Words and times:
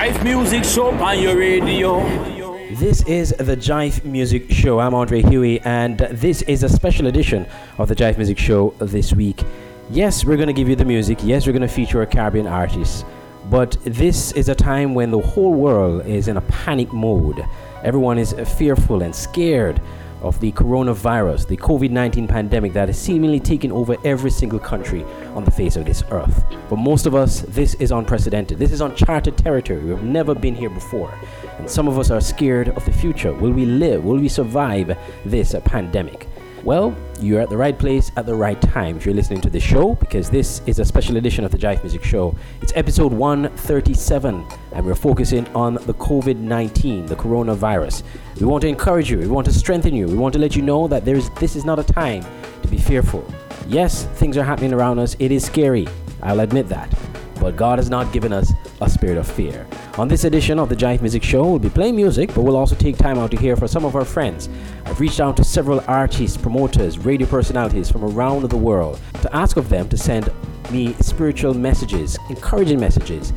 Jive 0.00 0.24
Music 0.24 0.64
Show 0.64 0.92
on 0.92 1.20
your 1.20 1.36
radio. 1.36 2.02
This 2.76 3.02
is 3.02 3.34
the 3.38 3.54
Jive 3.54 4.02
Music 4.02 4.50
Show. 4.50 4.80
I'm 4.80 4.94
Andre 4.94 5.20
Huey, 5.20 5.60
and 5.60 5.98
this 5.98 6.40
is 6.40 6.62
a 6.62 6.70
special 6.70 7.08
edition 7.08 7.46
of 7.76 7.88
the 7.88 7.94
Jive 7.94 8.16
Music 8.16 8.38
Show 8.38 8.70
this 8.78 9.12
week. 9.12 9.42
Yes, 9.90 10.24
we're 10.24 10.36
going 10.36 10.46
to 10.46 10.54
give 10.54 10.70
you 10.70 10.74
the 10.74 10.86
music. 10.86 11.18
Yes, 11.22 11.46
we're 11.46 11.52
going 11.52 11.68
to 11.68 11.68
feature 11.68 12.00
a 12.00 12.06
Caribbean 12.06 12.46
artist. 12.46 13.04
But 13.50 13.76
this 13.84 14.32
is 14.32 14.48
a 14.48 14.54
time 14.54 14.94
when 14.94 15.10
the 15.10 15.20
whole 15.20 15.52
world 15.52 16.06
is 16.06 16.28
in 16.28 16.38
a 16.38 16.40
panic 16.40 16.94
mode. 16.94 17.44
Everyone 17.84 18.16
is 18.16 18.32
fearful 18.56 19.02
and 19.02 19.14
scared 19.14 19.82
of 20.22 20.38
the 20.40 20.52
coronavirus, 20.52 21.46
the 21.48 21.56
COVID 21.56 21.90
19 21.90 22.26
pandemic 22.28 22.72
that 22.72 22.88
is 22.88 22.98
seemingly 22.98 23.40
taking 23.40 23.72
over 23.72 23.96
every 24.04 24.30
single 24.30 24.58
country 24.58 25.04
on 25.34 25.44
the 25.44 25.50
face 25.50 25.76
of 25.76 25.84
this 25.84 26.02
earth. 26.10 26.44
For 26.68 26.76
most 26.78 27.06
of 27.06 27.14
us, 27.14 27.40
this 27.48 27.74
is 27.74 27.90
unprecedented. 27.90 28.58
This 28.58 28.72
is 28.72 28.80
uncharted 28.80 29.36
territory. 29.36 29.80
We've 29.80 30.02
never 30.02 30.34
been 30.34 30.54
here 30.54 30.70
before. 30.70 31.12
And 31.58 31.68
some 31.68 31.88
of 31.88 31.98
us 31.98 32.10
are 32.10 32.20
scared 32.20 32.68
of 32.70 32.84
the 32.84 32.92
future. 32.92 33.32
Will 33.32 33.52
we 33.52 33.66
live? 33.66 34.04
Will 34.04 34.18
we 34.18 34.28
survive 34.28 34.96
this 35.24 35.54
pandemic? 35.64 36.29
Well, 36.62 36.94
you're 37.20 37.40
at 37.40 37.48
the 37.48 37.56
right 37.56 37.78
place 37.78 38.12
at 38.16 38.26
the 38.26 38.34
right 38.34 38.60
time 38.60 38.98
if 38.98 39.06
you're 39.06 39.14
listening 39.14 39.40
to 39.42 39.50
the 39.50 39.58
show 39.58 39.94
because 39.94 40.28
this 40.28 40.60
is 40.66 40.78
a 40.78 40.84
special 40.84 41.16
edition 41.16 41.42
of 41.42 41.50
the 41.50 41.56
Jive 41.56 41.82
Music 41.82 42.04
Show. 42.04 42.36
It's 42.60 42.72
episode 42.76 43.14
137 43.14 44.46
and 44.72 44.86
we're 44.86 44.94
focusing 44.94 45.48
on 45.54 45.74
the 45.74 45.94
COVID 45.94 46.36
19, 46.36 47.06
the 47.06 47.16
coronavirus. 47.16 48.02
We 48.38 48.46
want 48.46 48.60
to 48.62 48.68
encourage 48.68 49.10
you, 49.10 49.18
we 49.18 49.26
want 49.26 49.46
to 49.46 49.54
strengthen 49.54 49.94
you, 49.94 50.06
we 50.06 50.16
want 50.16 50.34
to 50.34 50.38
let 50.38 50.54
you 50.54 50.60
know 50.60 50.86
that 50.88 51.06
there's, 51.06 51.30
this 51.30 51.56
is 51.56 51.64
not 51.64 51.78
a 51.78 51.84
time 51.84 52.24
to 52.62 52.68
be 52.68 52.76
fearful. 52.76 53.24
Yes, 53.66 54.04
things 54.16 54.36
are 54.36 54.44
happening 54.44 54.74
around 54.74 54.98
us, 54.98 55.16
it 55.18 55.32
is 55.32 55.42
scary, 55.42 55.88
I'll 56.22 56.40
admit 56.40 56.68
that. 56.68 56.94
But 57.40 57.56
God 57.56 57.78
has 57.78 57.88
not 57.88 58.12
given 58.12 58.32
us 58.32 58.52
a 58.82 58.90
spirit 58.90 59.16
of 59.16 59.26
fear. 59.26 59.66
On 59.96 60.08
this 60.08 60.24
edition 60.24 60.58
of 60.58 60.68
the 60.68 60.76
Jive 60.76 61.00
Music 61.00 61.22
Show, 61.22 61.48
we'll 61.48 61.58
be 61.58 61.70
playing 61.70 61.96
music, 61.96 62.34
but 62.34 62.42
we'll 62.42 62.56
also 62.56 62.74
take 62.74 62.98
time 62.98 63.18
out 63.18 63.30
to 63.30 63.36
hear 63.38 63.56
from 63.56 63.68
some 63.68 63.84
of 63.86 63.96
our 63.96 64.04
friends. 64.04 64.50
I've 64.84 65.00
reached 65.00 65.20
out 65.20 65.36
to 65.38 65.44
several 65.44 65.82
artists, 65.88 66.36
promoters, 66.36 66.98
radio 66.98 67.26
personalities 67.26 67.90
from 67.90 68.04
around 68.04 68.48
the 68.50 68.56
world 68.56 69.00
to 69.22 69.34
ask 69.34 69.56
of 69.56 69.70
them 69.70 69.88
to 69.88 69.96
send 69.96 70.30
me 70.70 70.92
spiritual 71.00 71.54
messages, 71.54 72.18
encouraging 72.28 72.78
messages, 72.78 73.32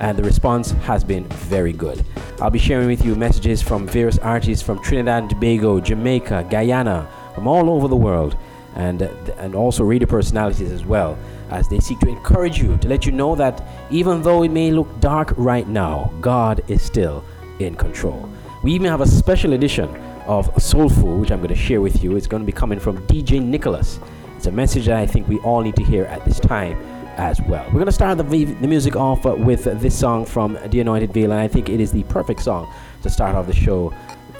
and 0.00 0.18
the 0.18 0.22
response 0.22 0.72
has 0.72 1.02
been 1.02 1.24
very 1.24 1.72
good. 1.72 2.04
I'll 2.40 2.50
be 2.50 2.58
sharing 2.58 2.86
with 2.86 3.04
you 3.04 3.14
messages 3.14 3.62
from 3.62 3.86
various 3.88 4.18
artists 4.18 4.64
from 4.64 4.82
Trinidad 4.82 5.22
and 5.22 5.30
Tobago, 5.30 5.80
Jamaica, 5.80 6.46
Guyana, 6.50 7.08
from 7.34 7.48
all 7.48 7.70
over 7.70 7.88
the 7.88 7.96
world, 7.96 8.36
and, 8.74 9.02
and 9.02 9.54
also 9.54 9.82
radio 9.82 10.06
personalities 10.06 10.70
as 10.70 10.84
well 10.84 11.18
as 11.50 11.68
they 11.68 11.78
seek 11.78 11.98
to 12.00 12.08
encourage 12.08 12.58
you, 12.58 12.76
to 12.78 12.88
let 12.88 13.06
you 13.06 13.12
know 13.12 13.34
that 13.34 13.62
even 13.90 14.22
though 14.22 14.42
it 14.42 14.50
may 14.50 14.70
look 14.70 14.88
dark 15.00 15.32
right 15.36 15.68
now, 15.68 16.12
God 16.20 16.62
is 16.68 16.82
still 16.82 17.24
in 17.58 17.74
control. 17.74 18.28
We 18.62 18.72
even 18.72 18.88
have 18.88 19.00
a 19.00 19.06
special 19.06 19.52
edition 19.52 19.88
of 20.26 20.50
Soul 20.60 20.88
Food, 20.88 21.20
which 21.20 21.30
I'm 21.30 21.38
going 21.38 21.48
to 21.48 21.54
share 21.54 21.80
with 21.80 22.02
you. 22.02 22.16
It's 22.16 22.26
going 22.26 22.42
to 22.42 22.46
be 22.46 22.52
coming 22.52 22.80
from 22.80 22.98
DJ 23.06 23.42
Nicholas. 23.42 24.00
It's 24.36 24.46
a 24.46 24.52
message 24.52 24.86
that 24.86 24.96
I 24.96 25.06
think 25.06 25.28
we 25.28 25.38
all 25.38 25.62
need 25.62 25.76
to 25.76 25.84
hear 25.84 26.04
at 26.04 26.24
this 26.24 26.40
time 26.40 26.76
as 27.16 27.40
well. 27.42 27.64
We're 27.66 27.74
going 27.74 27.86
to 27.86 27.92
start 27.92 28.18
the, 28.18 28.24
the 28.24 28.66
music 28.68 28.96
off 28.96 29.24
with 29.24 29.64
this 29.80 29.98
song 29.98 30.26
from 30.26 30.58
The 30.66 30.80
Anointed 30.80 31.12
Veil, 31.12 31.32
and 31.32 31.40
I 31.40 31.48
think 31.48 31.68
it 31.68 31.80
is 31.80 31.92
the 31.92 32.02
perfect 32.04 32.42
song 32.42 32.72
to 33.02 33.10
start 33.10 33.34
off 33.34 33.46
the 33.46 33.54
show 33.54 33.94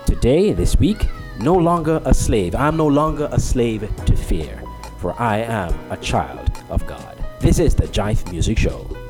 today, 0.04 0.52
this 0.52 0.76
week. 0.76 1.06
No 1.38 1.54
longer 1.54 2.02
a 2.04 2.14
slave. 2.14 2.54
I'm 2.54 2.76
no 2.76 2.86
longer 2.86 3.28
a 3.30 3.40
slave 3.40 3.90
to 4.06 4.16
fear, 4.16 4.62
for 4.98 5.14
I 5.20 5.38
am 5.38 5.74
a 5.90 5.96
child 5.98 6.45
of 6.70 6.86
God. 6.86 7.24
This 7.40 7.58
is 7.58 7.74
the 7.74 7.86
Jive 7.86 8.30
Music 8.30 8.58
Show. 8.58 9.05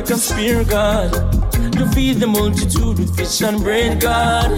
Like 0.00 0.10
a 0.10 0.16
spear, 0.16 0.64
God. 0.64 1.12
To 1.72 1.86
feed 1.94 2.20
the 2.20 2.26
multitude 2.26 2.98
with 2.98 3.14
fish 3.14 3.42
and 3.42 3.62
bread, 3.62 4.00
God. 4.00 4.50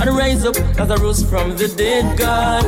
And 0.00 0.16
rise 0.16 0.46
up 0.46 0.56
as 0.80 0.90
I 0.90 0.96
rose 0.96 1.22
from 1.28 1.56
the 1.58 1.68
dead, 1.68 2.18
God. 2.18 2.64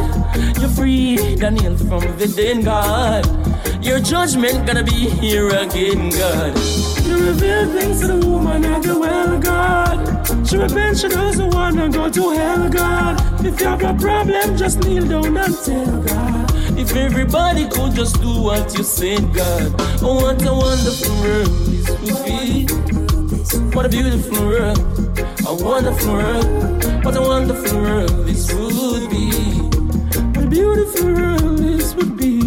You 0.61 0.69
freed 0.69 1.40
Daniel 1.40 1.76
from 1.78 2.00
the 2.19 2.28
dead, 2.28 2.64
God. 2.64 3.25
Your 3.82 4.00
judgment 4.00 4.67
gonna 4.67 4.84
be 4.84 5.08
here 5.08 5.49
again, 5.49 6.11
God. 6.11 6.52
You 7.06 7.17
reveal 7.28 7.64
things 7.72 8.00
to 8.00 8.08
the 8.08 8.26
woman 8.26 8.67
at 8.67 8.82
the 8.82 8.99
well, 8.99 9.40
God. 9.40 10.46
She 10.46 10.58
repents, 10.58 11.00
she 11.00 11.08
doesn't 11.08 11.55
wanna 11.55 11.88
go 11.88 12.11
to 12.11 12.31
hell, 12.32 12.69
God. 12.69 13.46
If 13.46 13.58
you 13.61 13.67
have 13.67 13.82
a 13.82 13.94
problem, 13.94 14.58
just 14.58 14.81
kneel 14.81 15.06
down 15.06 15.37
and 15.38 15.56
tell 15.64 16.02
God. 16.02 16.50
If 16.78 16.94
everybody 16.94 17.67
could 17.67 17.94
just 17.94 18.20
do 18.20 18.43
what 18.43 18.76
you 18.76 18.84
said, 18.84 19.32
God. 19.32 19.75
Oh, 20.02 20.17
what 20.22 20.44
a 20.46 20.52
wonderful 20.52 21.14
world. 21.22 21.69
What 23.81 23.87
a 23.87 23.97
beautiful 23.97 24.44
world, 24.44 24.79
a 25.49 25.55
wonderful 25.55 26.12
world. 26.12 27.03
What 27.03 27.17
a 27.17 27.23
wonderful 27.23 27.81
world 27.81 28.27
this 28.27 28.53
would 28.53 29.09
be. 29.09 29.31
What 30.35 30.44
a 30.44 30.49
beautiful 30.50 31.15
world 31.15 31.59
this 31.61 31.94
would 31.94 32.15
be. 32.15 32.41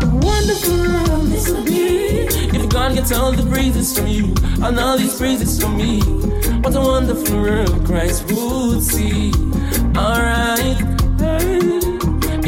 A 0.00 0.08
wonderful 0.08 0.78
world 0.88 1.26
this 1.28 1.50
would 1.50 1.66
be. 1.66 2.28
If 2.56 2.66
God 2.70 2.94
gets 2.94 3.12
all 3.12 3.32
the 3.32 3.44
praises 3.50 3.94
from 3.94 4.06
you, 4.06 4.32
and 4.64 4.80
all 4.80 4.96
these 4.96 5.18
praises 5.18 5.60
from 5.60 5.76
me, 5.76 6.00
what 6.62 6.74
a 6.74 6.80
wonderful 6.80 7.36
world 7.36 7.84
Christ 7.84 8.24
would 8.32 8.82
see. 8.82 9.34
Alright. 9.94 10.80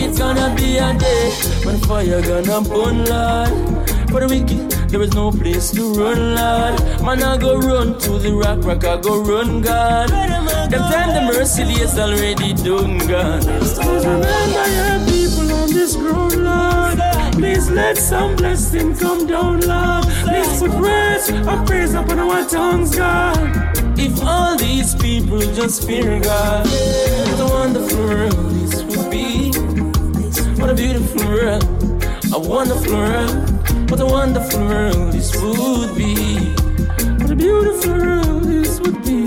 It's 0.00 0.18
gonna 0.18 0.54
be 0.56 0.78
a 0.78 0.94
day 0.94 1.32
when 1.64 1.76
fire 1.80 2.22
gonna 2.22 2.62
burn, 2.62 3.04
Lord. 3.04 3.52
For 4.08 4.20
the 4.20 4.26
wicked, 4.26 4.77
there 4.88 5.02
is 5.02 5.14
no 5.14 5.30
place 5.30 5.70
to 5.72 5.92
run, 5.94 6.34
Lord. 6.34 7.02
Man, 7.02 7.22
I 7.22 7.36
go 7.36 7.58
run 7.58 7.98
to 8.00 8.18
the 8.18 8.32
rock, 8.32 8.64
rock, 8.64 8.84
I 8.84 9.00
go 9.00 9.22
run, 9.22 9.60
God. 9.60 10.08
Them 10.08 10.82
time 10.90 11.14
the 11.14 11.32
mercy 11.32 11.62
is 11.62 11.98
already 11.98 12.54
done, 12.54 12.98
God. 13.06 13.44
Remember 13.44 14.66
your 14.78 14.98
people 15.06 15.52
on 15.52 15.68
this 15.68 15.94
ground, 15.96 16.44
Lord. 16.44 17.34
Please 17.34 17.70
let 17.70 17.96
some 17.98 18.36
blessing 18.36 18.96
come 18.96 19.26
down, 19.26 19.60
Lord. 19.60 20.04
Please 20.24 20.60
put 20.60 20.70
words 20.72 21.28
of 21.30 21.66
praise 21.66 21.94
upon 21.94 22.18
our 22.18 22.48
tongues, 22.48 22.96
God. 22.96 23.38
If 23.98 24.22
all 24.22 24.56
these 24.56 24.94
people 24.94 25.40
just 25.40 25.86
fear 25.86 26.20
God, 26.20 26.66
what 26.66 27.40
a 27.40 27.46
wonderful 27.52 27.98
world 27.98 28.32
this 28.56 28.82
would 28.84 29.10
be. 29.10 29.52
What 30.60 30.70
a 30.70 30.74
beautiful 30.74 31.24
world, 31.26 31.64
a 32.32 32.38
wonderful 32.38 32.92
world. 32.94 33.47
What 33.90 34.00
a 34.00 34.06
wonderful 34.06 34.60
world 34.60 35.12
this 35.12 35.34
would 35.40 35.96
be. 35.96 36.14
What 37.20 37.30
a 37.30 37.34
beautiful 37.34 37.92
world 37.92 38.44
this 38.44 38.78
would 38.80 39.02
be. 39.02 39.24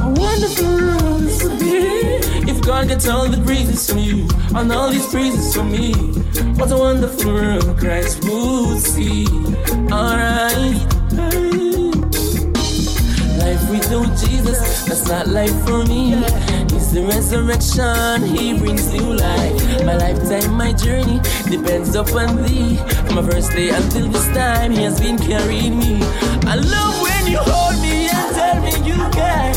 A 0.00 0.08
wonderful 0.08 0.66
world 0.66 1.22
this 1.22 1.42
would 1.42 1.58
be. 1.58 2.50
If 2.50 2.60
God 2.60 2.88
gets 2.88 3.08
all 3.08 3.28
the 3.28 3.42
praises 3.42 3.88
from 3.88 3.98
you, 4.00 4.28
and 4.54 4.70
all 4.70 4.90
these 4.90 5.06
praises 5.06 5.54
from 5.54 5.72
me, 5.72 5.94
what 6.58 6.70
a 6.70 6.76
wonderful 6.76 7.32
world 7.32 7.78
Christ 7.78 8.22
would 8.24 8.78
see. 8.78 9.26
Alright. 9.90 10.76
Life 13.40 13.70
without 13.70 14.12
Jesus, 14.18 14.84
that's 14.84 15.08
not 15.08 15.26
life 15.26 15.58
for 15.64 15.84
me. 15.86 16.14
It's 16.74 16.92
the 16.92 17.02
resurrection, 17.06 18.22
He 18.24 18.58
brings 18.58 18.92
new 18.92 19.14
life. 19.14 19.84
My 19.86 19.96
lifetime, 19.96 20.52
my 20.54 20.72
journey 20.72 21.20
depends 21.52 21.94
upon 21.94 22.42
Thee. 22.44 22.76
From 23.04 23.16
my 23.16 23.30
first 23.30 23.52
day 23.52 23.68
until 23.68 24.08
this 24.08 24.26
time, 24.28 24.72
He 24.72 24.82
has 24.84 24.98
been 24.98 25.18
carrying 25.18 25.78
me. 25.78 25.98
I 26.52 26.56
love 26.56 26.94
when 27.02 27.26
you 27.30 27.38
hold 27.38 27.76
me 27.82 28.08
and 28.08 28.28
tell 28.34 28.58
me 28.64 28.72
you 28.88 28.98
care. 29.12 29.52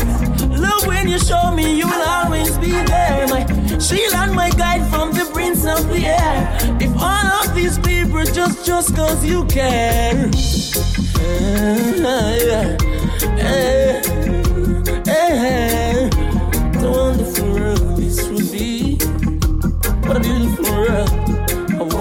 Love 0.60 0.86
when 0.86 1.08
you 1.08 1.18
show 1.18 1.50
me 1.52 1.78
you 1.78 1.86
will 1.86 2.06
always 2.16 2.58
be 2.58 2.72
there. 2.92 3.26
My 3.28 3.42
shield 3.78 4.14
and 4.14 4.34
my 4.34 4.50
guide 4.50 4.84
from 4.90 5.12
the 5.12 5.24
prince 5.32 5.64
of 5.64 5.88
the 5.88 6.04
air. 6.06 6.36
If 6.80 6.92
all 7.00 7.28
of 7.40 7.54
these 7.54 7.78
people 7.78 8.24
just 8.24 8.66
just 8.66 8.94
cause 8.94 9.24
you 9.24 9.46
care. 9.46 10.28
Uh, 11.16 12.32
yeah. 12.50 12.76
Eh, 13.38 14.02
eh, 15.08 16.10
a 16.84 16.90
wonderful 16.90 17.52
world 17.54 17.96
this 17.96 18.28
would 18.28 18.52
be. 18.52 18.96
What 20.06 20.18
a 20.18 20.20
beautiful 20.20 20.64
world, 20.76 21.05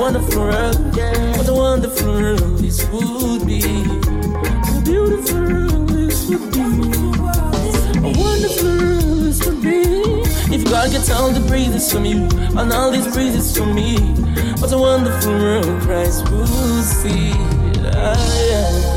wonderful 0.06 0.42
world. 0.42 0.96
What 1.36 1.48
a 1.48 1.54
wonderful 1.54 2.14
world 2.14 2.60
this 2.60 2.88
would 2.90 3.48
be. 3.48 3.62
What 3.62 4.78
a 4.78 4.82
beautiful 4.86 5.42
world 5.42 5.90
this 5.90 6.30
would 6.30 6.52
be. 6.54 6.62
A 6.62 8.12
wonderful 8.14 8.70
world 8.78 9.20
this 9.26 9.44
would 9.48 9.62
be. 9.64 9.82
If 10.54 10.64
God 10.66 10.92
gets 10.92 11.10
all 11.10 11.32
the 11.32 11.44
praises 11.48 11.92
from 11.92 12.06
you, 12.06 12.28
and 12.56 12.72
all 12.72 12.92
these 12.92 13.08
praises 13.08 13.58
from 13.58 13.74
me, 13.74 13.98
what 14.62 14.72
a 14.72 14.78
wonderful 14.78 15.34
world 15.34 15.82
Christ 15.82 16.30
will 16.30 16.46
see. 16.84 17.32
Ah, 17.98 18.46
yeah. 18.46 18.95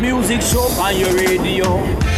Music 0.00 0.40
show 0.42 0.60
on 0.80 0.96
your 0.96 1.12
radio. 1.14 2.09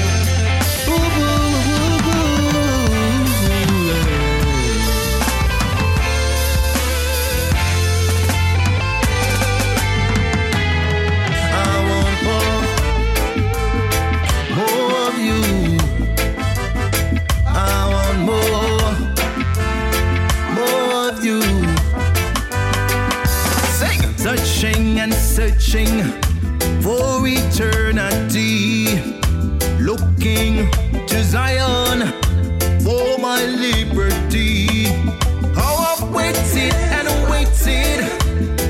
Searching 25.72 26.02
for 26.82 27.26
eternity, 27.26 29.00
looking 29.80 30.70
to 31.06 31.24
Zion 31.24 32.12
for 32.84 33.16
my 33.18 33.42
liberty. 33.46 34.84
How 35.54 35.74
I've 35.90 36.14
waited 36.14 36.74
and 36.74 37.08
waited 37.30 38.04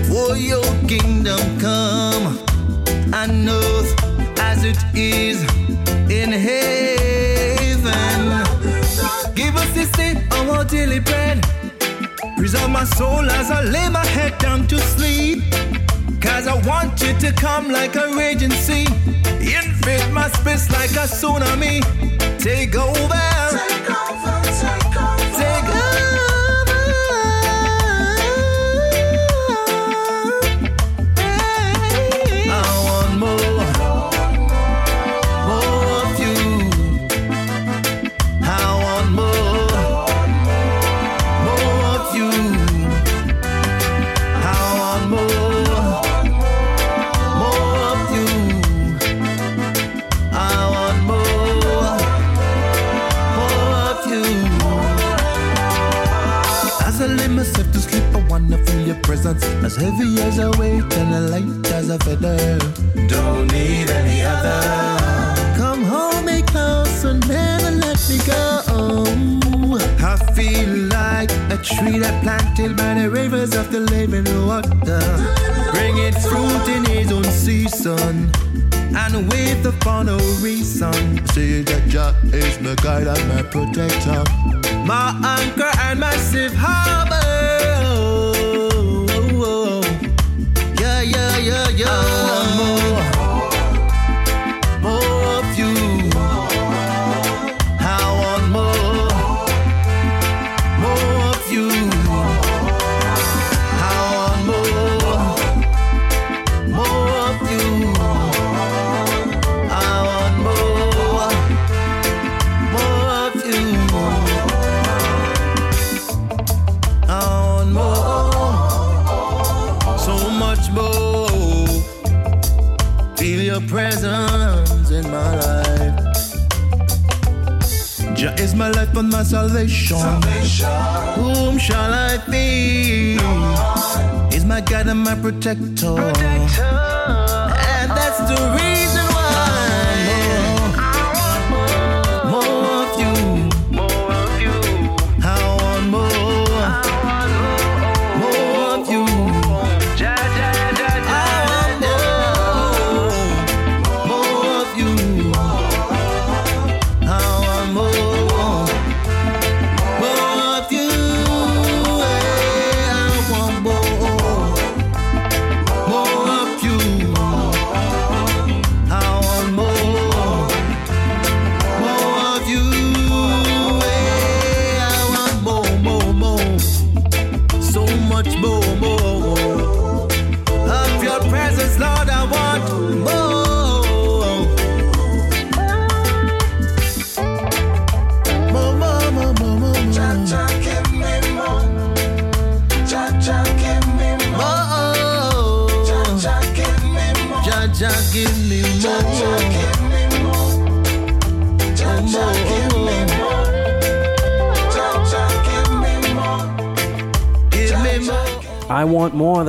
for 0.06 0.36
your 0.36 0.64
kingdom 0.86 1.40
come 1.58 2.38
on 3.12 3.48
earth 3.48 4.38
as 4.38 4.62
it 4.62 4.78
is 4.94 5.42
in 6.08 6.30
heaven. 6.30 7.82
Give 9.34 9.56
us 9.56 9.74
this 9.74 9.90
day 9.92 10.24
our 10.30 10.64
daily 10.64 11.00
bread. 11.00 11.44
Preserve 12.36 12.70
my 12.70 12.84
soul 12.84 13.28
as 13.28 13.50
I 13.50 13.62
lay 13.62 13.88
my 13.88 14.06
head 14.06 14.38
down 14.38 14.68
to 14.68 14.78
sleep. 14.78 15.51
Cause 16.42 16.64
I 16.64 16.68
want 16.68 17.00
you 17.00 17.16
to 17.20 17.32
come 17.34 17.70
like 17.70 17.94
a 17.94 18.12
raging 18.16 18.50
sea. 18.50 18.84
Invade 19.38 20.12
my 20.12 20.28
space 20.30 20.68
like 20.72 20.90
a 20.90 21.06
tsunami. 21.06 21.78
Take 22.40 22.74
over. 22.74 23.68
Take 23.68 23.81
own 77.86 78.30
season 78.32 78.94
and 78.94 79.30
wait 79.30 79.64
upon 79.64 80.08
a 80.08 80.16
reason. 80.40 80.92
See 81.28 81.62
that 81.62 81.88
Jah 81.88 82.14
is 82.32 82.60
my 82.60 82.74
guide 82.76 83.06
and 83.06 83.28
my 83.28 83.42
protector, 83.42 84.24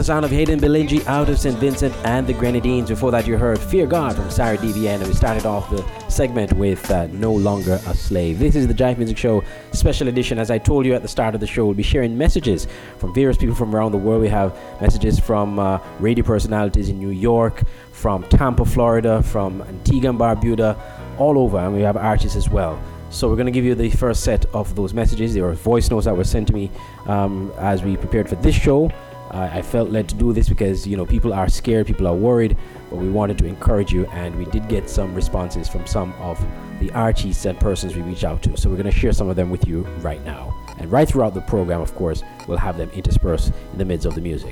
the 0.04 0.08
sound 0.08 0.26
of 0.26 0.32
Hayden 0.32 0.60
Belingi 0.60 1.08
out 1.08 1.30
of 1.30 1.40
St. 1.40 1.58
Vincent 1.60 1.96
and 2.04 2.28
the 2.28 2.34
Grenadines. 2.34 2.90
Before 2.90 3.10
that, 3.12 3.26
you 3.26 3.38
heard 3.38 3.58
Fear 3.58 3.88
God 3.88 4.18
from 4.18 4.30
Sarah 4.30 4.58
DVN, 4.58 4.98
and 4.98 5.08
we 5.08 5.14
started 5.14 5.46
off 5.46 5.70
the 5.70 5.82
segment 6.10 6.52
with 6.52 6.92
uh, 6.92 7.08
No 7.08 7.32
Longer 7.32 7.80
a 7.88 7.96
Slave. 7.96 8.38
This 8.38 8.54
is 8.58 8.68
the 8.68 8.74
Jive 8.74 8.98
Music 8.98 9.18
Show 9.18 9.46
special 9.72 10.10
edition. 10.10 10.40
As 10.40 10.52
I 10.52 10.58
told 10.58 10.86
you 10.86 10.94
at 10.94 11.04
the 11.04 11.08
start 11.08 11.36
of 11.36 11.40
the 11.40 11.48
show, 11.48 11.64
we'll 11.64 11.74
be 11.74 11.84
sharing 11.84 12.18
messages 12.18 12.68
from 12.98 13.14
various 13.14 13.38
people 13.38 13.56
from 13.56 13.74
around 13.74 13.94
the 13.94 13.98
world. 13.98 14.22
We 14.22 14.28
have 14.28 14.54
messages 14.82 15.22
from 15.22 15.58
uh, 15.58 15.80
radio 16.02 16.26
personalities 16.26 16.90
in 16.90 17.00
New 17.00 17.12
York, 17.12 17.64
from 17.94 18.24
Tampa, 18.24 18.66
Florida, 18.66 19.24
from 19.24 19.62
Antigua 19.62 20.10
and 20.10 20.20
Barbuda, 20.20 21.18
all 21.18 21.40
over, 21.40 21.60
and 21.60 21.74
we 21.74 21.80
have 21.80 21.96
artists 21.96 22.36
as 22.36 22.50
well. 22.50 22.78
So 23.10 23.30
we're 23.30 23.38
going 23.38 23.46
to 23.46 23.54
give 23.54 23.64
you 23.64 23.74
the 23.74 23.92
first 23.92 24.26
set 24.26 24.48
of 24.54 24.76
those 24.76 24.94
messages. 24.94 25.34
There 25.34 25.44
were 25.44 25.54
voice 25.54 25.90
notes 25.90 26.08
that 26.08 26.18
were 26.18 26.26
sent 26.26 26.48
to 26.48 26.54
me 26.54 26.72
um, 27.06 27.54
as 27.58 27.84
we 27.84 27.96
prepared 27.96 28.28
for 28.28 28.36
this 28.36 28.56
show. 28.56 28.92
I 29.34 29.60
I 29.60 29.62
felt 29.62 29.90
led 29.90 30.08
to 30.10 30.16
do 30.16 30.34
this 30.34 30.50
because 30.50 30.88
you 30.88 30.96
know 30.96 31.06
people 31.06 31.34
are 31.34 31.50
scared, 31.50 31.88
people 31.88 32.08
are 32.08 32.16
worried, 32.16 32.56
but 32.90 32.98
we 32.98 33.10
wanted 33.10 33.38
to 33.40 33.46
encourage 33.46 33.92
you, 33.92 34.06
and 34.08 34.36
we 34.36 34.46
did 34.46 34.68
get 34.68 34.90
some 34.90 35.14
responses 35.14 35.68
from 35.68 35.86
some 35.88 36.14
of 36.14 36.44
the 36.80 36.92
artists 36.92 37.46
and 37.46 37.60
persons 37.60 37.96
we 37.96 38.02
reached 38.02 38.24
out 38.24 38.44
to. 38.44 38.58
So 38.58 38.70
we're 38.70 38.78
going 38.78 38.92
to 38.92 39.00
share 39.00 39.14
some 39.14 39.30
of 39.30 39.36
them 39.36 39.50
with 39.50 39.68
you 39.68 39.82
right 40.00 40.24
now, 40.26 40.54
and 40.80 40.92
right 40.92 41.08
throughout 41.08 41.34
the 41.34 41.42
program, 41.42 41.82
of 41.82 41.94
course, 41.96 42.24
we'll 42.48 42.58
have 42.58 42.78
them 42.78 42.90
interspersed 42.92 43.52
in 43.72 43.78
the 43.78 43.86
midst 43.86 44.06
of 44.06 44.16
the 44.16 44.22
music. 44.22 44.52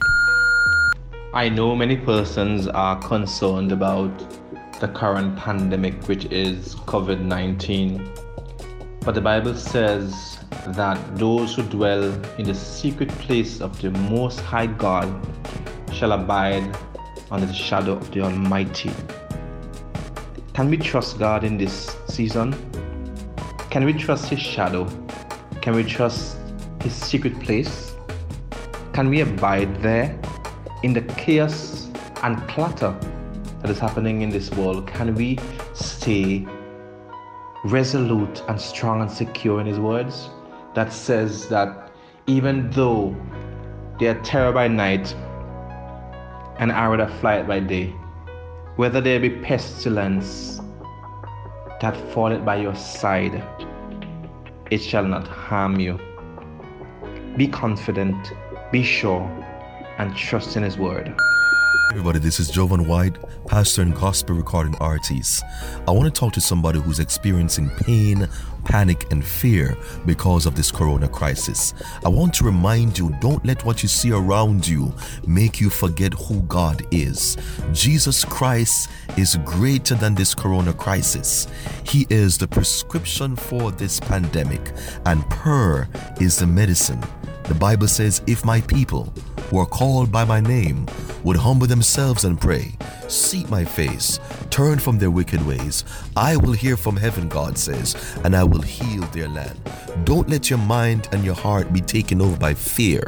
I 1.33 1.47
know 1.47 1.75
many 1.75 1.95
persons 1.95 2.67
are 2.67 2.99
concerned 2.99 3.71
about 3.71 4.11
the 4.81 4.87
current 4.87 5.37
pandemic, 5.37 6.07
which 6.07 6.25
is 6.25 6.75
COVID 6.75 7.21
19. 7.21 8.11
But 9.03 9.15
the 9.15 9.21
Bible 9.21 9.55
says 9.55 10.37
that 10.67 11.17
those 11.17 11.55
who 11.55 11.63
dwell 11.63 12.03
in 12.37 12.45
the 12.45 12.53
secret 12.53 13.09
place 13.09 13.59
of 13.59 13.81
the 13.81 13.89
Most 13.89 14.39
High 14.41 14.67
God 14.67 15.09
shall 15.91 16.11
abide 16.11 16.77
under 17.31 17.47
the 17.47 17.53
shadow 17.53 17.93
of 17.93 18.11
the 18.11 18.21
Almighty. 18.21 18.91
Can 20.53 20.69
we 20.69 20.77
trust 20.77 21.17
God 21.17 21.43
in 21.43 21.57
this 21.57 21.97
season? 22.07 22.53
Can 23.71 23.85
we 23.85 23.93
trust 23.93 24.29
His 24.29 24.39
shadow? 24.39 24.87
Can 25.61 25.73
we 25.73 25.83
trust 25.83 26.37
His 26.83 26.93
secret 26.93 27.39
place? 27.39 27.95
Can 28.93 29.09
we 29.09 29.21
abide 29.21 29.81
there 29.81 30.15
in 30.83 30.93
the 30.93 31.01
chaos 31.17 31.89
and 32.21 32.37
clutter 32.47 32.95
that 33.61 33.71
is 33.71 33.79
happening 33.79 34.21
in 34.21 34.29
this 34.29 34.51
world? 34.51 34.85
Can 34.85 35.15
we 35.15 35.39
stay 35.73 36.45
resolute 37.63 38.43
and 38.47 38.59
strong 38.59 39.01
and 39.01 39.11
secure 39.11 39.59
in 39.59 39.67
His 39.67 39.79
words? 39.79 40.29
That 40.73 40.91
says 40.91 41.47
that 41.49 41.91
even 42.27 42.69
though 42.71 43.15
they 43.99 44.07
are 44.07 44.21
terror 44.21 44.51
by 44.51 44.67
night 44.67 45.13
and 46.59 46.71
arrow 46.71 46.97
that 46.97 47.11
flight 47.19 47.47
by 47.47 47.59
day, 47.59 47.93
whether 48.75 49.01
there 49.01 49.19
be 49.19 49.29
pestilence 49.29 50.59
that 51.81 51.95
falleth 52.13 52.45
by 52.45 52.57
your 52.57 52.75
side, 52.75 53.43
it 54.69 54.81
shall 54.81 55.05
not 55.05 55.27
harm 55.27 55.79
you. 55.79 55.99
Be 57.35 57.47
confident, 57.47 58.31
be 58.71 58.83
sure, 58.83 59.21
and 59.97 60.15
trust 60.15 60.55
in 60.55 60.63
His 60.63 60.77
word. 60.77 61.13
Everybody, 61.91 62.19
this 62.19 62.39
is 62.39 62.49
Jovan 62.49 62.87
White, 62.87 63.17
pastor 63.47 63.81
and 63.81 63.93
gospel 63.93 64.33
recording 64.33 64.75
artist. 64.75 65.43
I 65.85 65.91
want 65.91 66.05
to 66.05 66.19
talk 66.19 66.31
to 66.33 66.39
somebody 66.39 66.79
who's 66.79 66.99
experiencing 66.99 67.69
pain, 67.69 68.29
panic, 68.63 69.11
and 69.11 69.23
fear 69.23 69.75
because 70.05 70.45
of 70.45 70.55
this 70.55 70.71
corona 70.71 71.09
crisis. 71.09 71.73
I 72.05 72.07
want 72.07 72.33
to 72.35 72.45
remind 72.45 72.97
you 72.97 73.13
don't 73.19 73.45
let 73.45 73.65
what 73.65 73.83
you 73.83 73.89
see 73.89 74.13
around 74.13 74.65
you 74.65 74.93
make 75.27 75.59
you 75.59 75.69
forget 75.69 76.13
who 76.13 76.43
God 76.43 76.81
is. 76.91 77.35
Jesus 77.73 78.23
Christ 78.23 78.89
is 79.17 79.35
greater 79.43 79.95
than 79.95 80.15
this 80.15 80.33
corona 80.33 80.71
crisis. 80.71 81.45
He 81.83 82.07
is 82.09 82.37
the 82.37 82.47
prescription 82.47 83.35
for 83.35 83.69
this 83.69 83.99
pandemic, 83.99 84.71
and 85.05 85.29
prayer 85.29 85.89
is 86.21 86.39
the 86.39 86.47
medicine. 86.47 87.03
The 87.51 87.59
Bible 87.59 87.89
says, 87.89 88.21
If 88.27 88.45
my 88.45 88.61
people 88.61 89.13
who 89.49 89.57
are 89.57 89.65
called 89.65 90.09
by 90.09 90.23
my 90.23 90.39
name 90.39 90.87
would 91.25 91.35
humble 91.35 91.67
themselves 91.67 92.23
and 92.23 92.39
pray, 92.39 92.77
seek 93.09 93.49
my 93.49 93.65
face, 93.65 94.21
turn 94.49 94.79
from 94.79 94.97
their 94.97 95.11
wicked 95.11 95.45
ways, 95.45 95.83
I 96.15 96.37
will 96.37 96.53
hear 96.53 96.77
from 96.77 96.95
heaven, 96.95 97.27
God 97.27 97.57
says, 97.57 98.17
and 98.23 98.37
I 98.37 98.45
will 98.45 98.61
heal 98.61 99.01
their 99.07 99.27
land. 99.27 99.59
Don't 100.05 100.29
let 100.29 100.49
your 100.49 100.59
mind 100.59 101.09
and 101.11 101.25
your 101.25 101.35
heart 101.35 101.73
be 101.73 101.81
taken 101.81 102.21
over 102.21 102.37
by 102.37 102.53
fear. 102.53 103.03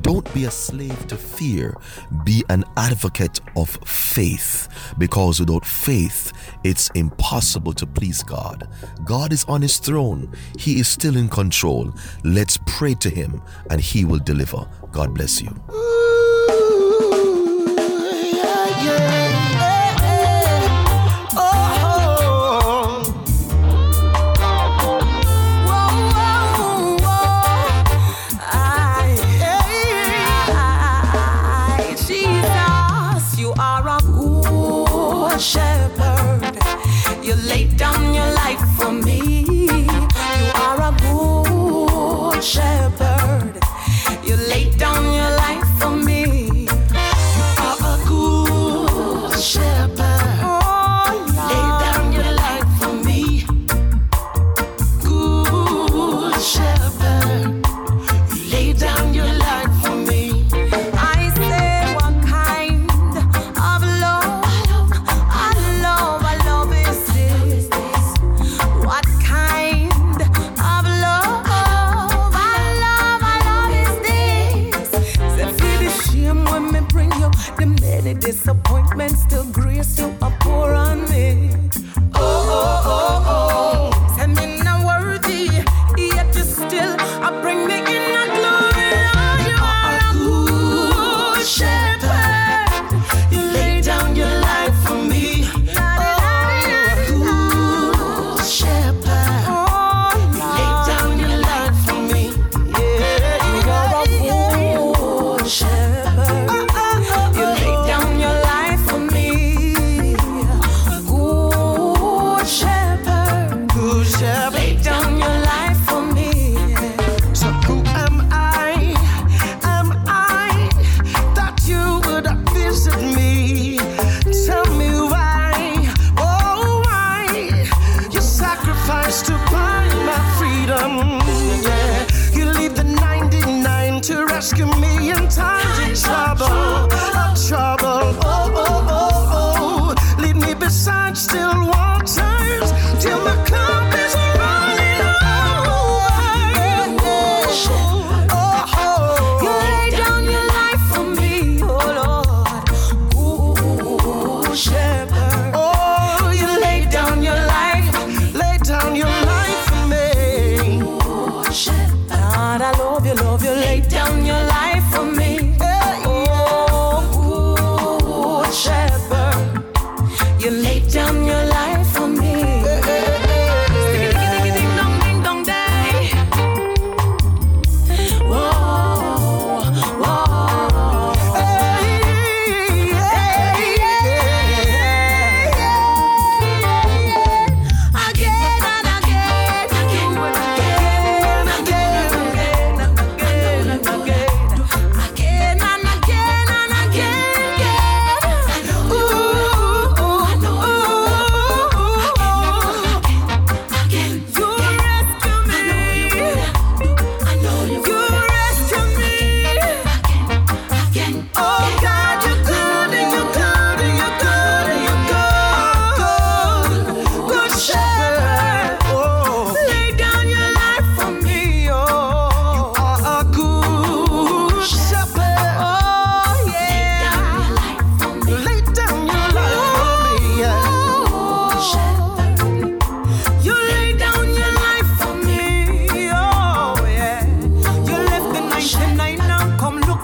Don't 0.00 0.32
be 0.32 0.44
a 0.44 0.50
slave 0.52 1.08
to 1.08 1.16
fear. 1.16 1.76
Be 2.24 2.44
an 2.50 2.64
advocate 2.76 3.40
of 3.56 3.68
faith, 3.84 4.68
because 4.96 5.40
without 5.40 5.66
faith, 5.66 6.32
it's 6.64 6.90
impossible 6.90 7.72
to 7.74 7.86
please 7.86 8.22
God. 8.22 8.68
God 9.04 9.32
is 9.32 9.44
on 9.44 9.62
his 9.62 9.78
throne. 9.78 10.32
He 10.58 10.78
is 10.78 10.88
still 10.88 11.16
in 11.16 11.28
control. 11.28 11.92
Let's 12.24 12.58
pray 12.66 12.94
to 12.96 13.10
him 13.10 13.42
and 13.70 13.80
he 13.80 14.04
will 14.04 14.20
deliver. 14.20 14.66
God 14.92 15.14
bless 15.14 15.40
you. 15.42 15.50
Ooh, 15.72 17.66
yeah, 18.34 18.84
yeah. 18.84 19.21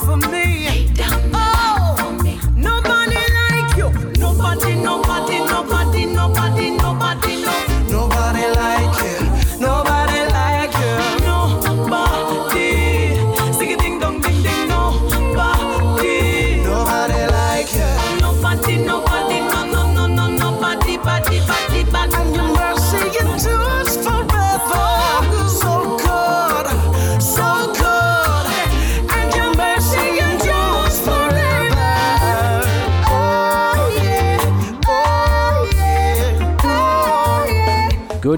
for 0.09 0.16
me. 0.16 0.38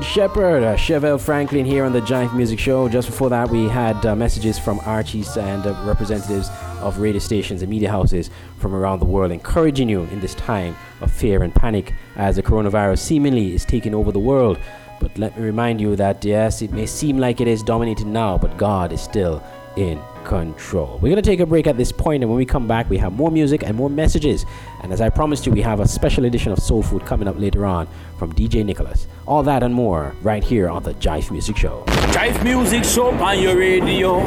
Good 0.01 0.07
Shepherd, 0.07 0.63
uh, 0.63 0.77
Chevelle 0.77 1.21
Franklin 1.21 1.67
here 1.67 1.85
on 1.85 1.93
the 1.93 2.01
Jive 2.01 2.35
Music 2.35 2.59
Show. 2.59 2.89
Just 2.89 3.07
before 3.07 3.29
that, 3.29 3.51
we 3.51 3.69
had 3.69 4.07
uh, 4.07 4.17
messages 4.17 4.59
from 4.59 4.81
artists 4.87 5.37
and 5.37 5.67
uh, 5.67 5.79
representatives 5.85 6.49
of 6.81 7.01
radio 7.01 7.19
stations 7.19 7.61
and 7.61 7.71
media 7.71 7.91
houses 7.91 8.31
from 8.57 8.75
around 8.75 9.01
the 9.01 9.05
world, 9.05 9.31
encouraging 9.31 9.91
you 9.91 10.05
in 10.05 10.19
this 10.21 10.35
time 10.37 10.75
of 11.03 11.13
fear 11.13 11.43
and 11.43 11.55
panic 11.55 11.93
as 12.17 12.37
the 12.37 12.43
coronavirus 12.43 13.01
seemingly 13.01 13.55
is 13.55 13.67
taking 13.67 13.95
over 13.95 14.11
the 14.11 14.19
world. 14.19 14.59
But 15.01 15.19
let 15.19 15.37
me 15.37 15.45
remind 15.45 15.83
you 15.83 15.95
that 15.97 16.25
yes, 16.25 16.63
it 16.63 16.73
may 16.73 16.87
seem 16.87 17.19
like 17.19 17.43
it 17.43 17.47
is 17.47 17.63
dominating 17.63 18.11
now, 18.11 18.39
but 18.39 18.57
God 18.57 18.93
is 18.93 19.03
still 19.03 19.43
in 19.77 19.99
control. 20.25 20.95
We're 20.95 21.11
going 21.11 21.17
to 21.17 21.23
take 21.23 21.41
a 21.41 21.47
break 21.47 21.67
at 21.67 21.77
this 21.77 21.93
point, 21.93 22.23
and 22.23 22.31
when 22.31 22.37
we 22.37 22.45
come 22.45 22.67
back, 22.67 22.89
we 22.89 22.99
have 22.99 23.13
more 23.13 23.31
music 23.31 23.63
and 23.63 23.77
more 23.77 23.91
messages. 23.91 24.45
And 24.83 24.93
as 24.93 25.01
I 25.01 25.11
promised 25.11 25.47
you, 25.47 25.53
we 25.53 25.63
have 25.63 25.81
a 25.81 25.89
special 25.89 26.25
edition 26.25 26.53
of 26.53 26.59
Soul 26.59 26.83
Food 26.83 27.05
coming 27.05 27.29
up 27.29 27.39
later 27.39 27.67
on 27.67 27.89
from 28.19 28.33
DJ 28.33 28.65
Nicholas. 28.65 29.07
All 29.27 29.43
that 29.43 29.63
and 29.63 29.75
more 29.75 30.15
right 30.23 30.43
here 30.43 30.69
on 30.69 30.83
the 30.83 30.95
Jive 30.95 31.31
Music 31.31 31.57
Show. 31.57 31.85
Jive 31.87 32.43
Music 32.45 32.85
Show 32.85 33.11
on 33.11 33.39
your 33.41 33.57
radio. 33.57 34.21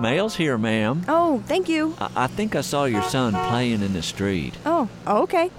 Mail's 0.00 0.36
here, 0.36 0.58
ma'am. 0.58 1.04
Oh, 1.08 1.42
thank 1.46 1.68
you. 1.68 1.94
I, 1.98 2.10
I 2.16 2.26
think 2.26 2.54
I 2.54 2.60
saw 2.60 2.84
your 2.84 3.02
son 3.02 3.32
playing 3.48 3.82
in 3.82 3.92
the 3.94 4.02
street. 4.02 4.54
Oh, 4.66 4.88
okay. 5.06 5.50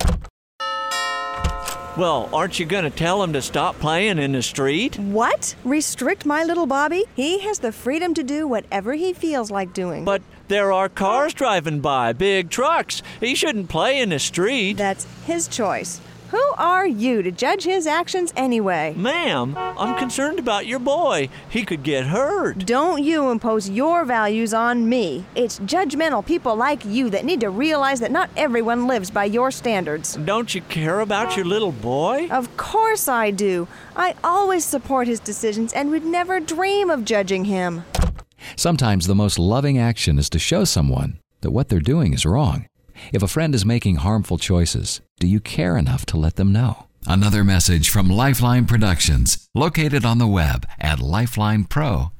Well, 1.97 2.29
aren't 2.31 2.59
you 2.59 2.67
going 2.67 2.83
to 2.83 2.91
tell 2.91 3.23
him 3.23 3.33
to 3.33 3.41
stop 3.41 3.79
playing 3.79 4.19
in 4.19 4.33
the 4.33 4.43
street? 4.43 4.99
What? 4.99 5.55
Restrict 5.63 6.27
my 6.27 6.43
little 6.43 6.67
Bobby? 6.67 7.05
He 7.15 7.39
has 7.39 7.57
the 7.57 7.71
freedom 7.71 8.13
to 8.13 8.21
do 8.21 8.47
whatever 8.47 8.93
he 8.93 9.13
feels 9.13 9.49
like 9.49 9.73
doing. 9.73 10.05
But 10.05 10.21
there 10.47 10.71
are 10.71 10.89
cars 10.89 11.33
driving 11.33 11.79
by, 11.79 12.13
big 12.13 12.51
trucks. 12.51 13.01
He 13.19 13.33
shouldn't 13.33 13.69
play 13.69 13.99
in 13.99 14.09
the 14.09 14.19
street. 14.19 14.77
That's 14.77 15.07
his 15.25 15.47
choice. 15.47 15.99
Who 16.31 16.43
are 16.57 16.85
you 16.85 17.21
to 17.21 17.31
judge 17.31 17.63
his 17.63 17.87
actions 17.87 18.33
anyway? 18.35 18.93
Ma'am, 18.97 19.55
I'm 19.57 19.97
concerned 19.97 20.39
about 20.39 20.67
your 20.67 20.79
boy. 20.79 21.29
He 21.49 21.63
could 21.63 21.83
get 21.83 22.07
hurt. 22.07 22.65
Don't 22.65 23.01
you 23.01 23.29
impose 23.29 23.69
your 23.69 24.03
values 24.03 24.53
on 24.53 24.89
me. 24.89 25.25
It's 25.35 25.59
judgmental 25.59 26.25
people 26.25 26.57
like 26.57 26.83
you 26.83 27.09
that 27.11 27.23
need 27.23 27.39
to 27.39 27.49
realize 27.49 28.01
that 28.01 28.11
not 28.11 28.29
everyone 28.35 28.87
lives 28.87 29.09
by 29.09 29.23
your 29.23 29.51
standards. 29.51 30.17
Don't 30.25 30.53
you 30.53 30.59
care 30.63 30.99
about 30.99 31.37
your 31.37 31.45
little 31.45 31.71
boy? 31.71 32.27
Of 32.29 32.57
course 32.57 33.07
I 33.07 33.31
do. 33.31 33.69
I 33.95 34.15
always 34.21 34.65
support 34.65 35.07
his 35.07 35.21
decisions 35.21 35.71
and 35.71 35.91
would 35.91 36.05
never 36.05 36.41
dream 36.41 36.89
of 36.89 37.05
judging 37.05 37.45
him. 37.45 37.85
Sometimes 38.57 39.07
the 39.07 39.15
most 39.15 39.39
loving 39.39 39.77
action 39.77 40.19
is 40.19 40.29
to 40.31 40.39
show 40.39 40.65
someone 40.65 41.19
that 41.39 41.51
what 41.51 41.69
they're 41.69 41.79
doing 41.79 42.13
is 42.13 42.25
wrong. 42.25 42.65
If 43.13 43.23
a 43.23 43.27
friend 43.27 43.53
is 43.53 43.65
making 43.65 43.97
harmful 43.97 44.37
choices, 44.37 45.01
do 45.19 45.27
you 45.27 45.39
care 45.39 45.77
enough 45.77 46.05
to 46.07 46.17
let 46.17 46.35
them 46.35 46.51
know? 46.51 46.87
Another 47.05 47.43
message 47.43 47.89
from 47.89 48.09
Lifeline 48.09 48.65
Productions, 48.65 49.47
located 49.53 50.03
on 50.03 50.17
the 50.17 50.27
web 50.27 50.65
at 50.79 50.99
lifelinepro.com. 50.99 52.11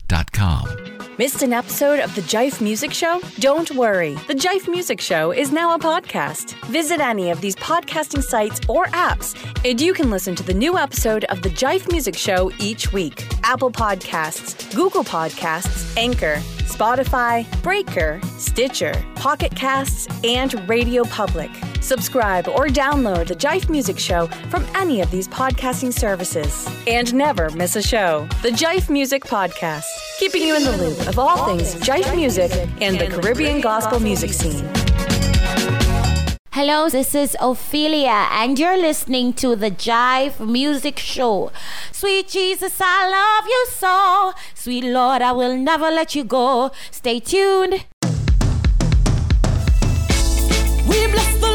Missed 1.20 1.42
an 1.42 1.52
episode 1.52 2.00
of 2.00 2.16
the 2.16 2.22
Jive 2.22 2.62
Music 2.62 2.94
Show? 2.94 3.20
Don't 3.40 3.70
worry. 3.72 4.14
The 4.28 4.36
Jive 4.36 4.70
Music 4.70 5.02
Show 5.02 5.32
is 5.32 5.52
now 5.52 5.76
a 5.76 5.80
podcast. 5.80 6.54
Visit 6.68 7.02
any 7.02 7.30
of 7.30 7.42
these 7.42 7.58
podcasting 7.58 8.24
sites 8.24 8.62
or 8.70 8.86
apps, 8.86 9.36
and 9.70 9.82
you 9.82 9.94
can 9.94 10.10
listen 10.10 10.34
to 10.36 10.44
the 10.44 10.54
new 10.54 10.78
episode 10.78 11.26
of 11.26 11.42
the 11.42 11.50
Jive 11.50 11.92
Music 11.92 12.16
Show 12.16 12.52
each 12.58 12.94
week. 12.94 13.28
Apple 13.44 13.70
Podcasts, 13.70 14.74
Google 14.74 15.04
Podcasts, 15.04 15.98
Anchor, 15.98 16.36
Spotify, 16.60 17.46
Breaker, 17.62 18.22
Stitcher, 18.38 18.94
Pocket 19.16 19.54
Casts, 19.56 20.08
and 20.24 20.70
Radio 20.70 21.04
Public. 21.04 21.52
Subscribe 21.82 22.48
or 22.48 22.68
download 22.68 23.28
the 23.28 23.36
Jive 23.36 23.70
Music 23.70 24.00
Show 24.00 24.28
from 24.50 24.66
any 24.76 25.02
of 25.02 25.12
these 25.12 25.28
podcasting 25.28 25.94
services. 25.94 26.68
And 26.88 27.14
never 27.14 27.50
miss 27.52 27.76
a 27.76 27.82
show. 27.82 28.28
The 28.42 28.50
Jive 28.50 28.90
Music 28.90 29.24
Podcast, 29.24 29.86
keeping 30.20 30.42
you 30.42 30.56
in 30.56 30.64
the 30.64 30.78
loop 30.78 31.08
of 31.08 31.20
all 31.20 31.46
things 31.46 31.76
Jive 31.76 32.16
music 32.16 32.52
and 32.82 33.00
the 33.00 33.08
Caribbean 33.08 33.62
gospel 33.62 34.00
music 34.00 34.34
scene. 34.34 34.68
Hello, 36.52 36.90
this 36.90 37.14
is 37.14 37.38
Ophelia, 37.40 38.28
and 38.32 38.58
you're 38.58 38.80
listening 38.80 39.32
to 39.34 39.56
the 39.56 39.70
Jive 39.70 40.40
Music 40.40 40.98
Show. 40.98 41.52
Sweet 41.92 42.30
Jesus, 42.30 42.80
I 42.82 43.08
love 43.08 43.46
you 43.48 43.68
so. 43.70 44.34
Sweet 44.56 44.86
Lord, 44.86 45.22
I 45.22 45.34
will 45.34 45.56
never 45.56 45.92
let 45.92 46.16
you 46.16 46.24
go. 46.24 46.72
Stay 46.90 47.20
tuned. 47.20 47.86
We 50.90 51.08
bless 51.14 51.38
the 51.40 51.47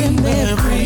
I 0.00 0.06
will 0.10 0.77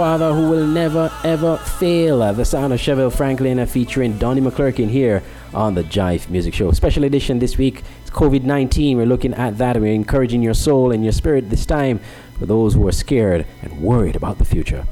father 0.00 0.32
who 0.32 0.48
will 0.48 0.66
never 0.66 1.12
ever 1.24 1.58
fail. 1.58 2.22
Uh, 2.22 2.32
The 2.32 2.42
sound 2.42 2.72
of 2.72 2.80
Chevelle 2.80 3.14
Franklin 3.14 3.58
uh, 3.58 3.66
featuring 3.66 4.16
Donnie 4.16 4.40
McClurkin 4.40 4.88
here 4.88 5.22
on 5.52 5.74
the 5.74 5.82
Jive 5.82 6.30
Music 6.30 6.54
Show. 6.54 6.72
Special 6.72 7.04
edition 7.04 7.38
this 7.38 7.58
week. 7.58 7.82
It's 8.00 8.10
COVID 8.10 8.44
19. 8.44 8.96
We're 8.96 9.04
looking 9.04 9.34
at 9.34 9.58
that. 9.58 9.78
We're 9.78 9.92
encouraging 9.92 10.40
your 10.40 10.54
soul 10.54 10.92
and 10.92 11.04
your 11.04 11.12
spirit 11.12 11.50
this 11.50 11.66
time 11.66 12.00
for 12.38 12.46
those 12.46 12.72
who 12.72 12.88
are 12.88 12.92
scared 12.92 13.44
and 13.60 13.82
worried 13.82 14.16
about 14.16 14.38
the 14.38 14.44
future. 14.46 14.86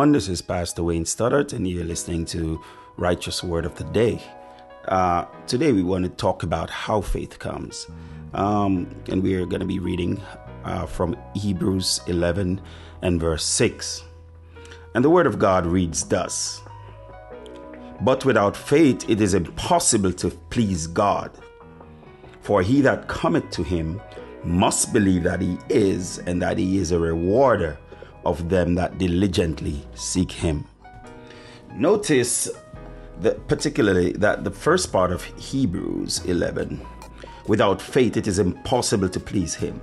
This 0.00 0.28
is 0.28 0.40
Pastor 0.40 0.82
Wayne 0.82 1.04
Stoddart, 1.04 1.52
and 1.52 1.68
you're 1.68 1.84
listening 1.84 2.24
to 2.32 2.58
Righteous 2.96 3.44
Word 3.44 3.66
of 3.66 3.74
the 3.74 3.84
Day. 3.84 4.22
Uh, 4.88 5.26
today, 5.46 5.72
we 5.72 5.82
want 5.82 6.04
to 6.04 6.10
talk 6.10 6.42
about 6.42 6.70
how 6.70 7.02
faith 7.02 7.38
comes. 7.38 7.86
Um, 8.32 8.88
and 9.10 9.22
we're 9.22 9.44
going 9.44 9.60
to 9.60 9.66
be 9.66 9.78
reading 9.78 10.22
uh, 10.64 10.86
from 10.86 11.18
Hebrews 11.34 12.00
11 12.06 12.62
and 13.02 13.20
verse 13.20 13.44
6. 13.44 14.04
And 14.94 15.04
the 15.04 15.10
Word 15.10 15.26
of 15.26 15.38
God 15.38 15.66
reads 15.66 16.04
thus 16.04 16.62
But 18.00 18.24
without 18.24 18.56
faith, 18.56 19.08
it 19.08 19.20
is 19.20 19.34
impossible 19.34 20.12
to 20.14 20.30
please 20.50 20.86
God. 20.86 21.30
For 22.40 22.62
he 22.62 22.80
that 22.82 23.08
cometh 23.08 23.50
to 23.50 23.62
him 23.62 24.00
must 24.44 24.92
believe 24.92 25.22
that 25.22 25.40
he 25.40 25.56
is, 25.68 26.18
and 26.18 26.42
that 26.42 26.58
he 26.58 26.78
is 26.78 26.90
a 26.90 26.98
rewarder 26.98 27.78
of 28.24 28.48
them 28.48 28.74
that 28.74 28.98
diligently 28.98 29.86
seek 29.94 30.30
him. 30.30 30.66
Notice 31.74 32.50
that 33.20 33.46
particularly 33.48 34.12
that 34.12 34.44
the 34.44 34.50
first 34.50 34.92
part 34.92 35.12
of 35.12 35.22
Hebrews 35.24 36.24
11 36.24 36.84
without 37.46 37.80
faith 37.80 38.16
it 38.16 38.26
is 38.26 38.38
impossible 38.38 39.08
to 39.08 39.20
please 39.20 39.54
him. 39.54 39.80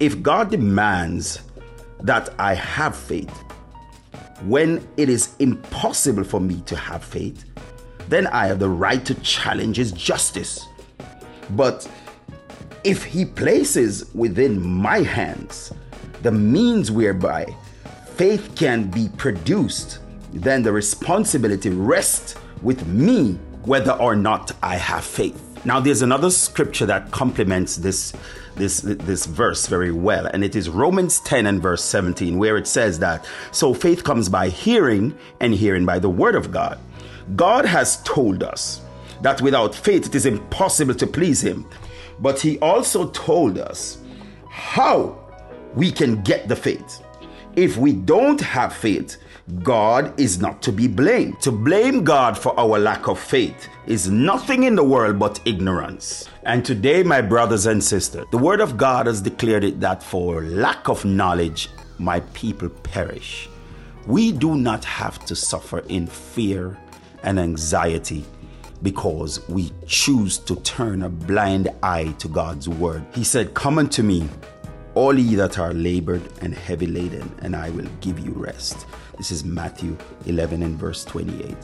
If 0.00 0.22
God 0.22 0.50
demands 0.50 1.40
that 2.00 2.30
I 2.38 2.54
have 2.54 2.96
faith 2.96 3.44
when 4.42 4.86
it 4.96 5.08
is 5.08 5.34
impossible 5.38 6.24
for 6.24 6.40
me 6.40 6.60
to 6.66 6.76
have 6.76 7.04
faith, 7.04 7.44
then 8.08 8.26
I 8.28 8.46
have 8.46 8.58
the 8.58 8.68
right 8.68 9.04
to 9.06 9.14
challenge 9.16 9.76
his 9.76 9.92
justice. 9.92 10.66
But 11.50 11.88
if 12.84 13.04
he 13.04 13.24
places 13.24 14.12
within 14.14 14.60
my 14.62 15.00
hands 15.00 15.72
the 16.22 16.32
means 16.32 16.90
whereby 16.90 17.46
faith 18.16 18.54
can 18.56 18.90
be 18.90 19.10
produced, 19.18 19.98
then 20.32 20.62
the 20.62 20.72
responsibility 20.72 21.68
rests 21.68 22.34
with 22.62 22.86
me 22.86 23.34
whether 23.64 23.92
or 23.92 24.16
not 24.16 24.52
I 24.62 24.76
have 24.76 25.04
faith. 25.04 25.53
Now 25.66 25.80
there's 25.80 26.02
another 26.02 26.30
scripture 26.30 26.86
that 26.86 27.10
complements 27.10 27.76
this 27.76 28.12
this 28.54 28.80
this 28.80 29.26
verse 29.26 29.66
very 29.66 29.90
well 29.90 30.26
and 30.26 30.44
it 30.44 30.54
is 30.54 30.68
Romans 30.68 31.20
10 31.20 31.46
and 31.46 31.60
verse 31.60 31.82
17 31.82 32.38
where 32.38 32.56
it 32.56 32.68
says 32.68 32.98
that 33.00 33.26
so 33.50 33.74
faith 33.74 34.04
comes 34.04 34.28
by 34.28 34.48
hearing 34.48 35.16
and 35.40 35.54
hearing 35.54 35.84
by 35.84 35.98
the 35.98 36.10
word 36.10 36.34
of 36.34 36.52
God. 36.52 36.78
God 37.34 37.64
has 37.64 38.02
told 38.02 38.42
us 38.42 38.82
that 39.22 39.40
without 39.40 39.74
faith 39.74 40.06
it 40.06 40.14
is 40.14 40.26
impossible 40.26 40.94
to 40.94 41.06
please 41.06 41.40
him. 41.40 41.66
But 42.20 42.40
he 42.40 42.58
also 42.58 43.08
told 43.10 43.58
us 43.58 43.98
how 44.48 45.18
we 45.74 45.90
can 45.90 46.22
get 46.22 46.46
the 46.46 46.56
faith. 46.56 47.02
If 47.56 47.76
we 47.76 47.92
don't 47.92 48.40
have 48.40 48.72
faith, 48.74 49.16
God 49.62 50.18
is 50.18 50.40
not 50.40 50.62
to 50.62 50.72
be 50.72 50.88
blamed. 50.88 51.40
To 51.42 51.52
blame 51.52 52.02
God 52.02 52.38
for 52.38 52.58
our 52.58 52.78
lack 52.78 53.08
of 53.08 53.18
faith 53.18 53.68
is 53.86 54.08
nothing 54.08 54.62
in 54.62 54.74
the 54.74 54.84
world 54.84 55.18
but 55.18 55.38
ignorance. 55.44 56.30
And 56.44 56.64
today, 56.64 57.02
my 57.02 57.20
brothers 57.20 57.66
and 57.66 57.84
sisters, 57.84 58.24
the 58.30 58.38
Word 58.38 58.62
of 58.62 58.78
God 58.78 59.06
has 59.06 59.20
declared 59.20 59.62
it 59.62 59.80
that 59.80 60.02
for 60.02 60.42
lack 60.42 60.88
of 60.88 61.04
knowledge, 61.04 61.68
my 61.98 62.20
people 62.32 62.70
perish. 62.70 63.50
We 64.06 64.32
do 64.32 64.56
not 64.56 64.82
have 64.86 65.22
to 65.26 65.36
suffer 65.36 65.80
in 65.90 66.06
fear 66.06 66.78
and 67.22 67.38
anxiety 67.38 68.24
because 68.82 69.46
we 69.48 69.72
choose 69.86 70.38
to 70.38 70.56
turn 70.56 71.02
a 71.02 71.10
blind 71.10 71.68
eye 71.82 72.14
to 72.18 72.28
God's 72.28 72.66
Word. 72.66 73.04
He 73.12 73.24
said, 73.24 73.52
Come 73.52 73.78
unto 73.78 74.02
me, 74.02 74.26
all 74.94 75.18
ye 75.18 75.34
that 75.34 75.58
are 75.58 75.74
labored 75.74 76.22
and 76.40 76.54
heavy 76.54 76.86
laden, 76.86 77.30
and 77.42 77.54
I 77.54 77.68
will 77.70 77.88
give 78.00 78.18
you 78.18 78.32
rest. 78.32 78.86
This 79.16 79.30
is 79.30 79.44
Matthew 79.44 79.96
11 80.26 80.62
and 80.62 80.76
verse 80.76 81.04
28. 81.04 81.56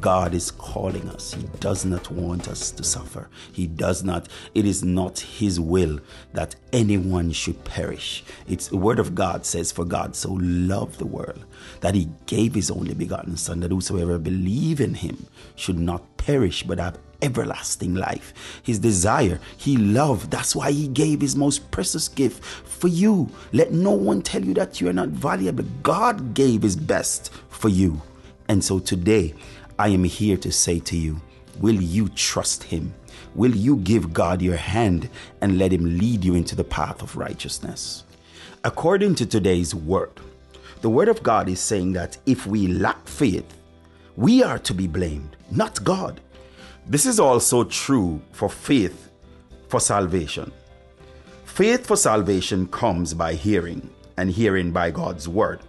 God 0.00 0.34
is 0.34 0.50
calling 0.50 1.08
us. 1.10 1.34
He 1.34 1.42
does 1.60 1.84
not 1.84 2.10
want 2.10 2.48
us 2.48 2.70
to 2.72 2.82
suffer. 2.82 3.28
He 3.52 3.66
does 3.66 4.02
not, 4.02 4.28
it 4.54 4.64
is 4.64 4.82
not 4.82 5.20
His 5.20 5.60
will 5.60 6.00
that 6.32 6.56
anyone 6.72 7.30
should 7.32 7.62
perish. 7.64 8.24
It's 8.48 8.68
the 8.68 8.76
Word 8.76 8.98
of 8.98 9.14
God 9.14 9.46
says, 9.46 9.70
For 9.70 9.84
God 9.84 10.16
so 10.16 10.32
loved 10.40 10.98
the 10.98 11.06
world 11.06 11.44
that 11.80 11.94
He 11.94 12.08
gave 12.26 12.54
His 12.54 12.70
only 12.70 12.94
begotten 12.94 13.36
Son, 13.36 13.60
that 13.60 13.70
whosoever 13.70 14.18
believe 14.18 14.80
in 14.80 14.94
Him 14.94 15.26
should 15.56 15.78
not 15.78 16.16
perish 16.16 16.62
but 16.62 16.78
have 16.78 16.98
everlasting 17.24 17.94
life. 17.94 18.60
His 18.62 18.78
desire, 18.78 19.40
He 19.56 19.76
loved. 19.76 20.30
That's 20.30 20.54
why 20.54 20.70
He 20.70 20.86
gave 20.88 21.20
His 21.20 21.34
most 21.34 21.70
precious 21.70 22.06
gift 22.06 22.44
for 22.44 22.88
you. 22.88 23.28
Let 23.52 23.72
no 23.72 23.92
one 23.92 24.22
tell 24.22 24.44
you 24.44 24.54
that 24.54 24.80
you 24.80 24.88
are 24.88 24.92
not 24.92 25.08
valuable. 25.08 25.64
God 25.82 26.34
gave 26.34 26.62
His 26.62 26.76
best 26.76 27.32
for 27.48 27.68
you. 27.68 28.00
And 28.48 28.62
so 28.62 28.78
today, 28.78 29.34
I 29.78 29.88
am 29.88 30.04
here 30.04 30.36
to 30.36 30.52
say 30.52 30.78
to 30.80 30.96
you, 30.96 31.20
will 31.60 31.80
you 31.80 32.08
trust 32.10 32.64
Him? 32.64 32.94
Will 33.34 33.54
you 33.54 33.76
give 33.78 34.12
God 34.12 34.42
your 34.42 34.56
hand 34.56 35.08
and 35.40 35.58
let 35.58 35.72
Him 35.72 35.98
lead 35.98 36.24
you 36.24 36.34
into 36.34 36.54
the 36.54 36.62
path 36.62 37.02
of 37.02 37.16
righteousness? 37.16 38.04
According 38.62 39.16
to 39.16 39.26
today's 39.26 39.74
word, 39.74 40.20
the 40.80 40.90
word 40.90 41.08
of 41.08 41.22
God 41.22 41.48
is 41.48 41.60
saying 41.60 41.94
that 41.94 42.18
if 42.26 42.46
we 42.46 42.66
lack 42.66 43.08
faith, 43.08 43.56
we 44.16 44.42
are 44.42 44.58
to 44.60 44.74
be 44.74 44.86
blamed, 44.86 45.36
not 45.50 45.82
God. 45.82 46.20
This 46.86 47.06
is 47.06 47.18
also 47.18 47.64
true 47.64 48.20
for 48.32 48.48
faith 48.48 49.10
for 49.68 49.80
salvation. 49.80 50.52
Faith 51.44 51.86
for 51.86 51.96
salvation 51.96 52.66
comes 52.66 53.14
by 53.14 53.34
hearing, 53.34 53.88
and 54.16 54.30
hearing 54.30 54.70
by 54.70 54.90
God's 54.90 55.28
word. 55.28 55.60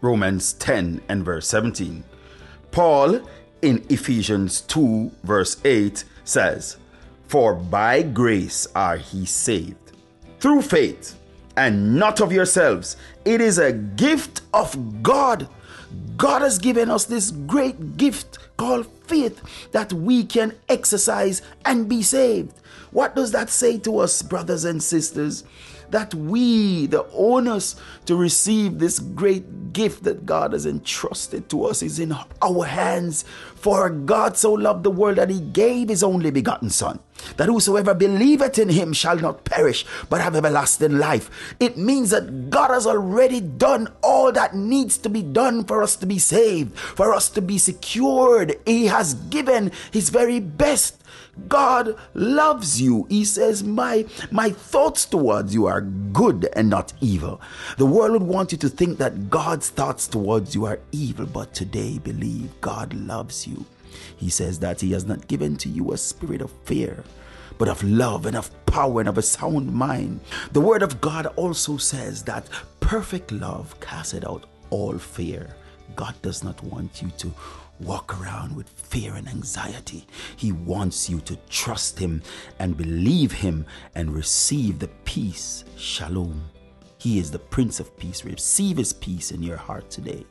Romans 0.00 0.54
10 0.54 1.02
and 1.08 1.24
verse 1.24 1.46
17. 1.48 2.02
Paul 2.70 3.20
in 3.60 3.84
Ephesians 3.90 4.62
2 4.62 5.10
verse 5.24 5.58
8 5.64 6.04
says, 6.24 6.78
For 7.28 7.54
by 7.54 8.02
grace 8.02 8.66
are 8.74 8.96
he 8.96 9.26
saved, 9.26 9.92
through 10.38 10.62
faith, 10.62 11.18
and 11.56 11.96
not 11.96 12.20
of 12.20 12.32
yourselves. 12.32 12.96
It 13.26 13.42
is 13.42 13.58
a 13.58 13.72
gift 13.72 14.40
of 14.54 15.02
God, 15.02 15.48
God 16.16 16.42
has 16.42 16.58
given 16.58 16.90
us 16.90 17.04
this 17.04 17.30
great 17.30 17.96
gift 17.96 18.38
called 18.56 18.86
faith 19.10 19.70
that 19.72 19.92
we 19.92 20.24
can 20.24 20.54
exercise 20.68 21.42
and 21.64 21.88
be 21.88 22.02
saved. 22.02 22.54
What 22.92 23.14
does 23.14 23.32
that 23.32 23.50
say 23.50 23.78
to 23.78 23.98
us, 23.98 24.22
brothers 24.22 24.64
and 24.64 24.82
sisters? 24.82 25.44
That 25.90 26.14
we, 26.14 26.86
the 26.86 27.04
owners 27.12 27.74
to 28.06 28.14
receive 28.14 28.78
this 28.78 29.00
great 29.00 29.72
gift 29.72 30.04
that 30.04 30.24
God 30.24 30.52
has 30.52 30.64
entrusted 30.64 31.48
to 31.50 31.64
us, 31.64 31.82
is 31.82 31.98
in 31.98 32.14
our 32.40 32.64
hands. 32.64 33.24
For 33.56 33.90
God 33.90 34.36
so 34.36 34.52
loved 34.52 34.84
the 34.84 34.90
world 34.90 35.18
that 35.18 35.30
he 35.30 35.40
gave 35.40 35.88
his 35.88 36.02
only 36.02 36.30
begotten 36.30 36.70
Son, 36.70 37.00
that 37.36 37.48
whosoever 37.48 37.94
believeth 37.94 38.58
in 38.58 38.68
him 38.68 38.92
shall 38.92 39.16
not 39.16 39.44
perish, 39.44 39.84
but 40.08 40.20
have 40.20 40.36
everlasting 40.36 40.98
life. 40.98 41.54
It 41.60 41.76
means 41.76 42.10
that 42.10 42.50
God 42.50 42.70
has 42.70 42.86
already 42.86 43.40
done 43.40 43.88
all 44.02 44.32
that 44.32 44.54
needs 44.54 44.98
to 44.98 45.08
be 45.08 45.22
done 45.22 45.64
for 45.64 45.82
us 45.82 45.96
to 45.96 46.06
be 46.06 46.18
saved, 46.18 46.78
for 46.78 47.12
us 47.14 47.28
to 47.30 47.42
be 47.42 47.58
secured. 47.58 48.58
He 48.66 48.86
has 48.86 49.14
given 49.14 49.72
his 49.90 50.10
very 50.10 50.40
best. 50.40 50.96
God 51.48 51.96
loves 52.14 52.80
you. 52.80 53.06
He 53.08 53.24
says, 53.24 53.62
My 53.62 54.04
my 54.30 54.50
thoughts 54.50 55.06
towards 55.06 55.54
you 55.54 55.66
are 55.66 55.80
good 55.80 56.48
and 56.54 56.68
not 56.68 56.92
evil. 57.00 57.40
The 57.78 57.86
world 57.86 58.12
would 58.12 58.22
want 58.22 58.52
you 58.52 58.58
to 58.58 58.68
think 58.68 58.98
that 58.98 59.30
God's 59.30 59.70
thoughts 59.70 60.06
towards 60.06 60.54
you 60.54 60.66
are 60.66 60.80
evil, 60.92 61.26
but 61.26 61.54
today 61.54 61.98
believe 61.98 62.60
God 62.60 62.92
loves 62.92 63.46
you. 63.46 63.64
He 64.16 64.30
says 64.30 64.58
that 64.60 64.80
He 64.80 64.92
has 64.92 65.04
not 65.04 65.28
given 65.28 65.56
to 65.58 65.68
you 65.68 65.92
a 65.92 65.98
spirit 65.98 66.40
of 66.40 66.52
fear, 66.64 67.04
but 67.58 67.68
of 67.68 67.82
love 67.82 68.26
and 68.26 68.36
of 68.36 68.50
power 68.66 69.00
and 69.00 69.08
of 69.08 69.18
a 69.18 69.22
sound 69.22 69.72
mind. 69.72 70.20
The 70.52 70.60
Word 70.60 70.82
of 70.82 71.00
God 71.00 71.26
also 71.36 71.76
says 71.76 72.22
that 72.24 72.48
perfect 72.80 73.32
love 73.32 73.78
casteth 73.80 74.24
out 74.24 74.46
all 74.70 74.98
fear. 74.98 75.54
God 75.96 76.14
does 76.22 76.44
not 76.44 76.62
want 76.62 77.02
you 77.02 77.10
to 77.18 77.32
walk 77.80 78.20
around 78.20 78.54
with 78.54 78.68
fear 78.68 79.14
and 79.14 79.28
anxiety. 79.28 80.06
He 80.36 80.52
wants 80.52 81.08
you 81.08 81.20
to 81.22 81.36
trust 81.48 81.98
Him 81.98 82.22
and 82.58 82.76
believe 82.76 83.32
Him 83.32 83.66
and 83.94 84.14
receive 84.14 84.78
the 84.78 84.88
peace. 85.04 85.64
Shalom. 85.76 86.42
He 86.98 87.18
is 87.18 87.30
the 87.30 87.38
Prince 87.38 87.80
of 87.80 87.96
Peace. 87.98 88.24
Receive 88.24 88.76
His 88.76 88.92
peace 88.92 89.30
in 89.30 89.42
your 89.42 89.56
heart 89.56 89.90
today. 89.90 90.24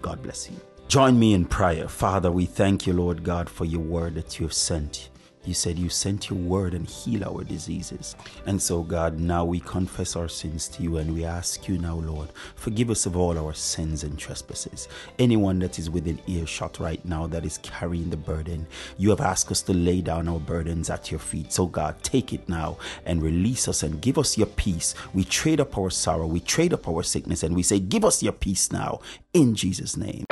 God 0.00 0.22
bless 0.22 0.48
you. 0.48 0.56
Join 0.88 1.18
me 1.18 1.34
in 1.34 1.44
prayer. 1.44 1.86
Father, 1.86 2.32
we 2.32 2.46
thank 2.46 2.86
you, 2.86 2.94
Lord 2.94 3.22
God, 3.22 3.50
for 3.50 3.66
your 3.66 3.82
word 3.82 4.14
that 4.14 4.40
you 4.40 4.46
have 4.46 4.54
sent. 4.54 5.10
You 5.44 5.52
said 5.52 5.78
you 5.78 5.90
sent 5.90 6.30
your 6.30 6.38
word 6.38 6.72
and 6.72 6.88
heal 6.88 7.24
our 7.24 7.44
diseases. 7.44 8.16
And 8.46 8.60
so, 8.60 8.82
God, 8.82 9.20
now 9.20 9.44
we 9.44 9.60
confess 9.60 10.16
our 10.16 10.30
sins 10.30 10.66
to 10.68 10.82
you 10.82 10.96
and 10.96 11.12
we 11.12 11.26
ask 11.26 11.68
you 11.68 11.76
now, 11.76 11.96
Lord, 11.96 12.30
forgive 12.54 12.88
us 12.88 13.04
of 13.04 13.18
all 13.18 13.38
our 13.38 13.52
sins 13.52 14.02
and 14.02 14.18
trespasses. 14.18 14.88
Anyone 15.18 15.58
that 15.58 15.78
is 15.78 15.90
within 15.90 16.22
earshot 16.26 16.80
right 16.80 17.04
now 17.04 17.26
that 17.26 17.44
is 17.44 17.58
carrying 17.58 18.08
the 18.08 18.16
burden, 18.16 18.66
you 18.96 19.10
have 19.10 19.20
asked 19.20 19.50
us 19.50 19.60
to 19.62 19.74
lay 19.74 20.00
down 20.00 20.26
our 20.26 20.40
burdens 20.40 20.88
at 20.88 21.10
your 21.10 21.20
feet. 21.20 21.52
So, 21.52 21.66
God, 21.66 22.02
take 22.02 22.32
it 22.32 22.48
now 22.48 22.78
and 23.04 23.22
release 23.22 23.68
us 23.68 23.82
and 23.82 24.00
give 24.00 24.16
us 24.16 24.38
your 24.38 24.46
peace. 24.46 24.94
We 25.12 25.24
trade 25.24 25.60
up 25.60 25.76
our 25.76 25.90
sorrow, 25.90 26.26
we 26.26 26.40
trade 26.40 26.72
up 26.72 26.88
our 26.88 27.02
sickness, 27.02 27.42
and 27.42 27.54
we 27.54 27.62
say, 27.62 27.78
Give 27.78 28.06
us 28.06 28.22
your 28.22 28.32
peace 28.32 28.72
now 28.72 29.00
in 29.34 29.54
Jesus' 29.54 29.94
name. 29.94 30.24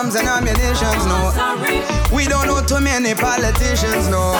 Bombs 0.00 0.14
and 0.16 0.28
ammunitions, 0.28 1.04
no. 1.04 1.28
We 2.14 2.24
don't 2.24 2.46
know 2.46 2.64
too 2.64 2.80
many 2.80 3.14
politicians, 3.14 4.08
no. 4.08 4.32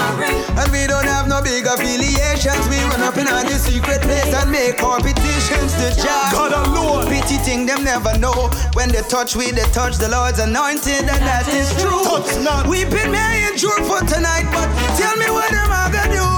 And 0.57 0.73
we 0.73 0.87
don't 0.87 1.05
have 1.05 1.29
no 1.29 1.43
big 1.43 1.67
affiliations. 1.67 2.65
We 2.69 2.79
run 2.89 3.03
up 3.03 3.17
in 3.19 3.27
the 3.27 3.59
secret 3.59 4.01
place 4.01 4.33
and 4.33 4.51
make 4.51 4.83
our 4.83 5.01
petitions 5.01 5.73
to 5.77 6.01
Jah. 6.01 6.31
God 6.33 6.53
alone. 6.53 7.09
Pity 7.09 7.37
thing 7.45 7.67
them 7.67 7.85
never 7.85 8.17
know. 8.19 8.51
When 8.73 8.89
they 8.89 9.03
touch 9.03 9.37
we, 9.37 9.51
they 9.51 9.69
touch 9.73 9.97
the 9.99 10.09
Lord's 10.09 10.39
anointed, 10.39 11.05
and 11.13 11.23
that 11.29 11.47
is 11.49 11.69
true. 11.83 12.05
Touch 12.05 12.43
not. 12.43 12.67
We've 12.67 12.91
been 12.91 13.11
made 13.13 13.57
true 13.59 13.85
for 13.85 14.01
tonight, 14.07 14.49
but 14.53 14.69
tell 14.97 15.17
me 15.17 15.29
what 15.29 15.53
am 15.53 15.71
I 15.71 15.91
gonna 15.93 16.15
do? 16.15 16.30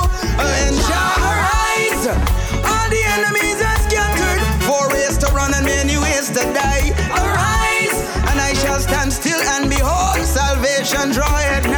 Salvation 10.93 11.13
draw 11.13 11.39
at 11.39 11.72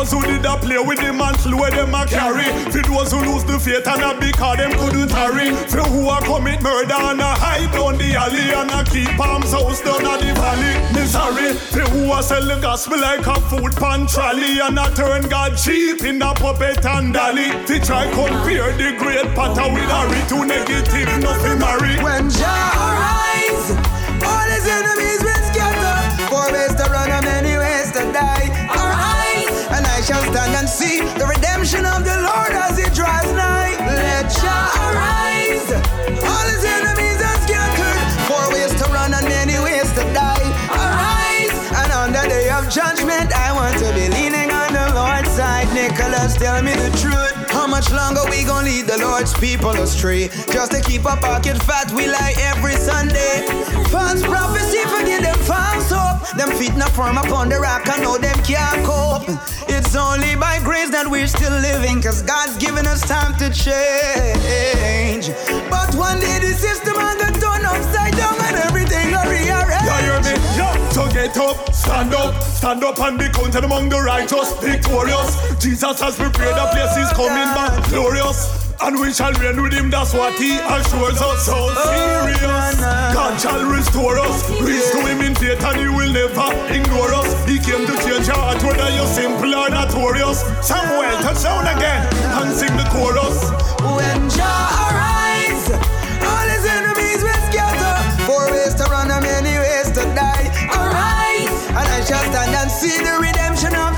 those 0.00 0.12
who 0.12 0.22
did 0.22 0.46
a 0.46 0.56
play 0.56 0.78
with 0.78 0.98
the 0.98 1.12
mantle 1.12 1.58
where 1.58 1.70
them 1.70 1.94
a 1.94 2.06
carry. 2.06 2.48
For 2.72 2.80
those 2.80 3.12
who 3.12 3.20
lose 3.20 3.44
the 3.44 3.60
faith 3.60 3.86
and 3.86 4.02
a 4.02 4.16
because 4.18 4.56
them 4.56 4.72
couldn't 4.72 5.12
hurry 5.12 5.52
For 5.68 5.84
who 5.92 6.08
a 6.08 6.16
commit 6.24 6.62
murder 6.62 6.96
and 6.96 7.20
a 7.20 7.36
hide 7.36 7.70
down 7.72 7.98
the 7.98 8.16
alley 8.16 8.48
And 8.56 8.70
a 8.72 8.80
keep 8.88 9.20
arms 9.20 9.52
house 9.52 9.82
down 9.82 10.00
the 10.00 10.32
valley. 10.32 10.72
Me 10.94 11.04
sorry 11.04 11.52
For 11.52 11.84
who 11.92 12.12
a 12.12 12.22
sell 12.22 12.46
the 12.46 12.56
gospel 12.60 12.98
like 12.98 13.26
a 13.26 13.36
food 13.52 13.76
pan 13.76 14.06
trolley 14.06 14.60
And 14.60 14.78
a 14.78 14.88
turn 14.96 15.28
God 15.28 15.56
cheap 15.56 16.02
in 16.02 16.22
a 16.22 16.32
puppet 16.32 16.84
and 16.84 17.12
dolly. 17.12 17.50
To 17.68 17.76
try 17.80 18.08
compare 18.16 18.72
the 18.72 18.96
great 18.96 19.28
potter 19.36 19.68
with 19.68 19.90
Harry 19.90 20.22
Too 20.28 20.44
negative, 20.46 21.12
nothing 21.20 21.58
marry. 21.58 22.00
When 22.00 22.30
Jah 22.30 22.72
arise, 22.88 23.68
all 24.24 24.48
his 24.48 24.66
enemies 24.66 25.09
shall 30.10 30.26
stand 30.34 30.56
and 30.58 30.68
see 30.68 30.98
the 31.22 31.26
redemption 31.26 31.86
of 31.86 32.02
the 32.02 32.18
Lord 32.26 32.50
as 32.50 32.74
it 32.82 32.90
draws 32.98 33.30
nigh. 33.30 33.78
Let 33.78 34.26
Jah 34.26 34.66
arise, 34.90 35.70
all 36.26 36.46
his 36.50 36.64
enemies 36.66 37.22
are 37.22 37.38
scattered. 37.46 38.00
Four 38.26 38.42
ways 38.50 38.74
to 38.82 38.90
run 38.90 39.14
and 39.14 39.22
many 39.30 39.54
ways 39.62 39.86
to 39.94 40.02
die. 40.10 40.50
Arise, 40.74 41.54
and 41.78 41.92
on 41.94 42.10
the 42.10 42.26
day 42.26 42.50
of 42.50 42.66
judgment, 42.66 43.30
I 43.38 43.54
want 43.54 43.78
to 43.78 43.88
be 43.94 44.10
leaning 44.10 44.50
on 44.50 44.74
the 44.74 44.90
Lord's 44.98 45.30
side. 45.30 45.70
Nicholas, 45.78 46.34
tell 46.34 46.60
me 46.60 46.74
the 46.74 46.90
truth. 46.98 47.30
How 47.54 47.68
much 47.68 47.92
longer 47.92 48.26
we 48.30 48.42
gon' 48.42 48.64
lead 48.64 48.86
the 48.86 48.98
Lord's 48.98 49.32
people 49.38 49.78
astray? 49.78 50.26
Just 50.50 50.72
to 50.72 50.80
keep 50.82 51.06
our 51.06 51.18
pocket 51.18 51.62
fat, 51.62 51.86
we 51.94 52.10
lie 52.10 52.34
every 52.50 52.74
Sunday. 52.74 53.46
False 53.94 54.26
prophecy, 54.26 54.82
forget 54.90 55.22
them 55.22 55.38
false 55.46 55.90
hope. 55.94 56.09
Them 56.36 56.50
feet 56.52 56.76
not 56.76 56.90
firm 56.90 57.18
upon 57.18 57.48
the 57.48 57.58
rock, 57.58 57.82
I 57.86 57.98
know 57.98 58.16
them 58.16 58.36
can't 58.44 58.86
cope. 58.86 59.26
It's 59.68 59.96
only 59.96 60.36
by 60.36 60.60
grace 60.62 60.90
that 60.90 61.06
we're 61.08 61.26
still 61.26 61.52
living, 61.58 62.00
cause 62.00 62.22
God's 62.22 62.56
given 62.58 62.86
us 62.86 63.02
time 63.02 63.34
to 63.38 63.50
change. 63.50 65.34
But 65.68 65.94
one 65.94 66.20
day 66.20 66.38
the 66.38 66.54
system 66.54 66.94
and 66.96 67.18
the 67.18 67.34
turn 67.40 67.66
upside 67.66 68.14
down 68.14 68.38
and 68.46 68.56
everything 68.62 69.10
will 69.10 69.26
rearrange. 69.26 69.82
You 69.82 69.98
hear 70.06 70.20
me? 70.22 70.38
Yo, 70.54 70.70
so 70.94 71.10
get 71.10 71.36
up, 71.36 71.74
stand 71.74 72.14
up, 72.14 72.40
stand 72.42 72.84
up 72.84 72.98
and 73.00 73.18
be 73.18 73.28
counted 73.28 73.64
among 73.64 73.88
the 73.88 74.00
righteous, 74.00 74.52
victorious. 74.60 75.34
Jesus 75.58 76.00
has 76.00 76.14
prepared 76.14 76.56
a 76.56 76.70
place, 76.70 76.94
he's 76.96 77.12
coming 77.12 77.50
back 77.58 77.74
glorious. 77.90 78.59
And 78.82 78.98
we 78.98 79.12
shall 79.12 79.32
reign 79.34 79.60
with 79.62 79.72
him, 79.74 79.90
that's 79.90 80.14
what 80.14 80.34
he 80.40 80.56
assures 80.56 81.20
us. 81.20 81.44
So 81.44 81.68
serious. 81.84 82.80
God 83.12 83.38
shall 83.38 83.62
restore 83.68 84.18
us. 84.18 84.48
Reach 84.60 84.88
to 84.92 85.00
him 85.06 85.20
in 85.20 85.34
faith 85.34 85.62
and 85.62 85.80
he 85.80 85.88
will 85.88 86.12
never 86.12 86.48
ignore 86.72 87.12
us. 87.12 87.28
He 87.46 87.58
came 87.58 87.84
to 87.86 87.94
change 88.00 88.26
your 88.26 88.40
heart, 88.40 88.62
whether 88.64 88.88
you're 88.96 89.06
simple 89.06 89.54
or 89.54 89.68
notorious. 89.68 90.40
Samuel, 90.64 91.12
touch 91.20 91.42
down 91.42 91.68
again 91.76 92.08
and 92.40 92.56
sing 92.56 92.72
the 92.76 92.88
chorus. 92.88 93.52
When 93.84 94.30
Jah 94.32 94.72
arise, 94.88 95.68
all 96.24 96.48
his 96.48 96.64
enemies 96.64 97.20
will 97.20 97.42
scatter. 97.52 97.96
Four 98.24 98.48
ways 98.50 98.74
to 98.80 98.84
run 98.88 99.10
and 99.10 99.22
many 99.22 99.60
ways 99.60 99.92
to 99.92 100.02
die. 100.16 100.48
Arise, 100.72 101.52
and 101.68 101.84
I 101.84 102.00
shall 102.08 102.24
stand 102.32 102.56
and 102.56 102.70
see 102.70 102.96
the 102.96 103.20
redemption 103.20 103.74
of 103.76 103.89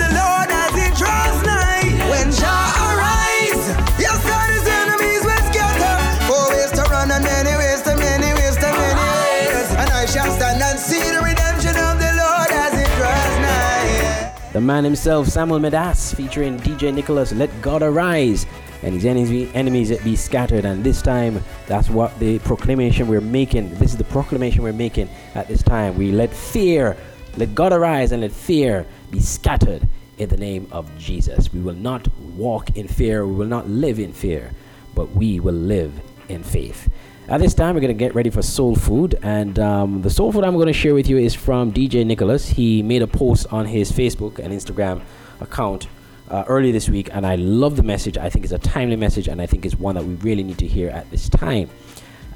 man 14.61 14.85
himself, 14.85 15.29
Samuel 15.29 15.61
Medas, 15.61 16.15
featuring 16.15 16.59
DJ 16.61 16.93
Nicholas, 16.93 17.33
Let 17.33 17.51
God 17.63 17.83
Arise, 17.83 18.47
and 18.83 18.95
his 18.95 19.05
enemies 19.07 19.99
be 20.03 20.15
scattered. 20.17 20.65
And 20.65 20.85
this 20.85 21.01
time, 21.01 21.43
that's 21.67 21.89
what 21.89 22.19
the 22.19 22.39
proclamation 22.41 23.09
we're 23.09 23.21
making. 23.21 23.75
This 23.77 23.93
is 23.93 23.97
the 23.97 24.05
proclamation 24.05 24.63
we're 24.63 24.73
making 24.73 25.09
at 25.35 25.49
this 25.49 25.63
time. 25.63 25.97
We 25.97 26.13
let 26.13 26.31
fear, 26.31 26.97
let 27.37 27.55
God 27.55 27.73
arise, 27.73 28.13
and 28.13 28.21
let 28.21 28.33
fear 28.33 28.87
be 29.11 29.21
scattered 29.21 29.89
in 30.19 30.29
the 30.29 30.37
name 30.37 30.69
of 30.71 30.87
Jesus. 30.99 31.53
We 31.53 31.61
will 31.61 31.75
not 31.75 32.07
walk 32.37 32.77
in 32.77 32.89
fear, 32.89 33.27
we 33.27 33.35
will 33.35 33.47
not 33.47 33.69
live 33.69 33.99
in 33.99 34.13
fear, 34.13 34.51
but 34.95 35.11
we 35.13 35.41
will 35.41 35.55
live 35.55 35.99
in 36.29 36.43
faith. 36.43 36.92
At 37.29 37.41
this 37.41 37.55
time, 37.55 37.75
we're 37.75 37.81
going 37.81 37.97
to 37.97 37.99
get 37.99 38.17
ready 38.17 38.31
for 38.31 38.43
soul 38.43 38.75
food, 38.75 39.17
and 39.23 39.57
um, 39.61 40.03
the 40.03 40.11
soul 40.11 40.33
food 40.33 40.43
I'm 40.43 40.55
going 40.55 40.67
to 40.67 40.73
share 40.73 40.93
with 40.93 41.09
you 41.09 41.19
is 41.19 41.37
from 41.37 41.73
DJ 41.73 42.05
Nicholas. 42.05 42.49
He 42.49 42.83
made 42.83 43.01
a 43.01 43.07
post 43.07 43.47
on 43.53 43.65
his 43.65 43.93
Facebook 43.93 44.41
and 44.41 44.53
Instagram 44.53 45.03
account 45.41 45.87
uh, 46.29 46.43
early 46.49 46.73
this 46.73 46.89
week, 46.89 47.11
and 47.13 47.25
I 47.25 47.37
love 47.37 47.77
the 47.77 47.85
message. 47.85 48.19
I 48.19 48.29
think 48.29 48.45
it's 48.45 48.53
a 48.53 48.59
timely 48.59 48.97
message, 48.97 49.29
and 49.29 49.41
I 49.41 49.47
think 49.47 49.65
it's 49.65 49.77
one 49.77 49.95
that 49.95 50.05
we 50.05 50.15
really 50.17 50.43
need 50.43 50.59
to 50.59 50.67
hear 50.67 50.91
at 50.91 51.09
this 51.13 51.29
time. 51.29 51.71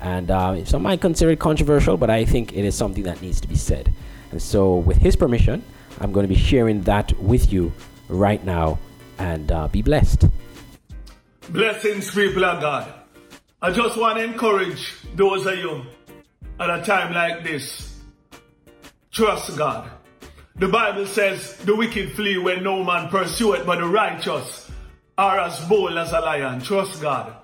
And 0.00 0.30
uh, 0.30 0.64
some 0.64 0.82
might 0.82 1.00
consider 1.00 1.32
it 1.32 1.40
controversial, 1.40 1.96
but 1.96 2.08
I 2.08 2.24
think 2.24 2.52
it 2.52 2.64
is 2.64 2.76
something 2.76 3.02
that 3.02 3.20
needs 3.20 3.40
to 3.40 3.48
be 3.48 3.56
said. 3.56 3.92
And 4.30 4.40
so, 4.40 4.76
with 4.76 4.98
his 4.98 5.16
permission, 5.16 5.64
I'm 6.00 6.12
going 6.12 6.24
to 6.24 6.32
be 6.32 6.40
sharing 6.40 6.82
that 6.82 7.12
with 7.18 7.52
you 7.52 7.72
right 8.08 8.42
now, 8.44 8.78
and 9.18 9.50
uh, 9.50 9.66
be 9.66 9.82
blessed. 9.82 10.26
Blessings, 11.50 12.14
people 12.14 12.44
of 12.44 12.60
God. 12.60 13.05
I 13.62 13.72
just 13.72 13.96
want 13.96 14.18
to 14.18 14.24
encourage 14.24 14.94
those 15.14 15.46
of 15.46 15.56
you 15.56 15.86
at 16.60 16.68
a 16.68 16.84
time 16.84 17.14
like 17.14 17.42
this. 17.42 17.98
Trust 19.10 19.56
God. 19.56 19.90
The 20.56 20.68
Bible 20.68 21.06
says 21.06 21.56
the 21.64 21.74
wicked 21.74 22.12
flee 22.12 22.36
when 22.36 22.62
no 22.62 22.84
man 22.84 23.08
pursue 23.08 23.54
it, 23.54 23.64
but 23.64 23.78
the 23.78 23.86
righteous 23.86 24.70
are 25.16 25.40
as 25.40 25.58
bold 25.70 25.96
as 25.96 26.12
a 26.12 26.20
lion. 26.20 26.60
Trust 26.60 27.00
God. 27.00 27.34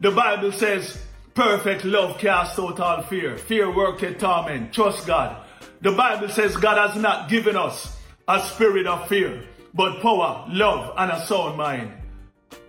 The 0.00 0.10
Bible 0.10 0.52
says 0.52 1.02
perfect 1.34 1.84
love 1.84 2.16
casts 2.16 2.58
out 2.58 2.80
all 2.80 3.02
fear. 3.02 3.36
Fear 3.36 3.76
worketh 3.76 4.18
torment. 4.18 4.72
Trust 4.72 5.06
God. 5.06 5.36
The 5.82 5.92
Bible 5.92 6.30
says 6.30 6.56
God 6.56 6.78
has 6.88 7.00
not 7.00 7.28
given 7.28 7.56
us 7.56 7.94
a 8.26 8.40
spirit 8.40 8.86
of 8.86 9.06
fear, 9.06 9.44
but 9.74 10.00
power, 10.00 10.46
love, 10.48 10.94
and 10.96 11.10
a 11.10 11.26
sound 11.26 11.58
mind. 11.58 11.92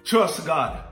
Trust 0.03 0.45
God. 0.45 0.83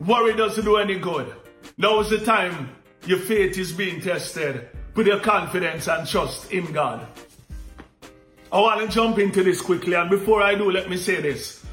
Worry 0.00 0.34
doesn't 0.34 0.64
do 0.64 0.78
any 0.78 0.98
good. 0.98 1.32
Now 1.76 2.00
is 2.00 2.10
the 2.10 2.18
time 2.18 2.70
your 3.04 3.18
faith 3.18 3.58
is 3.58 3.72
being 3.72 4.00
tested. 4.00 4.68
Put 4.94 5.06
your 5.06 5.18
confidence 5.18 5.88
and 5.88 6.06
trust 6.06 6.52
in 6.52 6.72
God. 6.72 7.06
I 8.52 8.60
want 8.60 8.80
to 8.80 8.86
jump 8.88 9.18
into 9.18 9.42
this 9.42 9.60
quickly, 9.60 9.94
and 9.94 10.08
before 10.08 10.40
I 10.40 10.54
do, 10.54 10.70
let 10.70 10.88
me 10.88 10.96
say 10.96 11.20
this. 11.20 11.64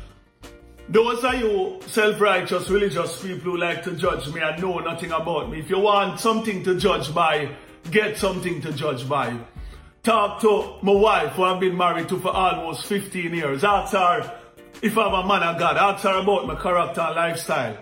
Those 0.90 1.24
are 1.24 1.36
you 1.36 1.80
self-righteous 1.86 2.70
religious 2.70 3.22
people 3.22 3.52
who 3.52 3.58
like 3.58 3.84
to 3.84 3.92
judge 3.92 4.28
me 4.34 4.42
and 4.42 4.60
know 4.60 4.80
nothing 4.80 5.12
about 5.12 5.52
me. 5.52 5.60
If 5.60 5.70
you 5.70 5.78
want 5.80 6.20
something 6.20 6.64
to 6.64 6.80
judge 6.80 7.14
by, 7.14 7.56
get 7.92 8.18
something 8.18 8.60
to 8.62 8.74
judge 8.74 9.08
by. 9.08 9.38
Talk 10.02 10.42
to 10.42 10.78
my 10.82 10.94
wife 10.94 11.34
who 11.34 11.44
I've 11.44 11.60
been 11.60 11.78
married 11.78 12.10
to 12.10 12.20
for 12.20 12.32
almost 12.36 12.88
15 12.88 13.36
years. 13.36 13.64
Ask 13.64 13.94
her 13.94 14.40
if 14.82 14.98
I'm 14.98 15.14
a 15.14 15.28
man 15.28 15.44
of 15.44 15.60
God. 15.60 15.78
Ask 15.78 16.04
her 16.04 16.20
about 16.20 16.48
my 16.48 16.56
character 16.56 17.02
and 17.02 17.16
lifestyle. 17.16 17.78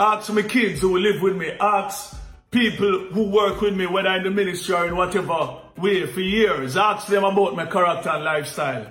Ask 0.00 0.32
my 0.32 0.42
kids 0.42 0.80
who 0.80 0.98
live 0.98 1.22
with 1.22 1.36
me. 1.36 1.52
Ask 1.60 2.16
people 2.50 3.06
who 3.12 3.30
work 3.30 3.60
with 3.60 3.76
me, 3.76 3.86
whether 3.86 4.08
in 4.10 4.24
the 4.24 4.30
ministry 4.30 4.74
or 4.74 4.86
in 4.88 4.96
whatever 4.96 5.60
way 5.76 6.04
for 6.06 6.20
years. 6.20 6.76
Ask 6.76 7.06
them 7.06 7.22
about 7.22 7.54
my 7.54 7.66
character 7.66 8.08
and 8.08 8.24
lifestyle. 8.24 8.90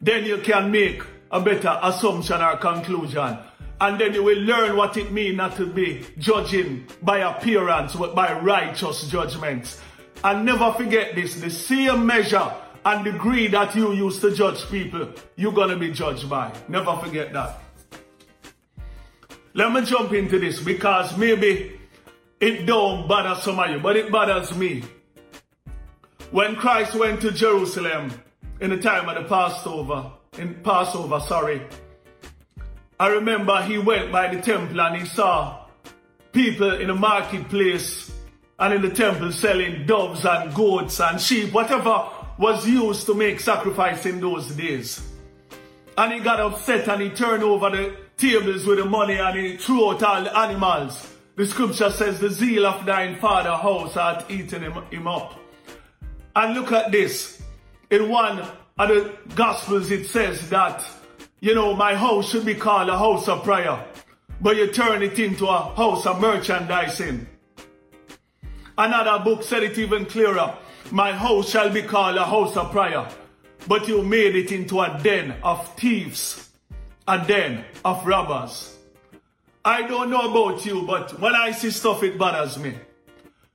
Then 0.00 0.24
you 0.24 0.38
can 0.38 0.70
make 0.70 1.02
a 1.32 1.40
better 1.40 1.76
assumption 1.82 2.40
or 2.40 2.56
conclusion. 2.56 3.38
And 3.80 4.00
then 4.00 4.14
you 4.14 4.22
will 4.22 4.38
learn 4.38 4.76
what 4.76 4.96
it 4.96 5.10
means 5.10 5.36
not 5.36 5.56
to 5.56 5.66
be 5.66 6.06
judging 6.18 6.86
by 7.02 7.18
appearance, 7.18 7.96
but 7.96 8.14
by 8.14 8.32
righteous 8.40 9.08
judgments. 9.08 9.80
And 10.22 10.44
never 10.44 10.72
forget 10.72 11.16
this, 11.16 11.40
the 11.40 11.50
same 11.50 12.06
measure 12.06 12.52
and 12.84 13.04
degree 13.04 13.48
that 13.48 13.74
you 13.74 13.92
use 13.92 14.20
to 14.20 14.32
judge 14.32 14.68
people, 14.70 15.12
you're 15.36 15.52
gonna 15.52 15.76
be 15.76 15.90
judged 15.90 16.30
by. 16.30 16.52
Never 16.68 16.96
forget 16.96 17.32
that. 17.32 17.60
Let 19.58 19.72
me 19.72 19.84
jump 19.84 20.12
into 20.12 20.38
this 20.38 20.60
because 20.60 21.16
maybe 21.16 21.80
it 22.38 22.64
don't 22.64 23.08
bother 23.08 23.40
some 23.40 23.58
of 23.58 23.68
you, 23.68 23.80
but 23.80 23.96
it 23.96 24.08
bothers 24.08 24.54
me. 24.54 24.84
When 26.30 26.54
Christ 26.54 26.94
went 26.94 27.20
to 27.22 27.32
Jerusalem 27.32 28.12
in 28.60 28.70
the 28.70 28.76
time 28.76 29.08
of 29.08 29.20
the 29.20 29.28
Passover, 29.28 30.12
in 30.38 30.54
Passover, 30.62 31.18
sorry, 31.18 31.60
I 33.00 33.08
remember 33.08 33.60
he 33.62 33.78
went 33.78 34.12
by 34.12 34.32
the 34.32 34.40
temple 34.40 34.80
and 34.80 34.94
he 35.02 35.04
saw 35.08 35.66
people 36.30 36.74
in 36.74 36.86
the 36.86 36.94
marketplace 36.94 38.12
and 38.60 38.74
in 38.74 38.82
the 38.82 38.90
temple 38.90 39.32
selling 39.32 39.86
doves 39.86 40.24
and 40.24 40.54
goats 40.54 41.00
and 41.00 41.20
sheep, 41.20 41.52
whatever 41.52 42.08
was 42.38 42.64
used 42.64 43.06
to 43.06 43.14
make 43.14 43.40
sacrifice 43.40 44.06
in 44.06 44.20
those 44.20 44.46
days. 44.52 45.02
And 45.96 46.12
he 46.12 46.20
got 46.20 46.38
upset 46.38 46.88
and 46.88 47.02
he 47.02 47.10
turned 47.10 47.42
over 47.42 47.70
the 47.70 48.07
tables 48.18 48.66
with 48.66 48.78
the 48.78 48.84
money 48.84 49.16
and 49.16 49.38
he 49.38 49.56
threw 49.56 49.90
out 49.90 50.02
all 50.02 50.22
the 50.22 50.36
animals. 50.36 51.14
The 51.36 51.46
scripture 51.46 51.90
says, 51.90 52.18
The 52.18 52.30
zeal 52.30 52.66
of 52.66 52.84
thine 52.84 53.16
father 53.20 53.54
house 53.54 53.94
hath 53.94 54.30
eaten 54.30 54.62
him, 54.62 54.72
him 54.90 55.06
up. 55.06 55.38
And 56.34 56.54
look 56.54 56.72
at 56.72 56.92
this. 56.92 57.40
In 57.90 58.10
one 58.10 58.40
of 58.78 58.88
the 58.88 59.16
gospels, 59.34 59.90
it 59.90 60.06
says 60.06 60.50
that, 60.50 60.84
you 61.40 61.54
know, 61.54 61.74
my 61.74 61.94
house 61.94 62.28
should 62.28 62.44
be 62.44 62.54
called 62.54 62.88
a 62.88 62.98
house 62.98 63.28
of 63.28 63.44
prayer, 63.44 63.82
but 64.40 64.56
you 64.56 64.66
turn 64.66 65.02
it 65.02 65.18
into 65.18 65.46
a 65.46 65.74
house 65.74 66.04
of 66.06 66.20
merchandising. 66.20 67.26
Another 68.76 69.24
book 69.24 69.42
said 69.42 69.62
it 69.62 69.78
even 69.78 70.04
clearer. 70.06 70.54
My 70.90 71.12
house 71.12 71.50
shall 71.50 71.70
be 71.70 71.82
called 71.82 72.16
a 72.16 72.24
house 72.24 72.56
of 72.56 72.70
prayer, 72.70 73.08
but 73.66 73.88
you 73.88 74.02
made 74.02 74.36
it 74.36 74.52
into 74.52 74.80
a 74.80 75.00
den 75.02 75.36
of 75.42 75.74
thieves, 75.76 76.47
a 77.08 77.24
den 77.26 77.64
of 77.86 78.06
robbers. 78.06 78.76
I 79.64 79.82
don't 79.88 80.10
know 80.10 80.30
about 80.30 80.64
you, 80.66 80.82
but 80.82 81.18
when 81.18 81.34
I 81.34 81.52
see 81.52 81.70
stuff, 81.70 82.02
it 82.02 82.18
bothers 82.18 82.58
me. 82.58 82.74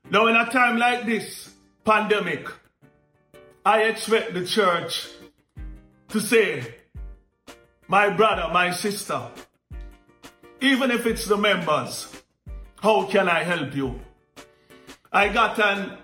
Now, 0.10 0.26
in 0.28 0.36
a 0.36 0.50
time 0.50 0.78
like 0.78 1.06
this, 1.06 1.54
pandemic, 1.86 2.48
I 3.64 3.84
expect 3.84 4.34
the 4.34 4.46
church 4.46 5.08
to 6.10 6.20
say, 6.20 6.76
my 7.88 8.10
brother, 8.10 8.52
my 8.52 8.72
sister, 8.72 9.22
even 10.60 10.90
if 10.90 11.06
it's 11.06 11.26
the 11.26 11.38
members, 11.38 12.12
how 12.82 13.06
can 13.06 13.30
I 13.30 13.44
help 13.44 13.76
you? 13.76 14.00
I 15.12 15.30
got 15.30 15.60
an 15.60 16.00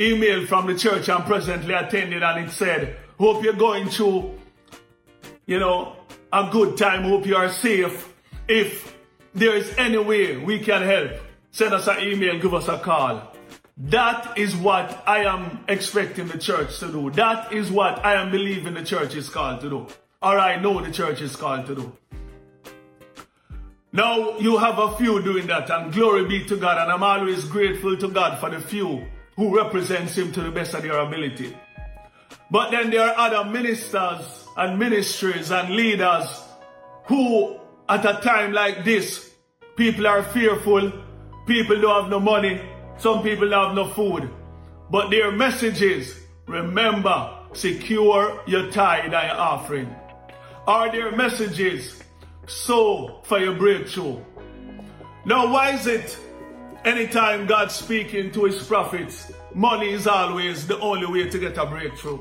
email 0.00 0.46
from 0.46 0.66
the 0.66 0.76
church 0.76 1.08
I'm 1.08 1.22
presently 1.24 1.74
attending 1.74 2.22
and 2.22 2.44
it 2.48 2.50
said, 2.50 2.96
hope 3.18 3.44
you're 3.44 3.52
going 3.52 3.88
through, 3.88 4.36
you 5.46 5.60
know, 5.60 5.97
a 6.32 6.48
good 6.50 6.76
time. 6.76 7.04
Hope 7.04 7.26
you 7.26 7.36
are 7.36 7.48
safe. 7.48 8.14
If 8.46 8.96
there 9.34 9.54
is 9.54 9.72
any 9.78 9.98
way 9.98 10.36
we 10.36 10.58
can 10.58 10.82
help, 10.82 11.12
send 11.50 11.74
us 11.74 11.86
an 11.86 12.00
email, 12.00 12.38
give 12.38 12.54
us 12.54 12.68
a 12.68 12.78
call. 12.78 13.34
That 13.76 14.36
is 14.36 14.56
what 14.56 15.04
I 15.06 15.24
am 15.24 15.64
expecting 15.68 16.26
the 16.26 16.38
church 16.38 16.80
to 16.80 16.90
do. 16.90 17.10
That 17.10 17.52
is 17.52 17.70
what 17.70 18.04
I 18.04 18.14
am 18.14 18.30
believing 18.30 18.74
the 18.74 18.82
church 18.84 19.14
is 19.14 19.28
called 19.28 19.60
to 19.60 19.70
do. 19.70 19.86
Or 20.20 20.38
I 20.38 20.60
know 20.60 20.80
the 20.80 20.90
church 20.90 21.20
is 21.20 21.36
called 21.36 21.66
to 21.66 21.74
do. 21.76 21.92
Now 23.92 24.36
you 24.38 24.58
have 24.58 24.78
a 24.78 24.96
few 24.96 25.22
doing 25.22 25.46
that, 25.46 25.70
and 25.70 25.92
glory 25.92 26.26
be 26.26 26.44
to 26.46 26.56
God. 26.56 26.78
And 26.78 26.90
I'm 26.90 27.02
always 27.02 27.44
grateful 27.44 27.96
to 27.96 28.08
God 28.08 28.38
for 28.38 28.50
the 28.50 28.60
few 28.60 29.06
who 29.36 29.56
represents 29.56 30.18
Him 30.18 30.32
to 30.32 30.42
the 30.42 30.50
best 30.50 30.74
of 30.74 30.82
their 30.82 30.98
ability. 30.98 31.56
But 32.50 32.70
then 32.70 32.90
there 32.90 33.02
are 33.02 33.14
other 33.16 33.50
ministers 33.50 34.46
and 34.56 34.78
ministries 34.78 35.50
and 35.50 35.74
leaders 35.74 36.26
who, 37.04 37.58
at 37.88 38.04
a 38.04 38.20
time 38.22 38.52
like 38.52 38.84
this, 38.84 39.34
people 39.76 40.06
are 40.06 40.22
fearful, 40.22 40.92
people 41.46 41.80
don't 41.80 42.02
have 42.02 42.10
no 42.10 42.20
money, 42.20 42.60
some 42.96 43.22
people 43.22 43.50
have 43.50 43.74
no 43.74 43.88
food. 43.88 44.30
But 44.90 45.10
their 45.10 45.30
message 45.30 45.82
is 45.82 46.18
remember, 46.46 47.38
secure 47.52 48.42
your 48.46 48.70
tithe 48.70 49.04
and 49.04 49.12
your 49.12 49.36
offering. 49.36 49.94
Are 50.66 50.90
their 50.90 51.14
messages 51.14 52.02
so 52.48 53.20
for 53.24 53.38
your 53.38 53.54
breakthrough. 53.54 54.18
Now, 55.24 55.52
why 55.52 55.72
is 55.72 55.86
it 55.86 56.18
anytime 56.84 57.46
God's 57.46 57.74
speaking 57.74 58.32
to 58.32 58.44
his 58.44 58.66
prophets, 58.66 59.30
money 59.54 59.90
is 59.90 60.06
always 60.06 60.66
the 60.66 60.78
only 60.80 61.06
way 61.06 61.28
to 61.28 61.38
get 61.38 61.58
a 61.58 61.66
breakthrough? 61.66 62.18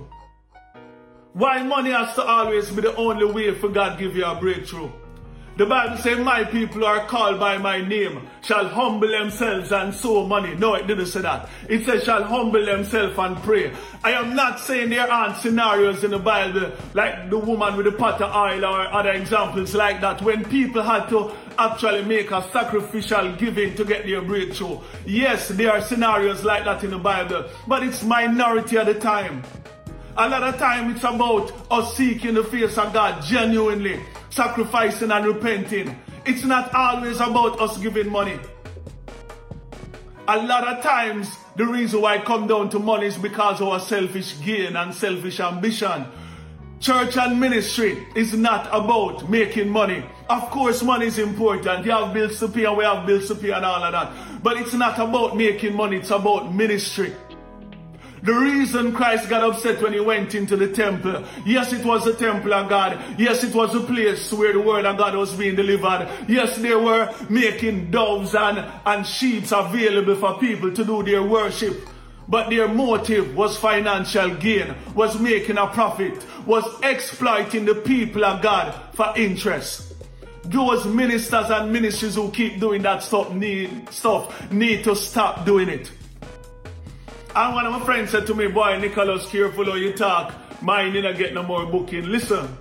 Why 1.38 1.62
money 1.62 1.92
has 1.92 2.16
to 2.16 2.24
always 2.24 2.72
be 2.72 2.82
the 2.82 2.96
only 2.96 3.32
way 3.32 3.54
for 3.54 3.70
God 3.70 4.00
give 4.00 4.16
you 4.16 4.26
a 4.26 4.34
breakthrough? 4.34 4.90
The 5.56 5.68
Bible 5.68 5.98
says, 5.98 6.18
My 6.18 6.44
people 6.44 6.84
are 6.84 7.06
called 7.06 7.40
by 7.40 7.60
my 7.60 7.80
name, 7.80 8.28
shall 8.42 8.68
humble 8.68 9.08
themselves 9.08 9.72
and 9.72 9.94
sow 9.94 10.26
money. 10.26 10.56
No, 10.56 10.74
it 10.74 10.88
didn't 10.88 11.06
say 11.06 11.22
that. 11.22 11.48
It 11.70 11.86
says, 11.86 12.06
shall 12.06 12.24
humble 12.24 12.66
themselves 12.66 13.16
and 13.20 13.38
pray. 13.44 13.72
I 14.04 14.14
am 14.14 14.36
not 14.36 14.60
saying 14.60 14.90
there 14.90 15.12
aren't 15.12 15.38
scenarios 15.38 16.04
in 16.04 16.10
the 16.10 16.18
Bible 16.18 16.72
like 16.96 17.30
the 17.30 17.38
woman 17.38 17.78
with 17.78 17.86
the 17.86 17.92
pot 17.92 18.20
of 18.20 18.36
oil 18.36 18.66
or 18.66 18.92
other 18.92 19.12
examples 19.12 19.76
like 19.76 20.02
that 20.02 20.24
when 20.24 20.44
people 20.44 20.82
had 20.82 21.08
to 21.10 21.32
actually 21.60 22.04
make 22.04 22.32
a 22.32 22.50
sacrificial 22.52 23.36
giving 23.36 23.76
to 23.76 23.86
get 23.86 24.08
their 24.08 24.24
breakthrough. 24.24 24.80
Yes, 25.06 25.50
there 25.50 25.72
are 25.72 25.82
scenarios 25.82 26.44
like 26.44 26.66
that 26.66 26.84
in 26.84 26.90
the 26.90 26.98
Bible, 26.98 27.46
but 27.68 27.84
it's 27.84 28.04
minority 28.04 28.80
at 28.80 28.88
the 28.88 28.96
time. 28.96 29.44
A 30.20 30.28
lot 30.28 30.42
of 30.42 30.58
time 30.58 30.90
it's 30.90 31.04
about 31.04 31.54
us 31.70 31.96
seeking 31.96 32.34
the 32.34 32.44
face 32.44 32.76
of 32.80 32.92
God 32.92 33.22
genuinely, 33.24 34.00
sacrificing 34.32 35.12
and 35.12 35.28
repenting. 35.28 35.96
It's 36.26 36.44
not 36.44 36.74
always 36.74 37.18
about 37.18 37.62
us 37.62 37.78
giving 37.78 38.10
money. 38.10 38.40
A 40.28 40.38
lot 40.38 40.68
of 40.68 40.84
times 40.84 41.30
the 41.56 41.68
reason 41.68 42.02
why 42.02 42.16
I 42.16 42.22
come 42.22 42.48
down 42.48 42.72
to 42.72 42.80
money 42.80 43.06
is 43.06 43.16
because 43.16 43.62
of 43.62 43.68
our 43.68 43.80
selfish 43.80 44.42
gain 44.42 44.76
and 44.76 44.92
selfish 44.92 45.40
ambition. 45.40 46.08
Church 46.80 47.16
and 47.16 47.40
ministry 47.40 48.08
is 48.16 48.34
not 48.34 48.68
about 48.74 49.30
making 49.30 49.70
money. 49.70 50.04
Of 50.32 50.50
course, 50.50 50.82
money 50.82 51.06
is 51.06 51.20
important. 51.20 51.86
You 51.86 51.92
have 51.92 52.12
bills 52.12 52.40
to 52.40 52.48
pay 52.48 52.66
and 52.66 52.76
we 52.76 52.86
have 52.86 53.06
bills 53.06 53.28
to 53.28 53.36
pay 53.36 53.52
and 53.52 53.64
all 53.64 53.84
of 53.84 53.92
that. 53.92 54.42
But 54.42 54.58
it's 54.58 54.74
not 54.74 54.98
about 54.98 55.38
making 55.38 55.76
money, 55.76 55.98
it's 55.98 56.10
about 56.10 56.56
ministry. 56.56 57.14
The 58.24 58.34
reason 58.34 58.94
Christ 58.94 59.30
got 59.30 59.44
upset 59.44 59.82
when 59.82 59.94
he 59.94 60.00
went 60.00 60.34
into 60.34 60.58
the 60.58 60.68
temple, 60.68 61.24
yes, 61.46 61.72
it 61.72 61.86
was 61.86 62.04
the 62.04 62.14
temple 62.14 62.54
of 62.54 62.68
God. 62.68 63.00
Yes, 63.18 63.44
it 63.44 63.54
was 63.54 63.76
a 63.76 63.82
place 63.82 64.32
where 64.34 64.54
the 64.54 64.60
word 64.60 64.86
of 64.86 64.98
God 64.98 65.16
was 65.16 65.34
being 65.34 65.56
delivered. 65.56 66.10
Yes, 66.28 66.58
they 66.58 66.76
were 66.76 67.14
making 67.30 67.92
doves 67.92 68.34
and, 68.34 68.66
and 68.86 69.06
sheep 69.06 69.46
available 69.52 70.16
for 70.16 70.40
people 70.40 70.72
to 70.72 70.84
do 70.84 71.04
their 71.04 71.24
worship. 71.24 71.88
But 72.28 72.50
their 72.50 72.68
motive 72.68 73.36
was 73.36 73.58
financial 73.58 74.36
gain, 74.36 74.76
was 74.96 75.20
making 75.20 75.58
a 75.58 75.68
profit, 75.68 76.26
was 76.46 76.66
exploiting 76.84 77.66
the 77.66 77.76
people 77.76 78.26
of 78.26 78.42
God 78.42 78.74
for 78.94 79.14
interest. 79.16 79.94
Those 80.44 80.86
ministers 80.86 81.50
and 81.50 81.72
ministries 81.72 82.16
who 82.16 82.32
keep 82.32 82.60
doing 82.60 82.82
that 82.82 83.04
stuff 83.04 83.34
need 83.34 83.90
stuff 83.90 84.52
need 84.52 84.84
to 84.86 84.96
stop 84.96 85.46
doing 85.46 85.70
it. 85.70 85.92
And 87.38 87.54
one 87.54 87.68
of 87.68 87.72
my 87.72 87.86
friends 87.86 88.10
said 88.10 88.26
to 88.28 88.34
me, 88.34 88.48
Boy, 88.48 88.80
Nicholas, 88.80 89.30
careful 89.30 89.66
how 89.66 89.76
you 89.76 89.94
talk. 89.94 90.34
Mine 90.60 90.92
didn't 90.92 91.20
get 91.20 91.36
no 91.36 91.44
more 91.44 91.68
booking. 91.68 92.06
Listen, 92.06 92.58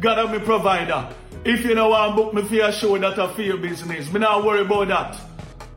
God 0.00 0.18
is 0.24 0.30
my 0.30 0.42
provider. 0.42 1.06
If 1.44 1.66
you 1.66 1.74
know 1.74 1.90
want 1.90 2.16
book 2.16 2.32
me 2.32 2.40
for 2.44 2.66
a 2.66 2.72
show 2.72 2.96
that 2.96 3.18
a 3.18 3.28
for 3.28 3.42
your 3.42 3.58
business, 3.58 4.10
me 4.10 4.20
not 4.20 4.42
worry 4.42 4.62
about 4.62 4.88
that. 4.88 5.20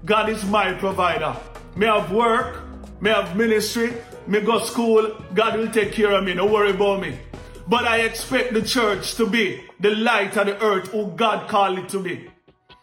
God 0.06 0.30
is 0.30 0.42
my 0.46 0.72
provider. 0.76 1.36
Me 1.76 1.86
have 1.86 2.10
work, 2.14 2.64
me 3.02 3.10
have 3.10 3.36
ministry, 3.36 3.94
me 4.26 4.39
go 4.39 4.64
school, 4.64 5.14
God 5.34 5.60
will 5.60 5.70
take 5.70 5.92
care 5.92 6.12
of 6.12 6.24
me, 6.24 6.34
don't 6.34 6.50
worry 6.50 6.72
about 6.72 7.02
me. 7.02 7.20
But 7.68 7.84
I 7.84 8.04
expect 8.04 8.54
the 8.54 8.62
church 8.62 9.16
to 9.16 9.28
be 9.28 9.66
the 9.82 9.92
light 9.96 10.38
of 10.38 10.48
the 10.48 10.58
earth 10.64 10.88
who 10.88 11.12
God 11.18 11.50
called 11.50 11.80
it 11.80 11.89
to 11.89 12.00
be. 12.00 12.30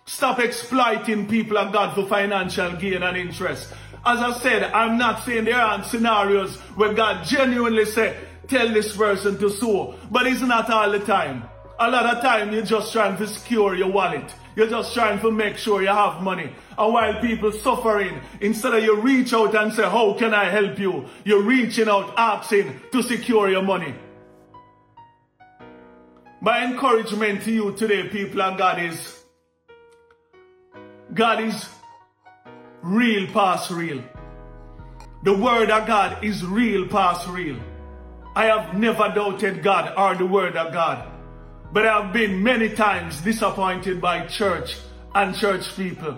Stop 0.05 0.39
exploiting 0.39 1.27
people 1.27 1.57
of 1.57 1.73
God 1.73 1.95
for 1.95 2.07
financial 2.07 2.73
gain 2.77 3.03
and 3.03 3.17
interest. 3.17 3.73
As 4.09 4.21
I 4.21 4.39
said, 4.39 4.63
I'm 4.63 4.97
not 4.97 5.27
saying 5.27 5.45
there 5.45 5.61
aren't 5.61 5.85
scenarios 5.85 6.57
where 6.77 6.95
God 6.95 7.27
genuinely 7.27 7.85
said, 7.85 8.17
tell 8.49 8.73
this 8.73 8.97
person 8.97 9.37
to 9.37 9.51
sow. 9.51 9.97
But 10.11 10.27
it's 10.27 10.41
not 10.41 10.71
all 10.71 10.91
the 10.91 11.01
time. 11.01 11.45
A 11.79 11.91
lot 11.91 12.07
of 12.17 12.23
time 12.23 12.51
you're 12.51 12.65
just 12.65 12.91
trying 12.91 13.19
to 13.19 13.27
secure 13.27 13.75
your 13.75 13.93
wallet. 13.93 14.25
You're 14.57 14.71
just 14.71 14.95
trying 14.95 15.21
to 15.21 15.31
make 15.31 15.59
sure 15.59 15.83
you 15.83 15.89
have 15.89 16.23
money. 16.23 16.51
And 16.79 16.93
while 16.95 17.21
people 17.21 17.53
suffering, 17.53 18.19
instead 18.41 18.73
of 18.73 18.83
you 18.83 18.99
reach 18.99 19.35
out 19.35 19.55
and 19.55 19.75
say, 19.75 19.83
how 19.83 20.15
can 20.15 20.33
I 20.33 20.47
help 20.47 20.79
you? 20.79 21.05
You're 21.27 21.43
reaching 21.43 21.91
out 21.91 22.15
asking 22.17 22.81
to 22.93 23.03
secure 23.03 23.51
your 23.51 23.63
money. 23.63 23.95
My 26.41 26.65
encouragement 26.65 27.43
to 27.43 27.53
you 27.53 27.73
today, 27.73 28.09
people 28.09 28.41
of 28.41 28.57
God, 28.57 28.81
is 28.81 29.23
God 31.13 31.43
is 31.43 31.69
real 32.89 33.26
past 33.32 33.70
real. 33.70 34.03
The 35.24 35.36
word 35.36 35.70
of 35.70 35.86
God 35.86 36.24
is 36.24 36.45
real 36.45 36.89
past 36.89 37.28
real. 37.28 37.59
I 38.34 38.47
have 38.47 38.78
never 38.78 39.12
doubted 39.14 39.62
God 39.62 39.93
or 39.97 40.16
the 40.16 40.24
word 40.24 40.57
of 40.57 40.72
God, 40.72 41.07
but 41.72 41.86
I 41.86 42.01
have 42.01 42.12
been 42.14 42.43
many 42.43 42.70
times 42.70 43.20
disappointed 43.20 44.01
by 44.01 44.26
church 44.26 44.78
and 45.14 45.36
church 45.36 45.76
people. 45.76 46.16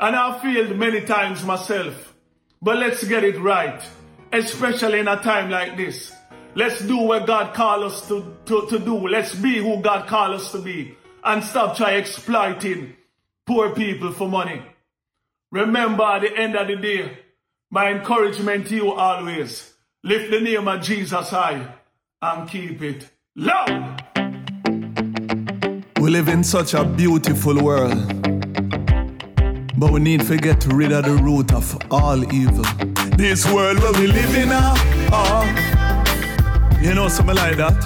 And 0.00 0.16
I've 0.16 0.40
failed 0.40 0.76
many 0.76 1.02
times 1.02 1.44
myself. 1.44 2.14
But 2.62 2.78
let's 2.78 3.04
get 3.04 3.24
it 3.24 3.38
right, 3.38 3.82
especially 4.32 5.00
in 5.00 5.08
a 5.08 5.20
time 5.22 5.50
like 5.50 5.76
this. 5.76 6.14
Let's 6.54 6.80
do 6.80 6.96
what 6.96 7.26
God 7.26 7.52
called 7.52 7.84
us 7.84 8.08
to, 8.08 8.36
to, 8.46 8.66
to 8.70 8.78
do. 8.78 9.08
Let's 9.08 9.34
be 9.34 9.58
who 9.58 9.82
God 9.82 10.06
called 10.06 10.36
us 10.36 10.52
to 10.52 10.62
be. 10.62 10.96
And 11.22 11.44
stop 11.44 11.76
trying 11.76 11.98
exploiting 11.98 12.96
poor 13.44 13.74
people 13.74 14.12
for 14.12 14.28
money. 14.28 14.62
Remember 15.56 16.02
at 16.04 16.20
the 16.20 16.36
end 16.36 16.54
of 16.54 16.68
the 16.68 16.76
day, 16.76 17.16
my 17.70 17.90
encouragement 17.90 18.66
to 18.66 18.74
you 18.74 18.92
always, 18.92 19.72
lift 20.04 20.30
the 20.30 20.38
name 20.38 20.68
of 20.68 20.82
Jesus 20.82 21.30
high 21.30 21.66
and 22.20 22.46
keep 22.46 22.82
it 22.82 23.08
low. 23.34 23.96
We 25.98 26.10
live 26.10 26.28
in 26.28 26.44
such 26.44 26.74
a 26.74 26.84
beautiful 26.84 27.58
world, 27.64 27.96
but 29.78 29.92
we 29.92 30.00
need 30.00 30.26
to 30.26 30.36
get 30.36 30.62
rid 30.66 30.92
of 30.92 31.06
the 31.06 31.18
root 31.22 31.54
of 31.54 31.74
all 31.90 32.22
evil. 32.34 32.64
This 33.16 33.50
world 33.50 33.78
where 33.78 33.94
we 33.94 34.08
live 34.08 34.34
in 34.36 34.50
now, 34.50 34.74
uh, 35.10 36.78
you 36.82 36.92
know 36.92 37.08
something 37.08 37.34
like 37.34 37.56
that. 37.56 37.82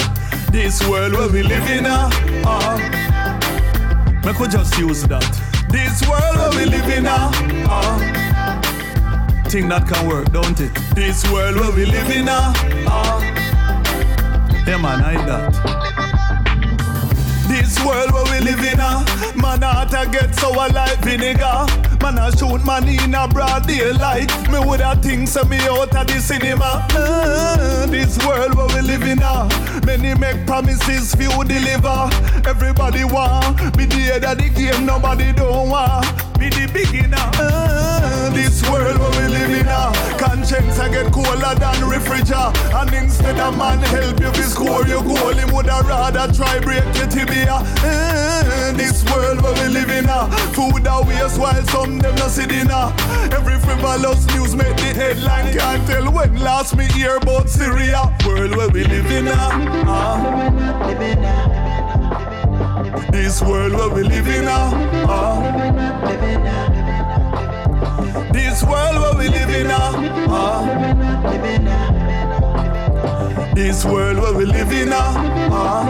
This 0.50 0.84
world 0.88 1.12
where 1.12 1.28
we 1.28 1.44
live 1.44 1.70
in 1.70 1.84
now, 1.84 2.10
uh, 2.44 2.78
I 4.24 4.34
could 4.36 4.50
just 4.50 4.76
use 4.76 5.04
that. 5.04 5.49
This 5.70 6.06
world 6.08 6.36
where 6.36 6.50
we 6.50 6.64
live 6.66 6.88
in 6.88 7.04
now, 7.04 7.30
uh, 7.68 7.98
think 9.48 9.68
that 9.68 9.86
can 9.88 10.08
work, 10.08 10.30
don't 10.32 10.60
it? 10.60 10.74
This 10.94 11.24
world 11.30 11.56
where 11.56 11.72
we 11.72 11.86
live 11.86 12.10
in 12.10 12.24
now, 12.24 12.52
uh, 12.86 13.20
yeah 14.66 14.76
man, 14.76 15.02
I 15.02 15.14
that. 15.26 15.52
This 17.48 17.78
world 17.84 18.12
where 18.12 18.24
we 18.32 18.44
live 18.44 18.60
in 18.60 18.78
now, 18.78 19.04
man 19.36 19.62
heart 19.62 19.92
a 19.94 20.10
get 20.10 20.34
sour 20.34 20.68
like 20.68 20.98
vinegar. 20.98 21.79
Man 22.70 22.86
a 22.86 23.02
in 23.02 23.14
a 23.16 23.26
broad 23.26 23.66
daylight. 23.66 24.30
Me 24.48 24.60
woulda 24.60 24.94
think 25.02 25.26
say 25.26 25.42
me 25.48 25.58
out 25.62 25.92
of 25.92 26.06
the 26.06 26.20
cinema. 26.20 26.86
Uh, 26.92 27.86
this 27.86 28.16
world 28.24 28.54
where 28.54 28.68
we 28.68 28.80
live 28.82 29.02
in 29.02 29.18
now, 29.18 29.48
many 29.84 30.14
make 30.14 30.46
promises, 30.46 31.12
few 31.16 31.32
deliver. 31.42 32.08
Everybody 32.48 33.02
want 33.02 33.76
be 33.76 33.86
the 33.86 33.96
head 33.96 34.24
of 34.24 34.38
the 34.38 34.50
game, 34.50 34.86
nobody 34.86 35.32
don't 35.32 35.68
want 35.68 36.06
be 36.38 36.48
the 36.48 36.70
beginner. 36.72 37.16
Uh, 37.34 37.89
this 38.32 38.62
world 38.68 38.98
where 38.98 39.10
we 39.10 39.28
live 39.28 39.50
in 39.50 39.66
now, 39.66 39.92
conscience 40.18 40.78
I 40.78 40.88
get 40.88 41.12
colder 41.12 41.54
than 41.58 41.88
refrigerator. 41.88 42.52
And 42.74 42.92
instead 42.94 43.38
of 43.38 43.56
man 43.56 43.78
help 43.78 44.20
you 44.20 44.30
to 44.30 44.42
score 44.44 44.86
your 44.86 45.02
goal, 45.02 45.32
him 45.32 45.52
woulda 45.52 45.82
rather 45.84 46.32
try 46.32 46.58
break 46.60 46.84
your 46.96 47.06
tibia. 47.06 47.62
Uh, 47.82 48.72
this 48.72 49.04
world 49.04 49.42
where 49.42 49.54
we 49.54 49.68
live 49.74 49.90
in 49.90 50.06
now, 50.06 50.28
food 50.52 50.86
a 50.86 51.02
waste 51.06 51.38
while 51.38 51.64
some 51.68 51.98
them 51.98 52.14
not 52.16 52.30
see 52.30 52.46
dinner. 52.46 52.92
Every 53.32 53.58
frivolous 53.58 54.26
news 54.34 54.54
make 54.54 54.76
the 54.76 54.94
headline. 54.94 55.52
Can't 55.56 55.86
tell 55.86 56.10
when 56.12 56.38
last 56.40 56.76
me 56.76 56.86
hear 56.86 57.16
about 57.16 57.48
Syria. 57.48 58.16
World 58.26 58.56
where 58.56 58.68
we 58.68 58.84
live 58.84 59.10
in 59.10 59.24
now. 59.26 59.50
Uh. 59.86 60.50
This 63.10 63.42
world 63.42 63.72
where 63.72 63.90
we 63.90 64.02
live 64.02 64.28
in 64.28 64.44
now. 64.44 64.74
Uh. 65.08 66.79
This 68.40 68.62
world 68.64 68.96
where 68.96 69.14
we 69.18 69.28
live 69.28 69.50
in 69.50 69.68
now. 69.68 69.92
Uh. 70.26 70.64
This 73.54 73.84
world 73.84 74.16
where 74.18 74.32
we 74.34 74.46
live 74.46 74.72
in 74.72 74.88
now. 74.88 75.12
Uh. 75.52 75.84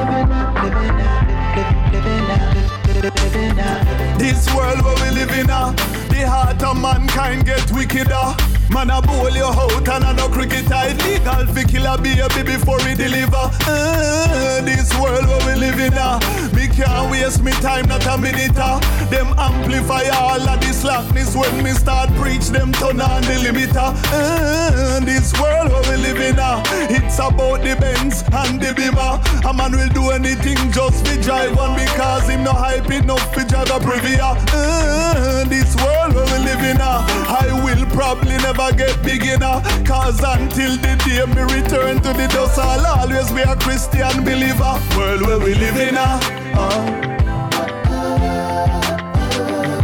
This 4.19 4.53
world 4.53 4.83
where 4.85 4.97
we 4.97 5.11
live 5.17 5.31
in 5.31 5.47
now. 5.47 5.71
The 6.11 6.27
heart 6.29 6.61
of 6.65 6.77
mankind 6.77 7.47
get 7.47 7.71
wickeder. 7.71 8.35
Man 8.73 8.91
a 8.91 9.03
bowl 9.03 9.31
your 9.31 9.53
out 9.53 9.89
and 9.89 10.05
a 10.05 10.13
no 10.15 10.29
cricket 10.29 10.67
Illegal 10.71 11.47
fi 11.55 11.65
kill 11.65 11.87
a 11.87 11.99
baby 11.99 12.43
before 12.43 12.79
we 12.85 12.95
deliver 12.95 13.51
uh, 13.67 14.61
This 14.63 14.93
world 14.99 15.27
where 15.27 15.47
we 15.47 15.61
live 15.61 15.81
in 15.81 15.95
uh, 15.95 16.21
Me 16.55 16.69
can't 16.69 17.11
waste 17.11 17.43
me 17.43 17.53
time 17.53 17.87
not 17.87 18.07
a 18.07 18.17
minute 18.17 18.57
uh. 18.57 18.79
Them 19.11 19.35
amplify 19.39 20.09
all 20.15 20.41
of 20.41 20.61
this 20.61 20.81
slackness 20.83 21.37
when 21.37 21.63
me 21.63 21.71
start 21.71 22.11
preach 22.17 22.49
them 22.49 22.73
turn 22.73 23.01
on 23.01 23.23
the 23.23 23.37
limiter. 23.45 23.91
Uh, 24.13 25.01
this 25.01 25.33
world 25.41 25.71
where 25.73 25.83
we 25.91 25.97
live 26.03 26.21
in, 26.21 26.39
uh, 26.39 26.63
it's 26.89 27.19
about 27.19 27.61
the 27.63 27.77
Benz 27.77 28.23
and 28.33 28.61
the 28.61 28.73
Beamer. 28.75 29.21
A 29.49 29.53
man 29.53 29.73
will 29.73 29.93
do 29.93 30.11
anything 30.11 30.59
just 30.73 31.05
to 31.07 31.21
drive 31.21 31.57
one 31.57 31.75
because 31.77 32.29
him 32.29 32.45
no 32.45 32.53
hype 32.53 32.91
enough 32.91 33.33
to 33.35 33.45
drive 33.45 33.71
a 33.71 33.79
Previa. 33.81 34.37
Uh, 34.53 35.45
this 35.49 35.75
world 35.77 36.15
where 36.15 36.27
we 36.33 36.39
live 36.45 36.63
in, 36.65 36.81
uh, 36.81 37.05
I 37.29 37.47
will 37.65 37.85
probably 37.91 38.37
never 38.39 38.60
get 38.77 39.03
beginner. 39.03 39.63
Cause 39.85 40.21
until 40.23 40.77
the 40.77 40.97
day 41.05 41.25
me 41.35 41.43
return 41.57 41.97
to 42.05 42.13
the 42.13 42.27
dust, 42.29 42.59
I'll 42.59 42.87
always 42.87 43.31
be 43.33 43.41
a 43.41 43.57
Christian 43.57 44.23
believer. 44.23 44.79
World 44.97 45.23
where 45.27 45.39
we 45.39 45.55
live 45.55 45.77
in, 45.77 45.97
uh, 45.97 46.21
uh. 46.55 46.81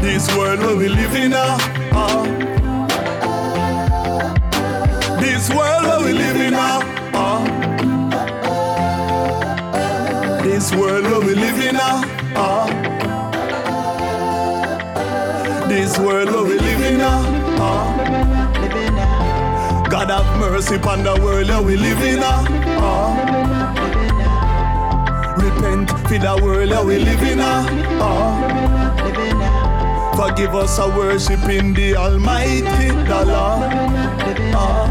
This 0.02 0.28
world 0.36 0.60
where 0.60 0.76
we 0.76 0.88
live 0.88 1.14
in, 1.14 1.32
uh, 1.32 1.58
uh. 1.92 2.24
This 5.20 5.48
world 5.50 5.84
where 5.88 6.02
we 6.04 6.12
live 6.12 6.36
in, 6.36 6.54
uh, 6.54 6.80
uh. 7.14 7.44
This 10.42 10.72
world 10.74 11.04
where 11.04 11.20
we 11.20 11.34
live 11.34 11.58
in, 11.68 11.76
uh, 11.76 12.02
uh. 12.36 12.66
This 15.68 15.98
world 15.98 16.30
where 16.30 16.44
we 16.44 16.58
live 16.58 16.82
in, 16.82 17.00
uh, 17.00 17.22
uh. 17.58 18.45
God 19.96 20.10
have 20.10 20.38
mercy 20.38 20.74
upon 20.74 21.04
the 21.04 21.18
world 21.22 21.46
that 21.46 21.64
we 21.64 21.74
live 21.74 22.02
in, 22.02 22.20
uh. 22.22 22.44
Repent 25.40 25.88
for 25.88 26.18
the 26.18 26.38
world 26.44 26.70
that 26.70 26.84
we 26.84 26.98
live 26.98 27.22
in, 27.22 27.40
uh. 27.40 27.64
Forgive 30.14 30.54
us 30.54 30.78
our 30.78 30.94
worship 30.94 31.42
in 31.48 31.72
the 31.72 31.96
Almighty, 31.96 32.60
the 32.60 33.24
Lord. 33.24 33.72
Uh. 34.52 34.86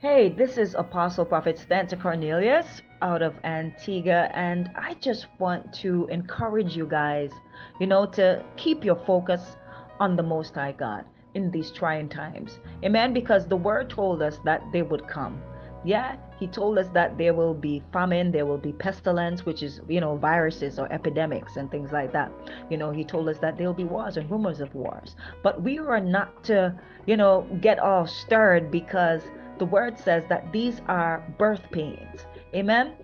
Hey, 0.00 0.30
this 0.30 0.58
is 0.58 0.74
Apostle 0.74 1.24
Prophet 1.26 1.60
Stanton 1.60 2.00
Cornelius 2.00 2.82
out 3.02 3.22
of 3.22 3.34
Antigua, 3.44 4.32
and 4.34 4.68
I 4.74 4.94
just 4.94 5.28
want 5.38 5.72
to 5.74 6.08
encourage 6.08 6.76
you 6.76 6.88
guys, 6.88 7.30
you 7.78 7.86
know, 7.86 8.04
to 8.18 8.44
keep 8.56 8.82
your 8.84 8.96
focus 9.06 9.54
on 10.00 10.16
the 10.16 10.24
Most 10.24 10.56
High 10.56 10.72
God 10.72 11.04
in 11.36 11.50
these 11.50 11.70
trying 11.70 12.08
times. 12.08 12.58
Amen. 12.82 13.12
Because 13.12 13.46
the 13.46 13.56
word 13.56 13.90
told 13.90 14.22
us 14.22 14.40
that 14.44 14.62
they 14.72 14.82
would 14.82 15.06
come. 15.06 15.40
Yeah, 15.84 16.16
he 16.40 16.48
told 16.48 16.78
us 16.78 16.88
that 16.94 17.16
there 17.16 17.32
will 17.32 17.54
be 17.54 17.82
famine, 17.92 18.32
there 18.32 18.46
will 18.46 18.58
be 18.58 18.72
pestilence, 18.72 19.46
which 19.46 19.62
is, 19.62 19.80
you 19.86 20.00
know, 20.00 20.16
viruses 20.16 20.78
or 20.80 20.90
epidemics 20.90 21.56
and 21.56 21.70
things 21.70 21.92
like 21.92 22.12
that. 22.12 22.32
You 22.70 22.76
know, 22.76 22.90
he 22.90 23.04
told 23.04 23.28
us 23.28 23.38
that 23.38 23.56
there 23.56 23.66
will 23.68 23.74
be 23.74 23.84
wars 23.84 24.16
and 24.16 24.28
rumors 24.28 24.60
of 24.60 24.74
wars. 24.74 25.14
But 25.44 25.62
we 25.62 25.78
are 25.78 26.00
not 26.00 26.42
to, 26.44 26.74
you 27.06 27.16
know, 27.16 27.46
get 27.60 27.78
all 27.78 28.06
stirred 28.06 28.70
because 28.70 29.22
the 29.58 29.66
word 29.66 29.98
says 29.98 30.24
that 30.28 30.52
these 30.52 30.80
are 30.88 31.22
birth 31.38 31.62
pains. 31.70 32.26
Amen. 32.54 32.94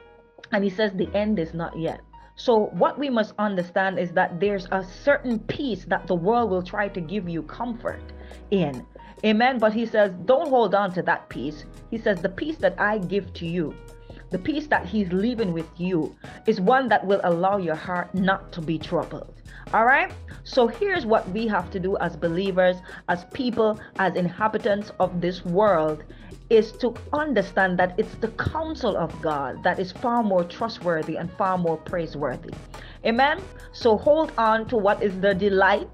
And 0.51 0.65
he 0.65 0.71
says 0.71 0.93
the 0.93 1.15
end 1.15 1.39
is 1.39 1.55
not 1.55 1.79
yet. 1.79 2.01
So, 2.35 2.71
what 2.73 2.99
we 2.99 3.11
must 3.11 3.35
understand 3.39 3.99
is 3.99 4.11
that 4.13 4.41
there's 4.41 4.67
a 4.73 4.83
certain 4.83 5.39
peace 5.39 5.85
that 5.85 6.07
the 6.07 6.15
world 6.15 6.51
will 6.51 6.63
try 6.63 6.89
to 6.89 7.01
give 7.01 7.29
you 7.29 7.43
comfort 7.43 8.12
in. 8.53 8.87
Amen. 9.25 9.59
But 9.59 9.73
he 9.73 9.87
says, 9.87 10.13
don't 10.25 10.49
hold 10.49 10.75
on 10.75 10.93
to 10.95 11.03
that 11.03 11.29
peace. 11.29 11.65
He 11.91 11.99
says, 11.99 12.21
the 12.23 12.29
peace 12.29 12.57
that 12.59 12.79
I 12.79 12.99
give 12.99 13.33
to 13.35 13.47
you, 13.47 13.75
the 14.31 14.39
peace 14.39 14.67
that 14.69 14.87
he's 14.87 15.13
leaving 15.13 15.53
with 15.53 15.69
you, 15.77 16.15
is 16.47 16.61
one 16.61 16.89
that 16.89 17.05
will 17.05 17.21
allow 17.25 17.57
your 17.57 17.75
heart 17.75 18.15
not 18.15 18.53
to 18.53 18.61
be 18.61 18.79
troubled. 18.79 19.35
All 19.73 19.85
right. 19.85 20.13
So 20.45 20.67
here's 20.67 21.07
what 21.07 21.29
we 21.31 21.47
have 21.47 21.71
to 21.71 21.81
do 21.81 21.97
as 21.99 22.17
believers, 22.17 22.77
as 23.09 23.25
people, 23.33 23.81
as 23.99 24.17
inhabitants 24.17 24.93
of 25.01 25.21
this 25.21 25.45
world 25.45 26.05
is 26.51 26.73
to 26.73 26.95
understand 27.15 27.79
that 27.79 27.95
it's 27.97 28.15
the 28.17 28.29
counsel 28.29 28.97
of 28.97 29.11
God 29.23 29.63
that 29.63 29.79
is 29.79 29.93
far 29.93 30.23
more 30.23 30.45
trustworthy 30.45 31.17
and 31.17 31.31
far 31.33 31.57
more 31.57 31.79
praiseworthy. 31.79 32.53
Amen. 33.07 33.41
So 33.73 33.97
hold 33.97 34.33
on 34.37 34.67
to 34.69 34.77
what 34.77 35.03
is 35.03 35.19
the 35.21 35.33
delight 35.35 35.89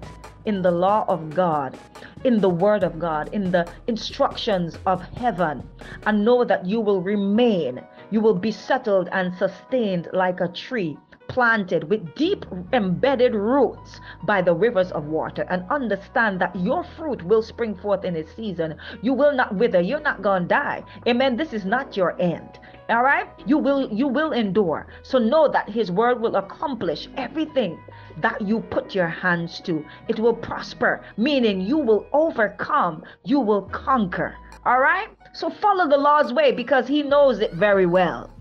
in 0.45 0.61
the 0.61 0.71
law 0.71 1.05
of 1.07 1.33
God, 1.33 1.77
in 2.23 2.39
the 2.41 2.49
word 2.49 2.83
of 2.83 2.99
God, 2.99 3.29
in 3.33 3.51
the 3.51 3.67
instructions 3.87 4.77
of 4.85 5.01
heaven, 5.15 5.67
and 6.05 6.23
know 6.25 6.43
that 6.43 6.65
you 6.65 6.79
will 6.81 7.01
remain, 7.01 7.81
you 8.11 8.21
will 8.21 8.35
be 8.35 8.51
settled 8.51 9.09
and 9.11 9.33
sustained 9.35 10.09
like 10.13 10.41
a 10.41 10.47
tree 10.47 10.97
planted 11.29 11.89
with 11.89 12.13
deep 12.15 12.45
embedded 12.73 13.33
roots 13.33 14.01
by 14.23 14.41
the 14.41 14.53
rivers 14.53 14.91
of 14.91 15.05
water. 15.05 15.45
And 15.49 15.63
understand 15.69 16.41
that 16.41 16.55
your 16.55 16.83
fruit 16.83 17.23
will 17.23 17.41
spring 17.41 17.75
forth 17.75 18.03
in 18.03 18.15
its 18.15 18.35
season. 18.35 18.75
You 19.01 19.13
will 19.13 19.33
not 19.33 19.55
wither. 19.55 19.79
You're 19.79 20.01
not 20.01 20.21
going 20.21 20.43
to 20.43 20.49
die. 20.49 20.83
Amen. 21.07 21.37
This 21.37 21.53
is 21.53 21.63
not 21.63 21.95
your 21.95 22.19
end. 22.19 22.59
All 22.89 23.03
right? 23.03 23.29
You 23.45 23.59
will 23.59 23.87
you 23.93 24.07
will 24.07 24.33
endure. 24.33 24.87
So 25.03 25.19
know 25.19 25.47
that 25.47 25.69
his 25.69 25.91
word 25.91 26.19
will 26.19 26.35
accomplish 26.35 27.07
everything 27.17 27.79
that 28.17 28.41
you 28.41 28.61
put 28.71 28.95
your 28.95 29.07
hands 29.07 29.61
to. 29.61 29.85
It 30.07 30.19
will 30.19 30.33
prosper 30.33 31.01
meaning 31.15 31.61
you 31.61 31.77
will 31.77 32.07
overcome. 32.11 33.03
You 33.23 33.39
will 33.39 33.61
conquer. 33.69 34.35
All 34.65 34.79
right? 34.79 35.09
So 35.33 35.49
follow 35.49 35.87
the 35.87 35.97
lord's 35.97 36.33
way 36.33 36.51
because 36.51 36.87
he 36.87 37.03
knows 37.03 37.39
it 37.39 37.53
very 37.53 37.85
well 37.85 38.31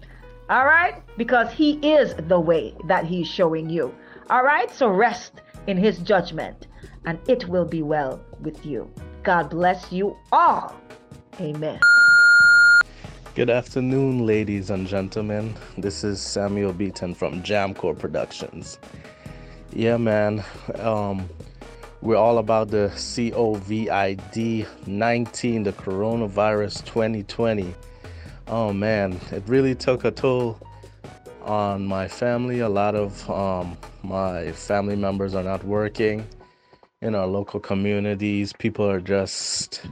all 0.48 0.64
right? 0.64 0.94
Because 1.16 1.52
He 1.52 1.72
is 1.86 2.14
the 2.28 2.40
way 2.40 2.74
that 2.86 3.04
He's 3.04 3.28
showing 3.28 3.68
you. 3.68 3.94
All 4.30 4.42
right? 4.42 4.70
So 4.70 4.88
rest 4.88 5.32
in 5.66 5.76
His 5.76 5.98
judgment 5.98 6.66
and 7.04 7.18
it 7.28 7.48
will 7.48 7.64
be 7.64 7.82
well 7.82 8.20
with 8.42 8.64
you. 8.64 8.90
God 9.22 9.50
bless 9.50 9.92
you 9.92 10.16
all. 10.32 10.74
Amen. 11.40 11.80
Good 13.34 13.50
afternoon, 13.50 14.26
ladies 14.26 14.70
and 14.70 14.86
gentlemen. 14.86 15.54
This 15.76 16.02
is 16.02 16.20
Samuel 16.20 16.72
Beaton 16.72 17.14
from 17.14 17.42
Jamcore 17.42 17.96
Productions. 17.96 18.78
Yeah, 19.72 19.96
man. 19.96 20.44
Um, 20.76 21.28
we're 22.00 22.16
all 22.16 22.38
about 22.38 22.68
the 22.68 22.90
COVID 22.94 24.68
19, 24.86 25.62
the 25.62 25.72
coronavirus 25.72 26.84
2020 26.84 27.74
oh 28.48 28.72
man, 28.72 29.18
it 29.30 29.42
really 29.46 29.74
took 29.74 30.04
a 30.04 30.10
toll 30.10 30.58
on 31.42 31.86
my 31.86 32.08
family. 32.08 32.60
A 32.60 32.68
lot 32.68 32.94
of 32.94 33.28
um, 33.30 33.76
my 34.02 34.52
family 34.52 34.96
members 34.96 35.34
are 35.34 35.42
not 35.42 35.64
working 35.64 36.26
in 37.02 37.14
our 37.14 37.26
local 37.26 37.60
communities. 37.60 38.52
People 38.52 38.88
are 38.88 39.00
just 39.00 39.82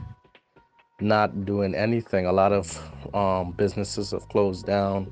not 0.99 1.45
doing 1.45 1.75
anything. 1.75 2.25
A 2.25 2.31
lot 2.31 2.51
of 2.51 3.15
um, 3.15 3.51
businesses 3.51 4.11
have 4.11 4.27
closed 4.29 4.65
down. 4.65 5.11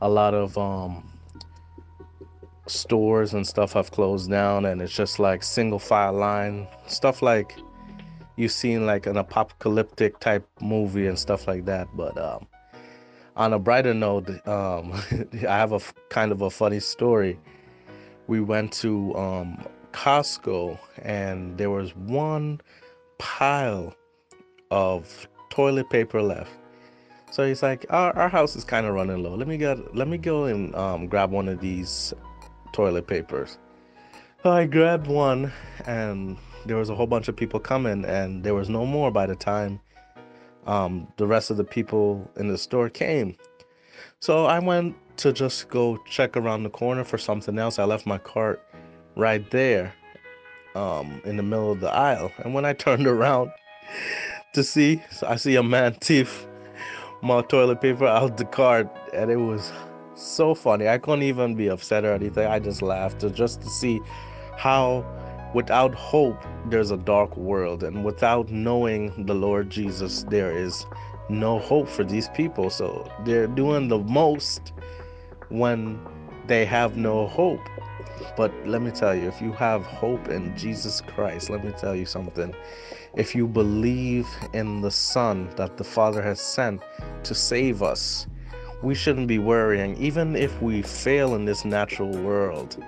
A 0.00 0.08
lot 0.08 0.34
of 0.34 0.56
um, 0.58 1.08
stores 2.66 3.34
and 3.34 3.46
stuff 3.46 3.72
have 3.72 3.90
closed 3.90 4.30
down, 4.30 4.64
and 4.64 4.80
it's 4.80 4.94
just 4.94 5.18
like 5.18 5.42
single 5.42 5.78
file 5.78 6.12
line 6.12 6.66
stuff 6.86 7.22
like 7.22 7.54
you've 8.36 8.52
seen 8.52 8.86
like 8.86 9.06
an 9.06 9.16
apocalyptic 9.16 10.18
type 10.20 10.46
movie 10.60 11.06
and 11.06 11.18
stuff 11.18 11.46
like 11.46 11.64
that. 11.66 11.88
But 11.94 12.16
um, 12.18 12.46
on 13.36 13.52
a 13.52 13.58
brighter 13.58 13.94
note, 13.94 14.28
um, 14.46 14.92
I 15.48 15.56
have 15.56 15.72
a 15.72 15.76
f- 15.76 15.94
kind 16.08 16.32
of 16.32 16.42
a 16.42 16.50
funny 16.50 16.80
story. 16.80 17.38
We 18.26 18.40
went 18.40 18.72
to 18.74 19.14
um, 19.16 19.64
Costco 19.92 20.78
and 21.02 21.56
there 21.58 21.70
was 21.70 21.94
one 21.96 22.60
pile 23.18 23.94
of 24.70 25.28
toilet 25.50 25.90
paper 25.90 26.22
left. 26.22 26.50
So 27.30 27.46
he's 27.46 27.62
like, 27.62 27.86
our, 27.90 28.16
our 28.16 28.28
house 28.28 28.56
is 28.56 28.64
kind 28.64 28.86
of 28.86 28.94
running 28.94 29.22
low. 29.22 29.34
Let 29.34 29.46
me 29.46 29.56
get, 29.56 29.94
let 29.94 30.08
me 30.08 30.18
go 30.18 30.44
and 30.44 30.74
um, 30.74 31.06
grab 31.06 31.30
one 31.30 31.48
of 31.48 31.60
these 31.60 32.12
toilet 32.72 33.06
papers. 33.06 33.58
So 34.42 34.50
I 34.50 34.66
grabbed 34.66 35.06
one 35.06 35.52
and 35.86 36.38
there 36.66 36.76
was 36.76 36.90
a 36.90 36.94
whole 36.94 37.06
bunch 37.06 37.28
of 37.28 37.36
people 37.36 37.60
coming 37.60 38.04
and 38.04 38.44
there 38.44 38.54
was 38.54 38.68
no 38.68 38.84
more 38.84 39.10
by 39.10 39.26
the 39.26 39.36
time 39.36 39.80
um, 40.66 41.08
the 41.16 41.26
rest 41.26 41.50
of 41.50 41.56
the 41.56 41.64
people 41.64 42.30
in 42.36 42.48
the 42.48 42.58
store 42.58 42.88
came. 42.88 43.36
So 44.20 44.46
I 44.46 44.58
went 44.58 44.94
to 45.18 45.32
just 45.32 45.68
go 45.68 45.98
check 46.08 46.36
around 46.36 46.62
the 46.62 46.70
corner 46.70 47.04
for 47.04 47.18
something 47.18 47.58
else. 47.58 47.78
I 47.78 47.84
left 47.84 48.06
my 48.06 48.18
cart 48.18 48.62
right 49.16 49.48
there 49.50 49.92
um, 50.74 51.20
in 51.24 51.36
the 51.36 51.42
middle 51.42 51.72
of 51.72 51.80
the 51.80 51.90
aisle. 51.90 52.30
And 52.38 52.54
when 52.54 52.64
I 52.64 52.72
turned 52.86 53.06
around 53.06 53.50
to 54.52 54.62
see, 54.62 55.02
so 55.10 55.26
I 55.26 55.36
see 55.36 55.56
a 55.56 55.62
man 55.62 55.94
thief 55.94 56.46
my 57.22 57.42
toilet 57.42 57.80
paper 57.80 58.06
out 58.06 58.36
the 58.36 58.44
cart. 58.44 58.88
And 59.12 59.30
it 59.30 59.36
was 59.36 59.72
so 60.14 60.54
funny. 60.54 60.88
I 60.88 60.98
couldn't 60.98 61.22
even 61.22 61.54
be 61.54 61.68
upset 61.68 62.04
or 62.04 62.12
anything. 62.12 62.46
I 62.46 62.58
just 62.58 62.82
laughed 62.82 63.24
just 63.34 63.60
to 63.62 63.68
see 63.68 64.00
how 64.56 65.04
without 65.54 65.94
hope, 65.94 66.42
there's 66.66 66.90
a 66.90 66.96
dark 66.96 67.36
world. 67.36 67.82
And 67.82 68.04
without 68.04 68.50
knowing 68.50 69.26
the 69.26 69.34
Lord 69.34 69.70
Jesus, 69.70 70.24
there 70.28 70.56
is 70.56 70.86
no 71.28 71.58
hope 71.58 71.88
for 71.88 72.04
these 72.04 72.28
people. 72.30 72.70
So 72.70 73.10
they're 73.24 73.46
doing 73.46 73.88
the 73.88 73.98
most 73.98 74.72
when 75.48 76.00
they 76.46 76.64
have 76.64 76.96
no 76.96 77.26
hope. 77.26 77.60
but 78.36 78.52
let 78.66 78.82
me 78.82 78.90
tell 78.90 79.14
you, 79.14 79.28
if 79.28 79.40
you 79.40 79.52
have 79.52 79.82
hope 79.82 80.28
in 80.28 80.56
Jesus 80.56 81.00
Christ, 81.00 81.50
let 81.50 81.64
me 81.64 81.72
tell 81.72 81.94
you 81.94 82.06
something. 82.06 82.54
If 83.14 83.34
you 83.34 83.46
believe 83.46 84.28
in 84.52 84.80
the 84.80 84.90
Son 84.90 85.50
that 85.56 85.76
the 85.76 85.84
Father 85.84 86.22
has 86.22 86.40
sent 86.40 86.82
to 87.24 87.34
save 87.34 87.82
us, 87.82 88.26
we 88.82 88.94
shouldn't 88.94 89.26
be 89.26 89.38
worrying, 89.38 89.96
even 89.96 90.36
if 90.36 90.60
we 90.62 90.82
fail 90.82 91.34
in 91.34 91.44
this 91.44 91.64
natural 91.64 92.10
world, 92.10 92.82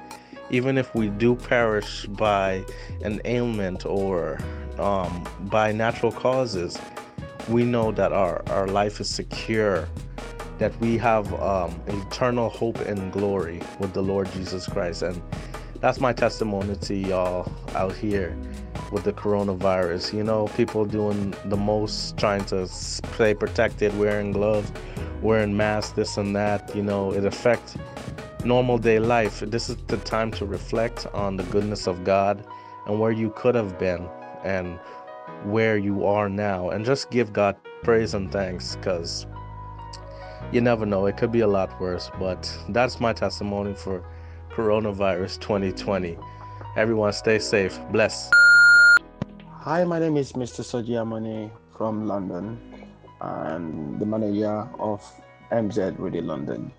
even 0.53 0.77
if 0.77 0.95
we 0.95 1.09
do 1.09 1.35
perish 1.35 2.07
by 2.07 2.65
an 3.03 3.21
ailment 3.25 3.87
or 3.87 4.39
um, 4.79 5.27
by 5.51 5.73
natural 5.73 6.13
causes, 6.13 6.79
we 7.49 7.65
know 7.65 7.91
that 7.93 8.13
our, 8.13 8.43
our 8.51 8.69
life 8.69 9.01
is 9.01 9.09
secure, 9.09 9.89
that 10.59 10.79
we 10.79 10.99
have 10.99 11.33
um, 11.41 11.81
eternal 11.87 12.51
hope 12.51 12.79
and 12.81 13.13
glory 13.13 13.61
with 13.81 13.95
the 13.95 14.03
Lord 14.03 14.31
Jesus 14.33 14.69
Christ. 14.69 15.03
And 15.03 15.21
that's 15.81 16.01
my 16.01 16.13
testimony 16.13 16.77
to 16.77 16.95
y'all 16.95 17.51
out 17.75 17.95
here 17.95 18.37
with 18.93 19.05
the 19.05 19.13
coronavirus. 19.13 20.13
You 20.13 20.23
know, 20.23 20.49
people 20.49 20.85
doing 20.85 21.35
the 21.47 21.57
most, 21.57 22.19
trying 22.19 22.45
to 22.47 22.69
stay 22.69 23.35
protected, 23.35 23.99
wearing 23.99 24.33
gloves, 24.33 24.71
wearing 25.23 25.57
masks, 25.57 25.93
this 25.93 26.19
and 26.19 26.37
that. 26.37 26.77
You 26.77 26.83
know, 26.83 27.13
it 27.13 27.25
affects 27.25 27.77
normal 28.45 28.79
day 28.79 28.99
life. 28.99 29.41
This 29.41 29.69
is 29.69 29.77
the 29.87 29.97
time 29.99 30.31
to 30.33 30.47
reflect 30.47 31.07
on 31.13 31.37
the 31.37 31.45
goodness 31.45 31.87
of 31.87 32.05
God 32.05 32.45
and 32.87 32.99
where 32.99 33.13
you 33.13 33.31
could 33.37 33.55
have 33.55 33.79
been 33.79 34.09
and 34.45 34.79
where 35.45 35.77
you 35.77 36.05
are 36.05 36.29
now 36.29 36.71
and 36.71 36.85
just 36.85 37.11
give 37.11 37.33
God 37.33 37.57
praise 37.83 38.15
and 38.15 38.31
thanks 38.31 38.77
because 38.77 39.27
you 40.53 40.61
never 40.61 40.87
know 40.87 41.07
it 41.07 41.17
could 41.17 41.33
be 41.33 41.41
a 41.41 41.47
lot 41.47 41.81
worse 41.81 42.11
but 42.19 42.51
that's 42.69 43.01
my 43.01 43.13
testimony 43.13 43.75
for 43.75 44.05
coronavirus 44.51 45.41
2020 45.41 46.17
everyone 46.77 47.13
stay 47.13 47.39
safe 47.39 47.81
bless 47.91 48.31
Hi, 49.63 49.85
my 49.85 50.01
name 50.01 50.17
is 50.17 50.33
Mr. 50.33 50.67
Soji 50.67 50.99
Amani 51.01 51.49
from 51.79 52.09
London 52.09 52.59
and 53.21 54.01
the 54.01 54.05
manager 54.05 54.69
of 54.81 55.01
MZ 55.53 55.95
Radio 56.01 56.23
London. 56.23 56.73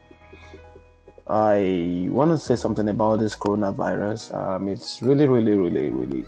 I 1.28 2.08
want 2.10 2.32
to 2.32 2.38
say 2.38 2.58
something 2.58 2.90
about 2.90 3.20
this 3.20 3.34
coronavirus. 3.36 4.36
Um, 4.36 4.68
it's 4.68 5.02
really, 5.02 5.26
really, 5.26 5.54
really, 5.54 5.90
really 5.90 6.26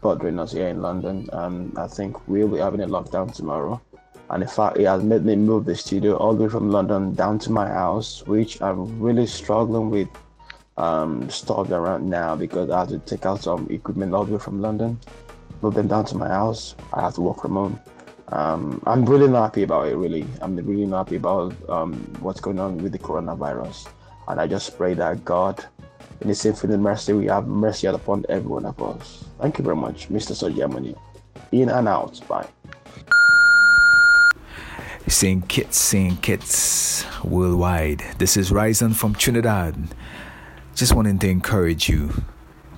bothering 0.00 0.40
us 0.40 0.52
here 0.52 0.68
in 0.68 0.82
London. 0.82 1.28
Um, 1.32 1.72
I 1.76 1.86
think 1.86 2.26
we'll 2.26 2.48
be 2.48 2.58
having 2.58 2.80
a 2.80 2.86
lockdown 2.88 3.32
tomorrow. 3.32 3.80
And 4.30 4.42
in 4.42 4.48
fact, 4.48 4.78
it 4.78 4.86
has 4.86 5.04
made 5.04 5.24
me 5.24 5.36
move 5.36 5.66
the 5.66 5.76
studio 5.76 6.16
all 6.16 6.34
the 6.34 6.44
way 6.44 6.48
from 6.48 6.70
London 6.70 7.14
down 7.14 7.38
to 7.40 7.52
my 7.52 7.68
house, 7.68 8.26
which 8.26 8.60
I'm 8.60 9.00
really 9.00 9.26
struggling 9.26 9.90
with 9.90 10.08
um, 10.78 11.30
stuff 11.30 11.70
around 11.70 12.10
now 12.10 12.34
because 12.34 12.70
I 12.70 12.80
have 12.80 12.88
to 12.88 12.98
take 12.98 13.26
out 13.26 13.42
some 13.42 13.68
equipment 13.70 14.14
all 14.14 14.24
the 14.24 14.32
way 14.32 14.38
from 14.40 14.60
London, 14.60 14.98
move 15.62 15.74
them 15.74 15.86
down 15.86 16.06
to 16.06 16.16
my 16.16 16.28
house. 16.28 16.74
I 16.92 17.02
have 17.02 17.14
to 17.14 17.20
work 17.20 17.40
from 17.42 17.52
home. 17.52 17.80
Um, 18.28 18.82
I'm 18.84 19.04
really 19.04 19.28
not 19.28 19.44
happy 19.44 19.62
about 19.62 19.86
it, 19.86 19.96
really. 19.96 20.26
I'm 20.42 20.56
really 20.56 20.86
not 20.86 21.06
happy 21.06 21.16
about 21.16 21.54
um, 21.68 21.94
what's 22.20 22.40
going 22.40 22.58
on 22.58 22.78
with 22.78 22.90
the 22.90 22.98
coronavirus. 22.98 23.86
And 24.28 24.40
I 24.40 24.46
just 24.46 24.76
pray 24.76 24.94
that 24.94 25.24
God, 25.24 25.64
in 26.20 26.28
His 26.28 26.44
infinite 26.46 26.78
mercy, 26.78 27.12
we 27.12 27.26
have 27.26 27.46
mercy 27.46 27.86
upon 27.86 28.24
every 28.28 28.48
one 28.48 28.64
of 28.64 28.80
us. 28.82 29.24
Thank 29.40 29.58
you 29.58 29.64
very 29.64 29.76
much, 29.76 30.08
Mr. 30.08 30.32
Sojamani. 30.32 30.96
In 31.52 31.68
and 31.68 31.88
out. 31.88 32.20
Bye. 32.26 32.48
St. 35.06 35.46
Kitts, 35.48 35.76
St. 35.76 36.20
Kitts 36.22 37.04
worldwide. 37.22 38.02
This 38.18 38.36
is 38.36 38.50
Ryzen 38.50 38.94
from 38.94 39.14
Trinidad. 39.14 39.76
Just 40.74 40.94
wanting 40.94 41.18
to 41.18 41.28
encourage 41.28 41.88
you 41.88 42.24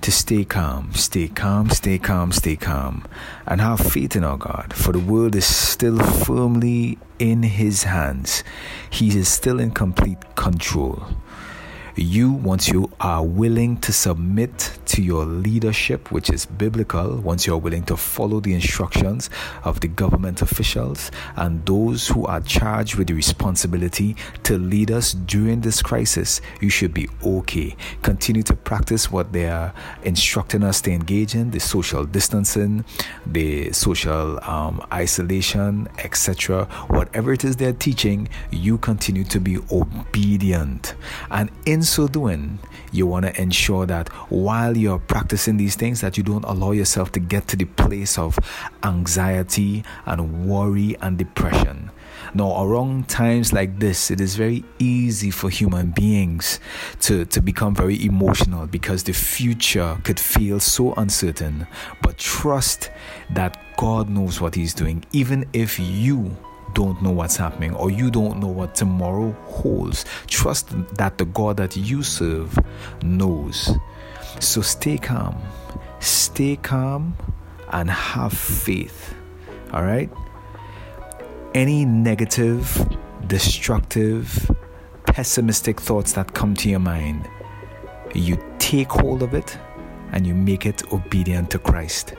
to 0.01 0.11
stay 0.11 0.45
calm, 0.45 0.93
stay 0.93 1.27
calm, 1.27 1.69
stay 1.69 1.97
calm, 1.97 2.31
stay 2.31 2.55
calm, 2.55 3.05
and 3.45 3.59
have 3.59 3.79
faith 3.79 4.15
in 4.15 4.23
our 4.23 4.37
God, 4.37 4.73
for 4.73 4.91
the 4.91 4.99
world 4.99 5.35
is 5.35 5.45
still 5.45 5.99
firmly 5.99 6.97
in 7.17 7.43
His 7.43 7.83
hands. 7.83 8.43
He 8.89 9.17
is 9.17 9.27
still 9.27 9.59
in 9.59 9.71
complete 9.71 10.35
control. 10.35 11.03
You, 11.99 12.31
once 12.31 12.67
you 12.67 12.91
are 12.99 13.25
willing 13.25 13.77
to 13.77 13.91
submit 13.91 14.77
to 14.85 15.01
your 15.01 15.25
leadership, 15.25 16.11
which 16.11 16.29
is 16.29 16.45
biblical, 16.45 17.17
once 17.17 17.47
you're 17.47 17.57
willing 17.57 17.81
to 17.85 17.97
follow 17.97 18.39
the 18.39 18.53
instructions 18.53 19.31
of 19.63 19.79
the 19.79 19.87
government 19.87 20.43
officials 20.43 21.09
and 21.37 21.65
those 21.65 22.07
who 22.07 22.27
are 22.27 22.39
charged 22.41 22.97
with 22.97 23.07
the 23.07 23.15
responsibility 23.15 24.15
to 24.43 24.59
lead 24.59 24.91
us 24.91 25.13
during 25.13 25.61
this 25.61 25.81
crisis, 25.81 26.39
you 26.61 26.69
should 26.69 26.93
be 26.93 27.09
okay. 27.25 27.75
Continue 28.03 28.43
to 28.43 28.55
practice 28.55 29.11
what 29.11 29.33
they 29.33 29.49
are 29.49 29.73
instructing 30.03 30.63
us 30.63 30.79
to 30.81 30.91
engage 30.91 31.33
in 31.33 31.49
the 31.49 31.59
social 31.59 32.05
distancing, 32.05 32.85
the 33.25 33.71
social 33.71 34.39
um, 34.43 34.85
isolation, 34.93 35.87
etc. 35.97 36.65
Whatever 36.89 37.33
it 37.33 37.43
is 37.43 37.55
they're 37.55 37.73
teaching, 37.73 38.29
you 38.51 38.77
continue 38.77 39.23
to 39.23 39.39
be 39.39 39.57
obedient. 39.71 40.93
And 41.31 41.49
in 41.65 41.86
so 41.87 42.07
doing, 42.07 42.59
you 42.91 43.07
want 43.07 43.25
to 43.25 43.41
ensure 43.41 43.85
that 43.85 44.09
while 44.29 44.75
you're 44.77 44.99
practicing 44.99 45.57
these 45.57 45.75
things, 45.75 46.01
that 46.01 46.17
you 46.17 46.23
don't 46.23 46.45
allow 46.45 46.71
yourself 46.71 47.11
to 47.13 47.19
get 47.19 47.47
to 47.49 47.55
the 47.55 47.65
place 47.65 48.17
of 48.17 48.37
anxiety 48.83 49.83
and 50.05 50.47
worry 50.47 50.95
and 51.01 51.17
depression. 51.17 51.91
Now, 52.33 52.61
around 52.61 53.07
times 53.07 53.53
like 53.53 53.79
this, 53.79 54.11
it 54.11 54.19
is 54.19 54.35
very 54.35 54.63
easy 54.79 55.31
for 55.31 55.49
human 55.49 55.91
beings 55.91 56.59
to, 57.01 57.25
to 57.25 57.41
become 57.41 57.73
very 57.73 58.03
emotional 58.03 58.67
because 58.67 59.03
the 59.03 59.13
future 59.13 59.97
could 60.03 60.19
feel 60.19 60.59
so 60.59 60.93
uncertain. 60.95 61.67
But 62.01 62.17
trust 62.17 62.91
that 63.29 63.57
God 63.77 64.09
knows 64.09 64.41
what 64.41 64.55
He's 64.55 64.73
doing, 64.73 65.05
even 65.13 65.45
if 65.53 65.79
you 65.79 66.35
don't 66.73 67.01
know 67.01 67.11
what's 67.11 67.37
happening 67.37 67.73
or 67.75 67.89
you 67.89 68.11
don't 68.11 68.39
know 68.39 68.47
what 68.47 68.75
tomorrow 68.75 69.31
holds. 69.45 70.05
Trust 70.27 70.69
that 70.95 71.17
the 71.17 71.25
God 71.25 71.57
that 71.57 71.75
you 71.75 72.03
serve 72.03 72.57
knows. 73.01 73.71
So 74.39 74.61
stay 74.61 74.97
calm, 74.97 75.37
stay 75.99 76.57
calm, 76.57 77.15
and 77.71 77.89
have 77.89 78.33
faith. 78.33 79.15
All 79.73 79.83
right? 79.83 80.09
Any 81.53 81.85
negative, 81.85 82.87
destructive, 83.25 84.51
pessimistic 85.05 85.81
thoughts 85.81 86.13
that 86.13 86.33
come 86.33 86.53
to 86.55 86.69
your 86.69 86.79
mind, 86.79 87.27
you 88.13 88.37
take 88.59 88.91
hold 88.91 89.23
of 89.23 89.33
it 89.33 89.57
and 90.11 90.25
you 90.25 90.33
make 90.33 90.65
it 90.65 90.93
obedient 90.93 91.49
to 91.51 91.59
Christ 91.59 92.13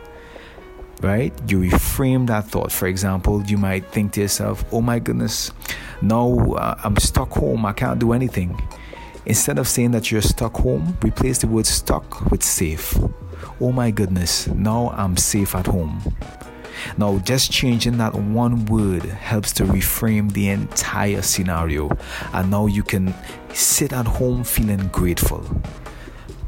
right? 1.03 1.33
You 1.49 1.61
reframe 1.61 2.27
that 2.27 2.47
thought. 2.47 2.73
For 2.73 2.87
example, 2.87 3.43
you 3.45 3.57
might 3.57 3.87
think 3.87 4.13
to 4.13 4.21
yourself, 4.21 4.65
oh 4.73 4.81
my 4.81 4.99
goodness, 4.99 5.53
now 6.03 6.33
uh, 6.55 6.79
I'm 6.85 6.97
stuck 6.97 7.31
home, 7.31 7.65
I 7.67 7.73
can't 7.73 7.99
do 7.99 8.13
anything. 8.13 8.61
Instead 9.27 9.59
of 9.59 9.69
saying 9.69 9.91
that 9.91 10.11
you're 10.11 10.23
stuck 10.23 10.57
home, 10.57 10.97
replace 11.03 11.39
the 11.39 11.47
word 11.47 11.67
stuck 11.67 12.31
with 12.31 12.43
safe. 12.43 12.97
Oh 13.61 13.73
my 13.73 13.91
goodness, 13.91 14.47
now 14.49 14.91
I'm 14.91 15.17
safe 15.17 15.55
at 15.55 15.67
home. 15.67 16.01
Now, 16.97 17.19
just 17.19 17.51
changing 17.51 17.99
that 17.99 18.15
one 18.15 18.65
word 18.67 19.03
helps 19.03 19.53
to 19.55 19.65
reframe 19.65 20.33
the 20.33 20.49
entire 20.49 21.23
scenario, 21.23 21.91
and 22.33 22.51
now 22.51 22.67
you 22.67 22.83
can 22.83 23.15
sit 23.53 23.93
at 23.93 24.07
home 24.07 24.45
feeling 24.45 24.89
grateful. 24.89 25.45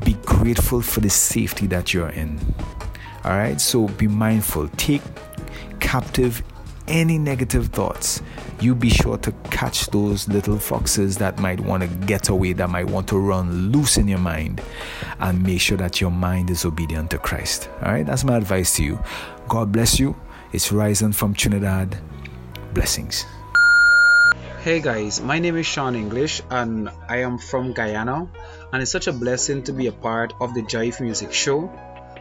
Be 0.05 0.15
grateful 0.25 0.81
for 0.81 1.01
the 1.01 1.11
safety 1.11 1.67
that 1.67 1.93
you're 1.93 2.11
in. 2.11 2.39
All 3.25 3.33
right, 3.33 3.61
so 3.61 3.87
be 3.87 4.09
mindful. 4.09 4.69
Take 4.77 5.03
captive 5.79 6.43
any 6.89 7.19
negative 7.19 7.67
thoughts. 7.69 8.23
You 8.61 8.75
be 8.75 8.91
sure 8.91 9.17
to 9.19 9.33
catch 9.51 9.87
those 9.87 10.29
little 10.29 10.59
foxes 10.59 11.17
that 11.19 11.39
might 11.39 11.61
want 11.61 11.83
to 11.83 11.89
get 12.07 12.29
away, 12.29 12.53
that 12.55 12.69
might 12.69 12.87
want 12.87 13.09
to 13.09 13.19
run 13.19 13.71
loose 13.73 13.97
in 13.97 14.09
your 14.09 14.19
mind, 14.19 14.61
and 15.19 15.43
make 15.43 15.61
sure 15.61 15.79
that 15.79 16.01
your 16.01 16.11
mind 16.11 16.51
is 16.51 16.65
obedient 16.65 17.11
to 17.11 17.19
Christ. 17.19 17.69
All 17.83 17.93
right, 17.93 18.05
that's 18.07 18.25
my 18.25 18.37
advice 18.37 18.77
to 18.77 18.85
you. 18.85 18.99
God 19.49 19.71
bless 19.71 19.99
you. 19.99 20.17
It's 20.53 20.73
Rising 20.73 21.13
from 21.13 21.35
Trinidad. 21.35 21.97
Blessings. 22.75 23.25
Hey 24.63 24.81
guys, 24.81 25.23
my 25.23 25.39
name 25.39 25.57
is 25.57 25.65
Sean 25.65 25.95
English 25.95 26.43
and 26.51 26.91
I 27.09 27.19
am 27.19 27.39
from 27.39 27.73
Guyana, 27.73 28.29
and 28.73 28.83
it's 28.83 28.91
such 28.91 29.07
a 29.07 29.13
blessing 29.13 29.63
to 29.63 29.73
be 29.73 29.87
a 29.87 29.93
part 29.93 30.35
of 30.39 30.53
the 30.53 30.61
Jive 30.63 31.01
Music 31.01 31.33
Show. 31.33 31.73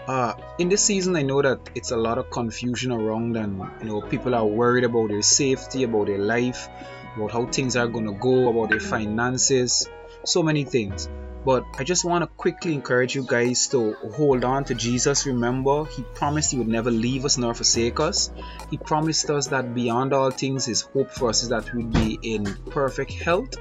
Uh, 0.10 0.34
in 0.58 0.70
this 0.70 0.84
season, 0.84 1.16
I 1.16 1.22
know 1.22 1.40
that 1.44 1.70
it's 1.76 1.92
a 1.92 1.96
lot 1.96 2.18
of 2.18 2.32
confusion 2.32 2.92
around, 2.92 3.38
and 3.38 3.62
you 3.80 3.86
know, 3.86 4.02
people 4.02 4.34
are 4.34 4.44
worried 4.44 4.84
about 4.84 5.10
their 5.10 5.22
safety, 5.22 5.84
about 5.84 6.08
their 6.08 6.18
life, 6.18 6.68
about 7.16 7.30
how 7.30 7.46
things 7.46 7.76
are 7.76 7.88
going 7.88 8.08
to 8.08 8.14
go, 8.14 8.50
about 8.50 8.72
their 8.72 8.80
finances, 8.80 9.88
so 10.26 10.42
many 10.42 10.64
things. 10.64 11.08
But 11.46 11.64
I 11.78 11.84
just 11.84 12.06
want 12.06 12.24
to 12.24 12.28
quickly 12.28 12.74
encourage 12.74 13.14
you 13.14 13.24
guys 13.24 13.68
to 13.68 13.94
hold 14.16 14.44
on 14.44 14.64
to 14.66 14.74
Jesus. 14.74 15.28
Remember, 15.28 15.86
He 15.86 16.02
promised 16.16 16.50
He 16.50 16.58
would 16.58 16.68
never 16.68 16.90
leave 16.90 17.24
us 17.24 17.38
nor 17.38 17.54
forsake 17.54 18.00
us. 18.00 18.32
He 18.72 18.80
promised 18.80 19.30
us 19.30 19.46
that 19.50 19.76
beyond 19.76 20.14
all 20.14 20.32
things, 20.32 20.66
His 20.66 20.82
hope 20.82 21.12
for 21.12 21.30
us 21.30 21.44
is 21.44 21.50
that 21.50 21.72
we'd 21.72 21.94
be 21.94 22.18
in 22.24 22.46
perfect 22.72 23.14
health 23.14 23.54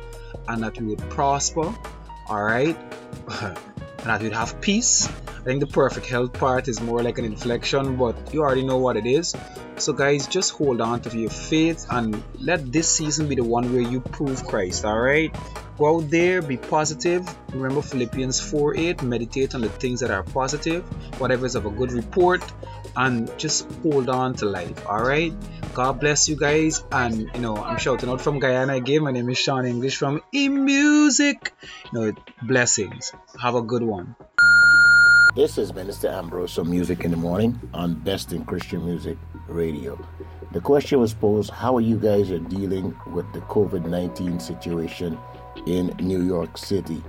and 0.49 0.63
that 0.63 0.81
we 0.81 0.87
would 0.95 1.11
prosper. 1.11 1.75
All 2.27 2.43
right. 2.43 2.79
and 4.09 4.17
that 4.17 4.23
we'd 4.23 4.33
have 4.33 4.59
peace. 4.61 5.07
I 5.07 5.45
think 5.45 5.61
the 5.61 5.67
perfect 5.67 6.07
health 6.07 6.33
part 6.33 6.67
is 6.69 6.81
more 6.81 7.03
like 7.03 7.19
an 7.19 7.25
inflection, 7.25 7.97
but 7.97 8.17
you 8.33 8.41
already 8.41 8.65
know 8.65 8.79
what 8.79 8.97
it 8.97 9.07
is. 9.07 9.35
So, 9.77 9.93
guys, 9.93 10.27
just 10.27 10.53
hold 10.53 10.81
on 10.81 11.01
to 11.03 11.17
your 11.17 11.31
faith 11.31 11.87
and 11.91 12.23
let 12.41 12.73
this 12.73 12.89
season 12.89 13.29
be 13.29 13.35
the 13.35 13.45
one 13.45 13.71
where 13.73 13.83
you 13.83 14.01
prove 14.01 14.45
Christ, 14.45 14.85
alright? 14.85 15.37
Go 15.77 15.97
out 15.97 16.11
there, 16.11 16.41
be 16.43 16.57
positive. 16.57 17.23
Remember 17.53 17.83
Philippians 17.83 18.41
4 18.41 18.77
8, 18.77 19.03
meditate 19.03 19.55
on 19.55 19.61
the 19.61 19.69
things 19.69 20.01
that 20.01 20.11
are 20.11 20.23
positive, 20.23 20.83
whatever 21.21 21.47
is 21.47 21.55
of 21.55 21.67
a 21.67 21.71
good 21.71 21.93
report, 21.93 22.43
and 22.99 23.31
just 23.39 23.71
hold 23.83 24.09
on 24.09 24.35
to 24.35 24.45
life, 24.45 24.85
alright? 24.85 25.33
God 25.73 26.01
bless 26.01 26.29
you 26.29 26.35
guys, 26.35 26.83
and 26.91 27.31
you 27.33 27.41
know, 27.41 27.57
I'm 27.57 27.79
shouting 27.79 28.11
out 28.11 28.21
from 28.21 28.41
Guyana 28.41 28.75
again. 28.75 29.05
My 29.05 29.13
name 29.13 29.29
is 29.31 29.39
Sean 29.39 29.65
English 29.65 29.97
from 29.97 30.21
E 30.33 30.49
Music. 30.49 31.55
You 31.93 32.01
know, 32.01 32.13
blessings. 32.43 33.13
Have 33.41 33.55
a 33.55 33.63
good 33.63 33.85
one. 33.85 34.17
This 35.37 35.59
is 35.59 35.73
Minister 35.73 36.09
Ambrose 36.09 36.53
from 36.53 36.69
Music 36.69 37.05
in 37.05 37.13
the 37.13 37.17
Morning 37.17 37.61
on 37.73 37.95
Best 37.95 38.33
in 38.33 38.45
Christian 38.45 38.85
Music 38.85 39.17
Radio. 39.47 39.97
The 40.51 40.61
question 40.61 40.99
was 40.99 41.15
posed 41.15 41.51
how 41.51 41.77
are 41.77 41.81
you 41.81 41.97
guys 41.97 42.33
are 42.33 42.41
dealing 42.41 42.97
with 43.13 43.33
the 43.33 43.41
COVID 43.43 43.87
19 43.87 44.41
situation 44.41 45.17
in 45.67 45.95
New 46.01 46.23
York 46.23 46.59
City? 46.59 47.01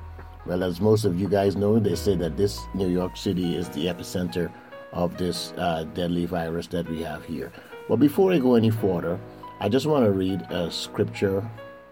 Well, 0.46 0.64
as 0.64 0.80
most 0.80 1.06
of 1.06 1.20
you 1.20 1.28
guys 1.28 1.56
know, 1.56 1.80
they 1.80 1.96
say 1.96 2.16
that 2.18 2.38
this 2.38 2.60
New 2.76 2.90
York 2.90 3.18
City 3.18 3.56
is 3.56 3.70
the 3.70 3.88
epicenter 3.88 4.52
of 4.92 5.18
this 5.18 5.54
uh, 5.58 5.86
deadly 5.94 6.26
virus 6.26 6.68
that 6.68 6.90
we 6.90 7.02
have 7.02 7.24
here. 7.26 7.52
But 7.88 7.98
before 7.98 8.32
I 8.34 8.40
go 8.40 8.56
any 8.56 8.70
further, 8.70 9.20
I 9.60 9.70
just 9.70 9.86
want 9.86 10.06
to 10.06 10.12
read 10.12 10.42
a 10.50 10.72
scripture 10.72 11.48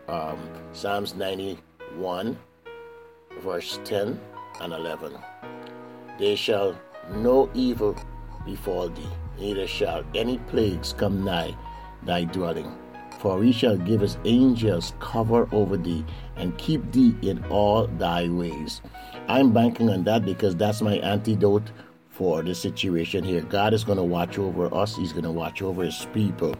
um, 0.07 0.39
Psalms 0.71 1.15
91, 1.15 2.37
verse 3.41 3.79
10 3.83 4.19
and 4.61 4.73
11. 4.73 5.17
There 6.17 6.37
shall 6.37 6.79
no 7.11 7.49
evil 7.53 7.95
befall 8.45 8.89
thee, 8.89 9.09
neither 9.37 9.67
shall 9.67 10.03
any 10.15 10.37
plagues 10.49 10.93
come 10.93 11.23
nigh 11.23 11.55
thy 12.03 12.23
dwelling. 12.23 12.71
For 13.19 13.43
he 13.43 13.51
shall 13.51 13.77
give 13.77 14.01
his 14.01 14.17
angels 14.25 14.93
cover 14.99 15.49
over 15.51 15.75
thee 15.75 16.05
and 16.35 16.57
keep 16.57 16.91
thee 16.91 17.15
in 17.23 17.43
all 17.45 17.87
thy 17.87 18.29
ways. 18.29 18.81
I'm 19.27 19.51
banking 19.51 19.89
on 19.89 20.03
that 20.03 20.23
because 20.23 20.55
that's 20.55 20.81
my 20.81 20.97
antidote 20.97 21.71
for 22.17 22.41
the 22.41 22.55
situation 22.55 23.23
here. 23.23 23.41
God 23.41 23.73
is 23.73 23.83
going 23.83 23.99
to 23.99 24.03
watch 24.03 24.39
over 24.39 24.73
us, 24.73 24.95
He's 24.95 25.13
going 25.13 25.23
to 25.23 25.31
watch 25.31 25.61
over 25.61 25.83
His 25.83 26.07
people. 26.13 26.55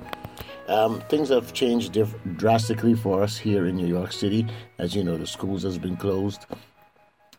Um, 0.67 1.01
things 1.09 1.29
have 1.29 1.53
changed 1.53 1.93
diff- 1.93 2.15
drastically 2.35 2.93
for 2.93 3.23
us 3.23 3.37
here 3.37 3.65
in 3.65 3.75
New 3.75 3.87
York 3.87 4.11
City. 4.11 4.45
As 4.77 4.95
you 4.95 5.03
know, 5.03 5.17
the 5.17 5.25
schools 5.25 5.63
has 5.63 5.77
been 5.77 5.97
closed. 5.97 6.45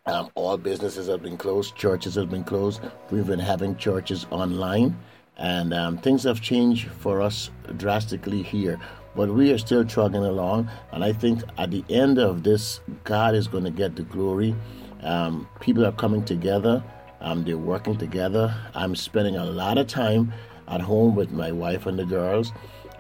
Um, 0.07 0.31
all 0.35 0.57
businesses 0.57 1.07
have 1.09 1.23
been 1.23 1.37
closed, 1.37 1.77
churches 1.77 2.14
have 2.14 2.31
been 2.31 2.45
closed. 2.45 2.81
We've 3.11 3.27
been 3.27 3.39
having 3.39 3.77
churches 3.77 4.27
online, 4.31 4.97
and 5.37 5.75
um, 5.75 5.99
things 5.99 6.25
have 6.25 6.41
changed 6.41 6.89
for 6.89 7.21
us 7.21 7.51
drastically 7.77 8.43
here. 8.43 8.81
But 9.14 9.35
we 9.35 9.53
are 9.53 9.59
still 9.59 9.85
trugging 9.85 10.25
along, 10.25 10.71
and 10.93 11.05
I 11.05 11.12
think 11.12 11.43
at 11.59 11.71
the 11.71 11.85
end 11.91 12.19
of 12.19 12.43
this, 12.43 12.81
God 13.05 13.35
is 13.35 13.47
going 13.47 13.64
to 13.64 13.71
get 13.71 13.97
the 13.97 14.05
glory. 14.05 14.55
Um, 15.03 15.47
people 15.61 15.85
are 15.85 15.93
coming 15.93 16.25
together, 16.25 16.83
um, 17.21 17.45
they're 17.45 17.59
working 17.59 17.97
together. 17.97 18.55
I'm 18.75 18.95
spending 18.95 19.37
a 19.37 19.45
lot 19.45 19.79
of 19.79 19.87
time 19.87 20.33
at 20.66 20.81
home 20.81 21.14
with 21.14 21.31
my 21.31 21.53
wife 21.53 21.87
and 21.87 21.99
the 21.99 22.05
girls 22.05 22.53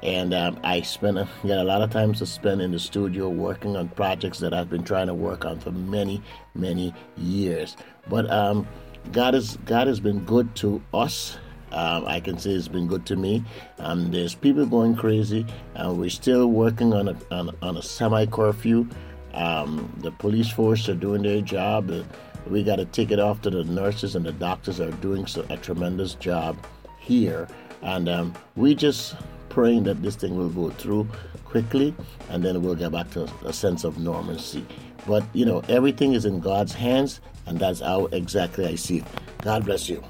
and 0.02 0.32
um, 0.32 0.58
I 0.62 0.82
spend 0.82 1.18
a, 1.18 1.28
get 1.44 1.58
a 1.58 1.64
lot 1.64 1.82
of 1.82 1.90
times 1.90 2.18
to 2.18 2.26
spend 2.26 2.62
in 2.62 2.72
the 2.72 2.78
studio 2.78 3.28
working 3.28 3.76
on 3.76 3.88
projects 3.88 4.38
that 4.38 4.54
I've 4.54 4.70
been 4.70 4.84
trying 4.84 5.08
to 5.08 5.14
work 5.14 5.44
on 5.44 5.58
for 5.58 5.72
many, 5.72 6.22
many 6.54 6.94
years. 7.16 7.76
But 8.08 8.30
um, 8.30 8.66
God 9.12 9.34
has 9.34 9.56
God 9.64 9.86
has 9.86 10.00
been 10.00 10.20
good 10.24 10.54
to 10.56 10.82
us. 10.94 11.38
Um, 11.70 12.06
I 12.06 12.20
can 12.20 12.38
say 12.38 12.50
it's 12.50 12.68
been 12.68 12.86
good 12.86 13.04
to 13.06 13.16
me. 13.16 13.44
Um, 13.78 14.10
there's 14.10 14.34
people 14.34 14.64
going 14.64 14.96
crazy, 14.96 15.44
and 15.74 15.98
we're 15.98 16.10
still 16.10 16.46
working 16.46 16.92
on 16.94 17.08
a 17.08 17.16
on, 17.30 17.54
on 17.60 17.76
a 17.76 17.82
semi 17.82 18.26
curfew. 18.26 18.88
Um, 19.34 19.92
the 19.98 20.10
police 20.10 20.50
force 20.50 20.88
are 20.88 20.94
doing 20.94 21.22
their 21.22 21.40
job. 21.40 21.90
Uh, 21.90 22.02
we 22.50 22.62
got 22.62 22.76
to 22.76 22.84
take 22.86 23.10
it 23.10 23.18
off 23.18 23.42
to 23.42 23.50
the 23.50 23.64
nurses 23.64 24.16
and 24.16 24.24
the 24.24 24.32
doctors 24.32 24.80
are 24.80 24.90
doing 24.92 25.26
so, 25.26 25.44
a 25.50 25.56
tremendous 25.56 26.14
job 26.14 26.56
here, 26.98 27.48
and 27.82 28.08
um, 28.08 28.34
we 28.56 28.74
just 28.74 29.16
praying 29.48 29.84
that 29.84 30.02
this 30.02 30.16
thing 30.16 30.36
will 30.36 30.48
go 30.48 30.70
through 30.70 31.08
quickly 31.44 31.94
and 32.28 32.44
then 32.44 32.60
we'll 32.62 32.74
get 32.74 32.92
back 32.92 33.10
to 33.10 33.28
a 33.44 33.52
sense 33.52 33.84
of 33.84 33.98
normalcy. 33.98 34.64
But 35.06 35.24
you 35.32 35.44
know, 35.44 35.62
everything 35.68 36.12
is 36.12 36.24
in 36.24 36.40
God's 36.40 36.74
hands, 36.74 37.20
and 37.46 37.58
that's 37.58 37.80
how 37.80 38.06
exactly 38.06 38.66
I 38.66 38.74
see 38.74 38.98
it. 38.98 39.04
God 39.42 39.64
bless 39.64 39.88
you. 39.88 40.02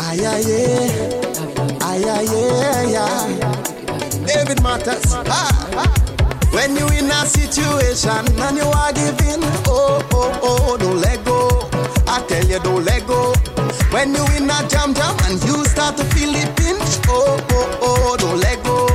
Aye, 0.00 0.18
aye, 0.24 0.42
yeah. 0.46 1.22
Aye, 1.80 2.04
aye, 2.06 2.90
yeah, 2.92 3.61
David 4.52 4.62
Matters. 4.62 5.14
Ah. 5.32 5.88
When 6.52 6.76
you 6.76 6.86
in 6.88 7.08
a 7.10 7.24
situation 7.24 8.28
and 8.36 8.56
you 8.56 8.68
are 8.68 8.92
giving, 8.92 9.40
oh, 9.64 10.04
oh, 10.12 10.40
oh, 10.42 10.76
don't 10.76 11.00
let 11.00 11.24
go. 11.24 11.48
I 12.06 12.20
tell 12.28 12.44
you, 12.44 12.58
don't 12.60 12.84
let 12.84 13.06
go. 13.06 13.32
When 13.90 14.12
you 14.14 14.24
in 14.36 14.50
a 14.50 14.58
jam 14.68 14.92
jam 14.92 15.16
and 15.24 15.40
you 15.44 15.64
start 15.64 15.96
to 15.96 16.04
feel 16.12 16.32
the 16.32 16.44
pinch, 16.60 17.00
oh, 17.08 17.40
oh, 17.52 17.78
oh, 17.80 18.16
don't 18.18 18.40
let 18.40 18.62
go. 18.62 18.88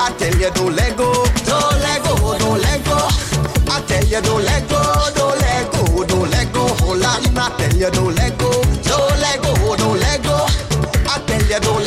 I 0.00 0.08
tell 0.16 0.34
you, 0.40 0.50
don't 0.56 0.74
let 0.74 0.96
go. 0.96 1.12
Don't 1.44 1.76
let 1.84 2.00
go, 2.04 2.38
don't 2.38 2.60
let 2.62 2.80
go. 2.86 2.96
I 3.68 3.84
tell 3.86 4.04
you, 4.04 4.20
don't 4.22 4.42
let 4.42 4.68
go, 4.70 4.80
don't 5.14 5.36
let 5.38 5.72
go, 5.72 6.04
don't 6.06 6.30
let 6.30 6.52
go. 6.54 6.64
Hold 6.80 7.04
on, 7.04 7.36
I 7.36 7.52
tell 7.58 7.76
you, 7.76 7.90
don't 7.90 8.14
let 8.14 8.38
go. 8.38 8.50
Don't 8.88 9.20
let 9.20 9.42
go, 9.42 9.76
don't 9.76 10.00
let 10.00 10.22
go. 10.22 10.46
I 11.12 11.20
tell 11.26 11.42
you, 11.44 11.60
don't 11.60 11.83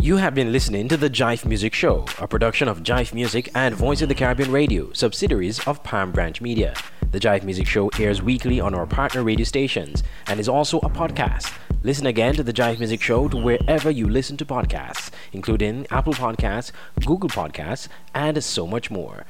You 0.00 0.16
have 0.16 0.34
been 0.34 0.50
listening 0.50 0.88
to 0.88 0.96
the 0.96 1.08
Jive 1.08 1.44
Music 1.44 1.72
Show, 1.72 2.04
a 2.18 2.26
production 2.26 2.66
of 2.66 2.82
Jive 2.82 3.14
Music 3.14 3.48
and 3.54 3.76
Voice 3.76 4.02
of 4.02 4.08
the 4.08 4.14
Caribbean 4.16 4.50
Radio, 4.50 4.92
subsidiaries 4.92 5.64
of 5.68 5.84
Palm 5.84 6.10
Branch 6.10 6.40
Media. 6.40 6.74
The 7.12 7.20
Jive 7.20 7.44
Music 7.44 7.68
Show 7.68 7.90
airs 7.96 8.20
weekly 8.20 8.58
on 8.58 8.74
our 8.74 8.86
partner 8.86 9.22
radio 9.22 9.44
stations 9.44 10.02
and 10.26 10.40
is 10.40 10.48
also 10.48 10.78
a 10.80 10.90
podcast. 10.90 11.56
Listen 11.84 12.06
again 12.06 12.34
to 12.34 12.42
the 12.42 12.52
Jive 12.52 12.80
Music 12.80 13.00
Show 13.00 13.28
to 13.28 13.36
wherever 13.36 13.88
you 13.88 14.08
listen 14.08 14.36
to 14.38 14.44
podcasts, 14.44 15.10
including 15.32 15.86
Apple 15.92 16.14
Podcasts, 16.14 16.72
Google 17.06 17.28
Podcasts, 17.28 17.86
and 18.16 18.42
so 18.42 18.66
much 18.66 18.90
more. 18.90 19.26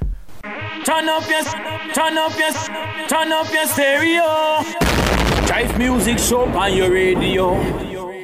Turn 0.86 1.11
up 1.11 1.28
your, 1.28 1.43
turn 1.93 2.16
up 2.16 2.39
your, 2.39 2.53
turn 3.07 3.32
up 3.32 3.53
your 3.53 3.66
stereo. 3.66 4.62
Jive 5.45 5.76
music 5.76 6.18
show 6.18 6.47
on 6.47 6.74
your 6.74 6.91
radio. 6.91 8.18